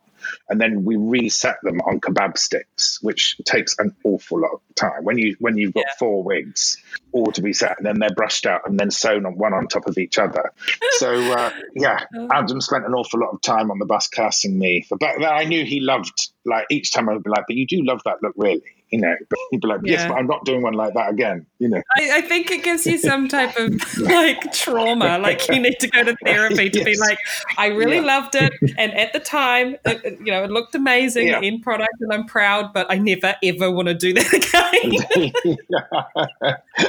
and 0.50 0.60
then 0.60 0.84
we 0.84 0.96
reset 0.96 1.58
them 1.64 1.80
on 1.82 2.00
kebab 2.00 2.38
sticks, 2.38 3.00
which 3.02 3.38
takes 3.46 3.78
an 3.80 3.96
awful 4.04 4.42
lot 4.42 4.52
of 4.54 4.62
time. 4.76 5.04
When 5.04 5.18
you 5.18 5.36
when 5.40 5.58
you've 5.58 5.74
got 5.74 5.86
Yeah. 5.88 5.94
four 6.00 6.24
wigs 6.24 6.78
all 7.12 7.32
to 7.32 7.42
be 7.42 7.54
set, 7.54 7.78
and 7.78 7.86
then 7.86 8.00
they're 8.00 8.14
brushed 8.16 8.46
out 8.46 8.62
and 8.70 8.80
then 8.80 8.92
sewn 8.92 9.26
on 9.26 9.38
one 9.38 9.54
on 9.54 9.68
top 9.68 9.88
of 9.88 9.98
each 9.98 10.18
other. 10.20 10.52
So 10.92 11.32
uh, 11.32 11.50
yeah, 11.76 12.00
Adam 12.32 12.62
spent 12.62 12.86
an 12.86 12.94
awful 12.94 13.20
lot 13.20 13.32
of 13.32 13.42
time 13.42 13.72
on 13.72 13.80
the 13.80 13.86
bus 13.86 14.08
cursing 14.08 14.58
me. 14.58 14.86
But 14.90 15.26
I 15.26 15.46
knew 15.46 15.66
he 15.66 15.80
loved 15.80 16.30
like 16.46 16.66
each 16.70 16.92
time 16.92 17.10
I 17.10 17.14
would 17.14 17.24
be 17.24 17.30
like, 17.30 17.46
"But 17.48 17.56
you 17.56 17.66
do 17.68 17.84
love 17.84 18.02
that 18.06 18.22
look, 18.22 18.34
really." 18.36 18.62
You 18.92 19.02
know, 19.02 19.16
but 19.30 19.40
like, 19.70 19.80
"Yes, 19.84 20.02
Yeah. 20.02 20.08
but 20.10 20.16
I'm 20.18 20.28
not 20.28 20.46
doing 20.46 20.62
one 20.64 20.74
like 20.74 20.94
that 20.96 21.10
again." 21.12 21.46
You 21.60 21.70
know, 21.70 21.82
I, 21.98 22.18
I 22.18 22.22
think 22.22 22.50
it 22.50 22.64
gives 22.64 22.86
you 22.88 22.98
some 22.98 23.28
type 23.28 23.56
of 23.58 23.98
like 24.00 24.52
trauma. 24.52 25.20
Like 25.20 25.48
you 25.48 25.60
need 25.60 25.80
to 25.80 25.88
go 25.88 26.04
to 26.04 26.16
therapy 26.24 26.70
to 26.70 26.84
be 26.84 26.98
like, 26.98 27.20
I 27.58 27.68
really 27.68 27.98
Yeah. 27.98 28.02
loved 28.20 28.36
it, 28.36 28.54
and 28.78 28.94
at 28.94 29.14
the 29.14 29.20
time, 29.20 29.76
it, 29.86 30.18
you 30.20 30.32
know, 30.32 30.44
it 30.44 30.50
looked 30.50 30.74
amazing, 30.76 31.28
Yeah. 31.28 31.42
end 31.44 31.62
product, 31.62 31.94
and 32.00 32.12
I'm 32.12 32.26
proud. 32.26 32.74
But 32.74 32.88
I 32.90 32.98
never 32.98 33.36
ever 33.44 33.70
want 33.72 33.90
to 33.90 33.94
do 33.94 34.14
that 34.14 34.34
again. 35.16 35.32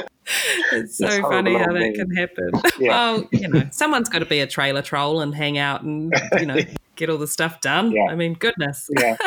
it's 0.73 0.97
so 0.97 1.07
That's 1.07 1.19
funny 1.21 1.53
how 1.55 1.71
that 1.73 1.83
old 1.83 1.95
can 1.95 2.11
happen. 2.15 2.51
Yeah. 2.79 2.89
Well, 2.89 3.27
you 3.31 3.47
know, 3.47 3.63
someone's 3.71 4.09
got 4.09 4.19
to 4.19 4.25
be 4.25 4.39
a 4.39 4.47
trailer 4.47 4.81
troll 4.81 5.21
and 5.21 5.35
hang 5.35 5.57
out 5.57 5.81
and 5.83 6.13
you 6.39 6.45
know 6.45 6.57
get 6.95 7.09
all 7.09 7.17
the 7.17 7.27
stuff 7.27 7.61
done. 7.61 7.91
Yeah. 7.91 8.05
I 8.09 8.15
mean, 8.15 8.33
goodness. 8.35 8.89
yeah. 8.97 9.17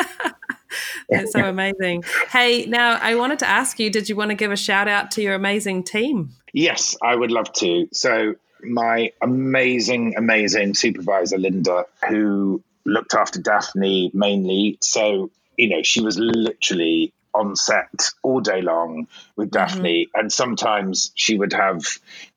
That's 1.09 1.31
so 1.31 1.41
amazing. 1.41 2.03
Hey, 2.29 2.65
now 2.65 2.97
I 3.01 3.15
wanted 3.15 3.39
to 3.39 3.47
ask 3.47 3.79
you, 3.79 3.89
did 3.89 4.09
you 4.09 4.15
want 4.15 4.29
to 4.29 4.35
give 4.35 4.51
a 4.51 4.57
shout 4.57 4.87
out 4.87 5.11
to 5.11 5.21
your 5.21 5.35
amazing 5.35 5.83
team? 5.83 6.31
Yes, 6.53 6.95
I 7.01 7.15
would 7.15 7.31
love 7.31 7.51
to. 7.53 7.87
So, 7.91 8.35
my 8.63 9.11
amazing, 9.21 10.15
amazing 10.17 10.73
supervisor, 10.73 11.37
Linda, 11.37 11.85
who 12.07 12.63
looked 12.85 13.13
after 13.13 13.41
Daphne 13.41 14.11
mainly. 14.13 14.77
So, 14.81 15.31
you 15.57 15.69
know, 15.69 15.83
she 15.83 16.01
was 16.01 16.17
literally 16.17 17.13
on 17.35 17.55
set 17.55 18.09
all 18.23 18.39
day 18.39 18.61
long 18.61 19.07
with 19.35 19.51
mm-hmm. 19.51 19.57
Daphne. 19.57 20.07
And 20.13 20.31
sometimes 20.31 21.11
she 21.15 21.37
would 21.37 21.53
have 21.53 21.83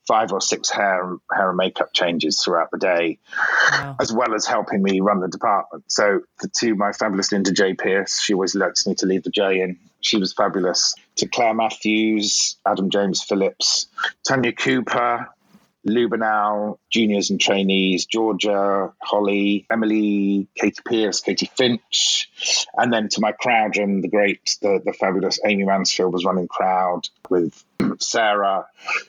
five 0.06 0.32
or 0.32 0.40
six 0.40 0.70
hair, 0.70 1.16
hair 1.32 1.48
and 1.50 1.56
makeup 1.56 1.92
changes 1.92 2.42
throughout 2.42 2.70
the 2.70 2.78
day 2.78 3.18
Wow. 3.70 3.96
as 4.00 4.12
well 4.12 4.34
as 4.34 4.46
helping 4.46 4.82
me 4.82 5.00
run 5.00 5.20
the 5.20 5.28
department. 5.28 5.84
So 5.88 6.20
to, 6.40 6.48
to 6.60 6.74
my 6.74 6.92
fabulous 6.92 7.30
Linda 7.30 7.52
J. 7.52 7.74
Pierce, 7.74 8.20
she 8.20 8.32
always 8.32 8.54
lets 8.54 8.86
me 8.86 8.94
to 8.96 9.06
leave 9.06 9.22
the 9.22 9.30
J 9.30 9.60
in. 9.60 9.78
She 10.00 10.16
was 10.16 10.32
fabulous. 10.32 10.94
To 11.16 11.28
Claire 11.28 11.54
Matthews, 11.54 12.56
Adam 12.66 12.88
James 12.88 13.22
Phillips, 13.22 13.88
Tanya 14.26 14.52
Cooper, 14.52 15.28
Lubinal, 15.88 16.78
juniors 16.90 17.30
and 17.30 17.40
trainees, 17.40 18.06
Georgia, 18.06 18.92
Holly, 19.02 19.66
Emily, 19.70 20.48
Katie 20.54 20.82
Pierce, 20.86 21.20
Katie 21.20 21.50
Finch, 21.56 22.28
and 22.76 22.92
then 22.92 23.08
to 23.10 23.20
my 23.20 23.32
crowd 23.32 23.76
and 23.76 24.02
the 24.02 24.08
great, 24.08 24.56
the, 24.62 24.80
the 24.84 24.92
fabulous 24.92 25.40
Amy 25.44 25.64
Mansfield 25.64 26.12
was 26.12 26.24
running 26.24 26.48
crowd 26.48 27.08
with 27.28 27.64
Sarah, 27.98 28.66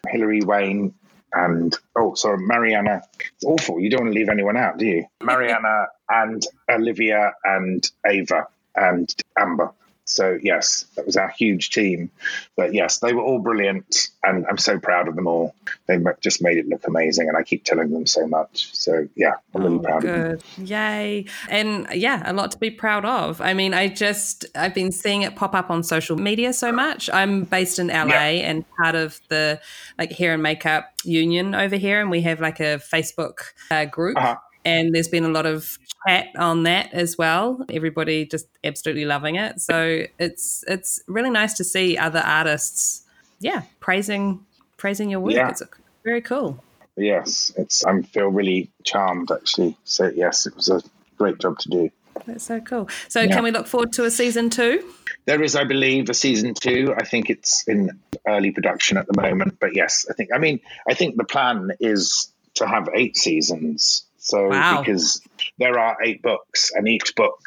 Hilary 0.07 0.41
Wayne, 0.41 0.93
and 1.33 1.75
oh, 1.95 2.15
sorry, 2.15 2.39
Mariana. 2.39 3.03
It's 3.19 3.45
awful. 3.45 3.79
You 3.79 3.89
don't 3.89 4.05
want 4.05 4.13
to 4.13 4.19
leave 4.19 4.29
anyone 4.29 4.57
out, 4.57 4.77
do 4.77 4.85
you? 4.85 5.05
Mariana 5.21 5.87
and 6.09 6.43
Olivia 6.69 7.33
and 7.43 7.89
Ava 8.05 8.47
and 8.75 9.13
Amber. 9.37 9.71
So 10.09 10.37
yes, 10.41 10.85
that 10.95 11.05
was 11.05 11.15
our 11.17 11.29
huge 11.29 11.69
team. 11.69 12.09
But 12.57 12.73
yes, 12.73 12.99
they 12.99 13.13
were 13.13 13.21
all 13.21 13.39
brilliant, 13.39 14.09
and 14.23 14.45
I'm 14.47 14.57
so 14.57 14.79
proud 14.79 15.07
of 15.07 15.15
them 15.15 15.27
all. 15.27 15.53
They 15.87 15.97
just 16.19 16.41
made 16.41 16.57
it 16.57 16.67
look 16.67 16.87
amazing, 16.87 17.27
and 17.27 17.37
I 17.37 17.43
keep 17.43 17.63
telling 17.63 17.91
them 17.91 18.05
so 18.07 18.27
much. 18.27 18.75
So 18.75 19.07
yeah, 19.15 19.33
I'm 19.53 19.63
really 19.63 19.77
Oh, 19.77 19.79
proud 19.79 20.03
of 20.03 20.13
good. 20.13 20.39
them. 20.57 20.65
Yay. 20.65 21.25
And 21.49 21.87
yeah, 21.93 22.23
a 22.25 22.33
lot 22.33 22.51
to 22.51 22.57
be 22.57 22.71
proud 22.71 23.05
of. 23.05 23.39
I 23.39 23.53
mean, 23.53 23.73
I 23.73 23.87
just, 23.87 24.45
I've 24.55 24.73
been 24.73 24.91
seeing 24.91 25.21
it 25.21 25.35
pop 25.35 25.53
up 25.53 25.69
on 25.69 25.83
social 25.83 26.17
media 26.17 26.53
so 26.53 26.71
much. 26.71 27.09
I'm 27.13 27.43
based 27.43 27.77
in 27.79 27.87
LA 27.87 28.05
Yeah. 28.07 28.49
and 28.49 28.65
part 28.77 28.95
of 28.95 29.19
the 29.29 29.61
like 29.97 30.11
hair 30.11 30.33
and 30.33 30.41
makeup 30.43 30.91
union 31.03 31.53
over 31.53 31.75
here. 31.75 32.01
And 32.01 32.09
we 32.09 32.21
have 32.21 32.39
like 32.41 32.59
a 32.59 32.79
Facebook 32.79 33.39
uh, 33.71 33.85
group. 33.85 34.17
Uh-huh. 34.17 34.37
And 34.65 34.93
there's 34.93 35.07
been 35.07 35.23
a 35.23 35.29
lot 35.29 35.45
of 35.45 35.77
chat 36.07 36.27
on 36.37 36.63
that 36.63 36.93
as 36.93 37.17
well. 37.17 37.65
Everybody 37.69 38.25
just 38.25 38.47
absolutely 38.63 39.05
loving 39.05 39.35
it. 39.35 39.61
So 39.61 40.03
it's 40.17 40.63
it's 40.67 41.01
really 41.07 41.29
nice 41.29 41.53
to 41.55 41.63
see 41.63 41.97
other 41.97 42.19
artists, 42.19 43.03
yeah, 43.39 43.63
praising 43.79 44.45
praising 44.77 45.09
your 45.09 45.19
work. 45.21 45.33
Yeah. 45.33 45.49
It's 45.49 45.63
very 46.03 46.21
cool. 46.21 46.63
Yes, 46.97 47.53
it's 47.57 47.85
I 47.85 48.01
feel 48.01 48.27
really 48.27 48.69
charmed 48.83 49.31
actually. 49.31 49.77
So 49.85 50.11
yes, 50.13 50.45
it 50.45 50.55
was 50.55 50.69
a 50.69 50.81
great 51.17 51.39
job 51.39 51.57
to 51.59 51.69
do. 51.69 51.89
That's 52.25 52.43
so 52.43 52.59
cool. 52.59 52.89
So 53.07 53.21
Yeah. 53.21 53.33
can 53.33 53.43
we 53.43 53.51
look 53.51 53.67
forward 53.67 53.93
to 53.93 54.05
a 54.05 54.11
season 54.11 54.49
two? 54.49 54.83
There 55.25 55.41
is, 55.41 55.55
I 55.55 55.63
believe, 55.63 56.09
a 56.09 56.13
season 56.13 56.53
two. 56.53 56.93
I 56.97 57.05
think 57.05 57.29
it's 57.29 57.67
in 57.67 57.91
early 58.27 58.51
production 58.51 58.97
at 58.97 59.07
the 59.07 59.21
moment. 59.21 59.59
But 59.59 59.75
yes, 59.75 60.05
I 60.09 60.13
think. 60.13 60.31
I 60.33 60.37
mean, 60.37 60.59
I 60.87 60.93
think 60.93 61.17
the 61.17 61.23
plan 61.23 61.71
is 61.79 62.31
to 62.55 62.67
have 62.67 62.89
eight 62.95 63.15
seasons. 63.15 64.05
So 64.19 64.49
Wow. 64.49 64.81
because 64.81 65.21
there 65.57 65.79
are 65.79 65.97
eight 66.03 66.21
books, 66.21 66.71
and 66.75 66.87
each 66.87 67.15
book, 67.15 67.39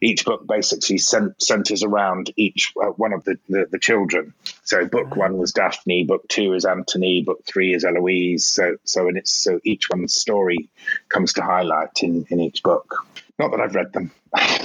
each 0.00 0.24
book 0.24 0.46
basically 0.46 0.98
cent- 0.98 1.40
centers 1.42 1.82
around 1.82 2.30
each 2.36 2.72
uh, 2.80 2.86
one 2.88 3.12
of 3.12 3.24
the, 3.24 3.38
the 3.48 3.66
the 3.70 3.78
children. 3.78 4.34
So 4.64 4.84
book 4.86 5.16
one 5.16 5.38
was 5.38 5.52
Daphne, 5.52 6.04
book 6.04 6.28
two 6.28 6.52
is 6.54 6.64
Anthony, 6.64 7.22
book 7.22 7.44
three 7.46 7.74
is 7.74 7.84
Eloise. 7.84 8.46
So 8.46 8.76
so 8.84 9.08
and 9.08 9.16
it's 9.16 9.32
so 9.32 9.58
each 9.64 9.88
one's 9.90 10.14
story 10.14 10.68
comes 11.08 11.32
to 11.34 11.42
highlight 11.42 12.02
in 12.02 12.26
in 12.30 12.40
each 12.40 12.62
book. 12.62 12.94
Not 13.38 13.50
that 13.52 13.60
I've 13.60 13.74
read 13.74 13.92
them. 13.92 14.10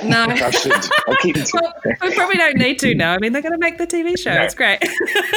No. 0.04 0.26
I 0.30 0.52
should. 0.52 0.74
I'll 1.08 1.16
keep. 1.22 1.38
Well, 1.54 1.74
we 2.02 2.14
probably 2.14 2.36
don't 2.38 2.58
need 2.58 2.80
to 2.80 2.94
now. 2.94 3.14
I 3.14 3.18
mean, 3.18 3.32
they're 3.32 3.42
going 3.42 3.54
to 3.54 3.58
make 3.58 3.78
the 3.78 3.88
TV 3.88 4.18
show. 4.20 4.34
No. 4.34 4.44
It's 4.44 4.54
great. 4.54 4.80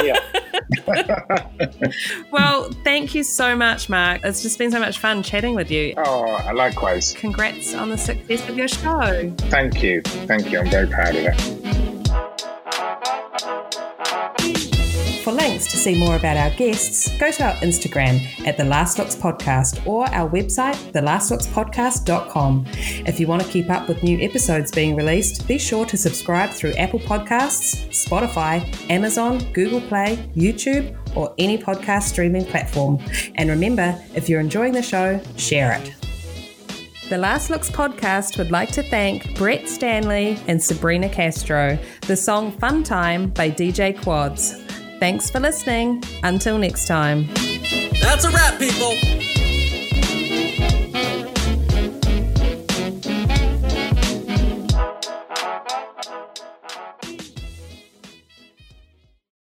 yeah. 0.03 0.19
well, 2.31 2.71
thank 2.85 3.15
you 3.15 3.23
so 3.23 3.57
much, 3.57 3.89
Marc. 3.89 4.25
It's 4.25 4.43
just 4.43 4.59
been 4.59 4.71
so 4.71 4.81
much 4.81 4.99
fun 4.99 5.23
chatting 5.23 5.55
with 5.55 5.71
you. 5.71 5.95
Oh, 5.97 6.51
likewise. 6.55 7.13
Congrats 7.15 7.75
on 7.75 7.91
the 7.91 7.99
success 7.99 8.49
of 8.49 8.57
your 8.57 8.69
show. 8.69 9.33
Thank 9.37 9.83
you. 9.83 10.03
Thank 10.03 10.51
you. 10.51 10.61
I'm 10.61 10.71
very 10.71 10.87
proud 10.87 11.17
of 11.17 11.25
it. 11.27 11.60
See 15.81 15.99
more 15.99 16.17
about 16.17 16.37
our 16.37 16.51
guests, 16.51 17.09
go 17.17 17.31
to 17.31 17.43
our 17.43 17.55
Instagram 17.63 18.21
at 18.47 18.59
The 18.59 18.65
Last 18.65 18.99
Looks 18.99 19.17
Podcast 19.17 19.87
or 19.87 20.07
our 20.09 20.29
website, 20.29 20.75
thelastlookspodcast.com. 20.93 22.67
If 23.07 23.19
you 23.19 23.27
want 23.27 23.43
to 23.43 23.49
keep 23.49 23.71
up 23.71 23.89
with 23.89 24.03
new 24.03 24.21
episodes 24.21 24.71
being 24.71 24.95
released, 24.95 25.49
be 25.49 25.57
sure 25.57 25.87
to 25.87 25.97
subscribe 25.97 26.51
through 26.51 26.73
Apple 26.75 26.99
Podcasts, 27.01 27.89
Spotify, 27.89 28.61
Amazon, 28.91 29.39
Google 29.55 29.81
Play, 29.81 30.17
YouTube, 30.37 30.95
or 31.17 31.35
any 31.39 31.57
podcast 31.57 32.03
streaming 32.03 32.45
platform. 32.45 32.99
And 33.37 33.49
remember, 33.49 33.99
if 34.15 34.29
you're 34.29 34.41
enjoying 34.41 34.75
the 34.75 34.83
show, 34.83 35.19
share 35.39 35.73
it. 35.73 35.95
The 37.09 37.17
Last 37.17 37.49
Looks 37.49 37.71
podcast 37.71 38.37
would 38.37 38.51
like 38.51 38.71
to 38.73 38.83
thank 38.83 39.35
Brett 39.35 39.67
Stanley 39.67 40.39
and 40.47 40.63
Sabrina 40.63 41.09
Castro. 41.09 41.79
The 42.07 42.17
song 42.17 42.53
Fun 42.53 42.83
Time 42.83 43.31
by 43.31 43.51
DJ 43.51 44.01
Quads. 44.03 44.70
Thanks 45.01 45.31
for 45.31 45.41
listening. 45.41 46.03
Until 46.23 46.59
next 46.59 46.87
time. 46.87 47.27
That's 48.03 48.25
a 48.25 48.31
wrap, 48.31 48.59
people. 48.59 48.95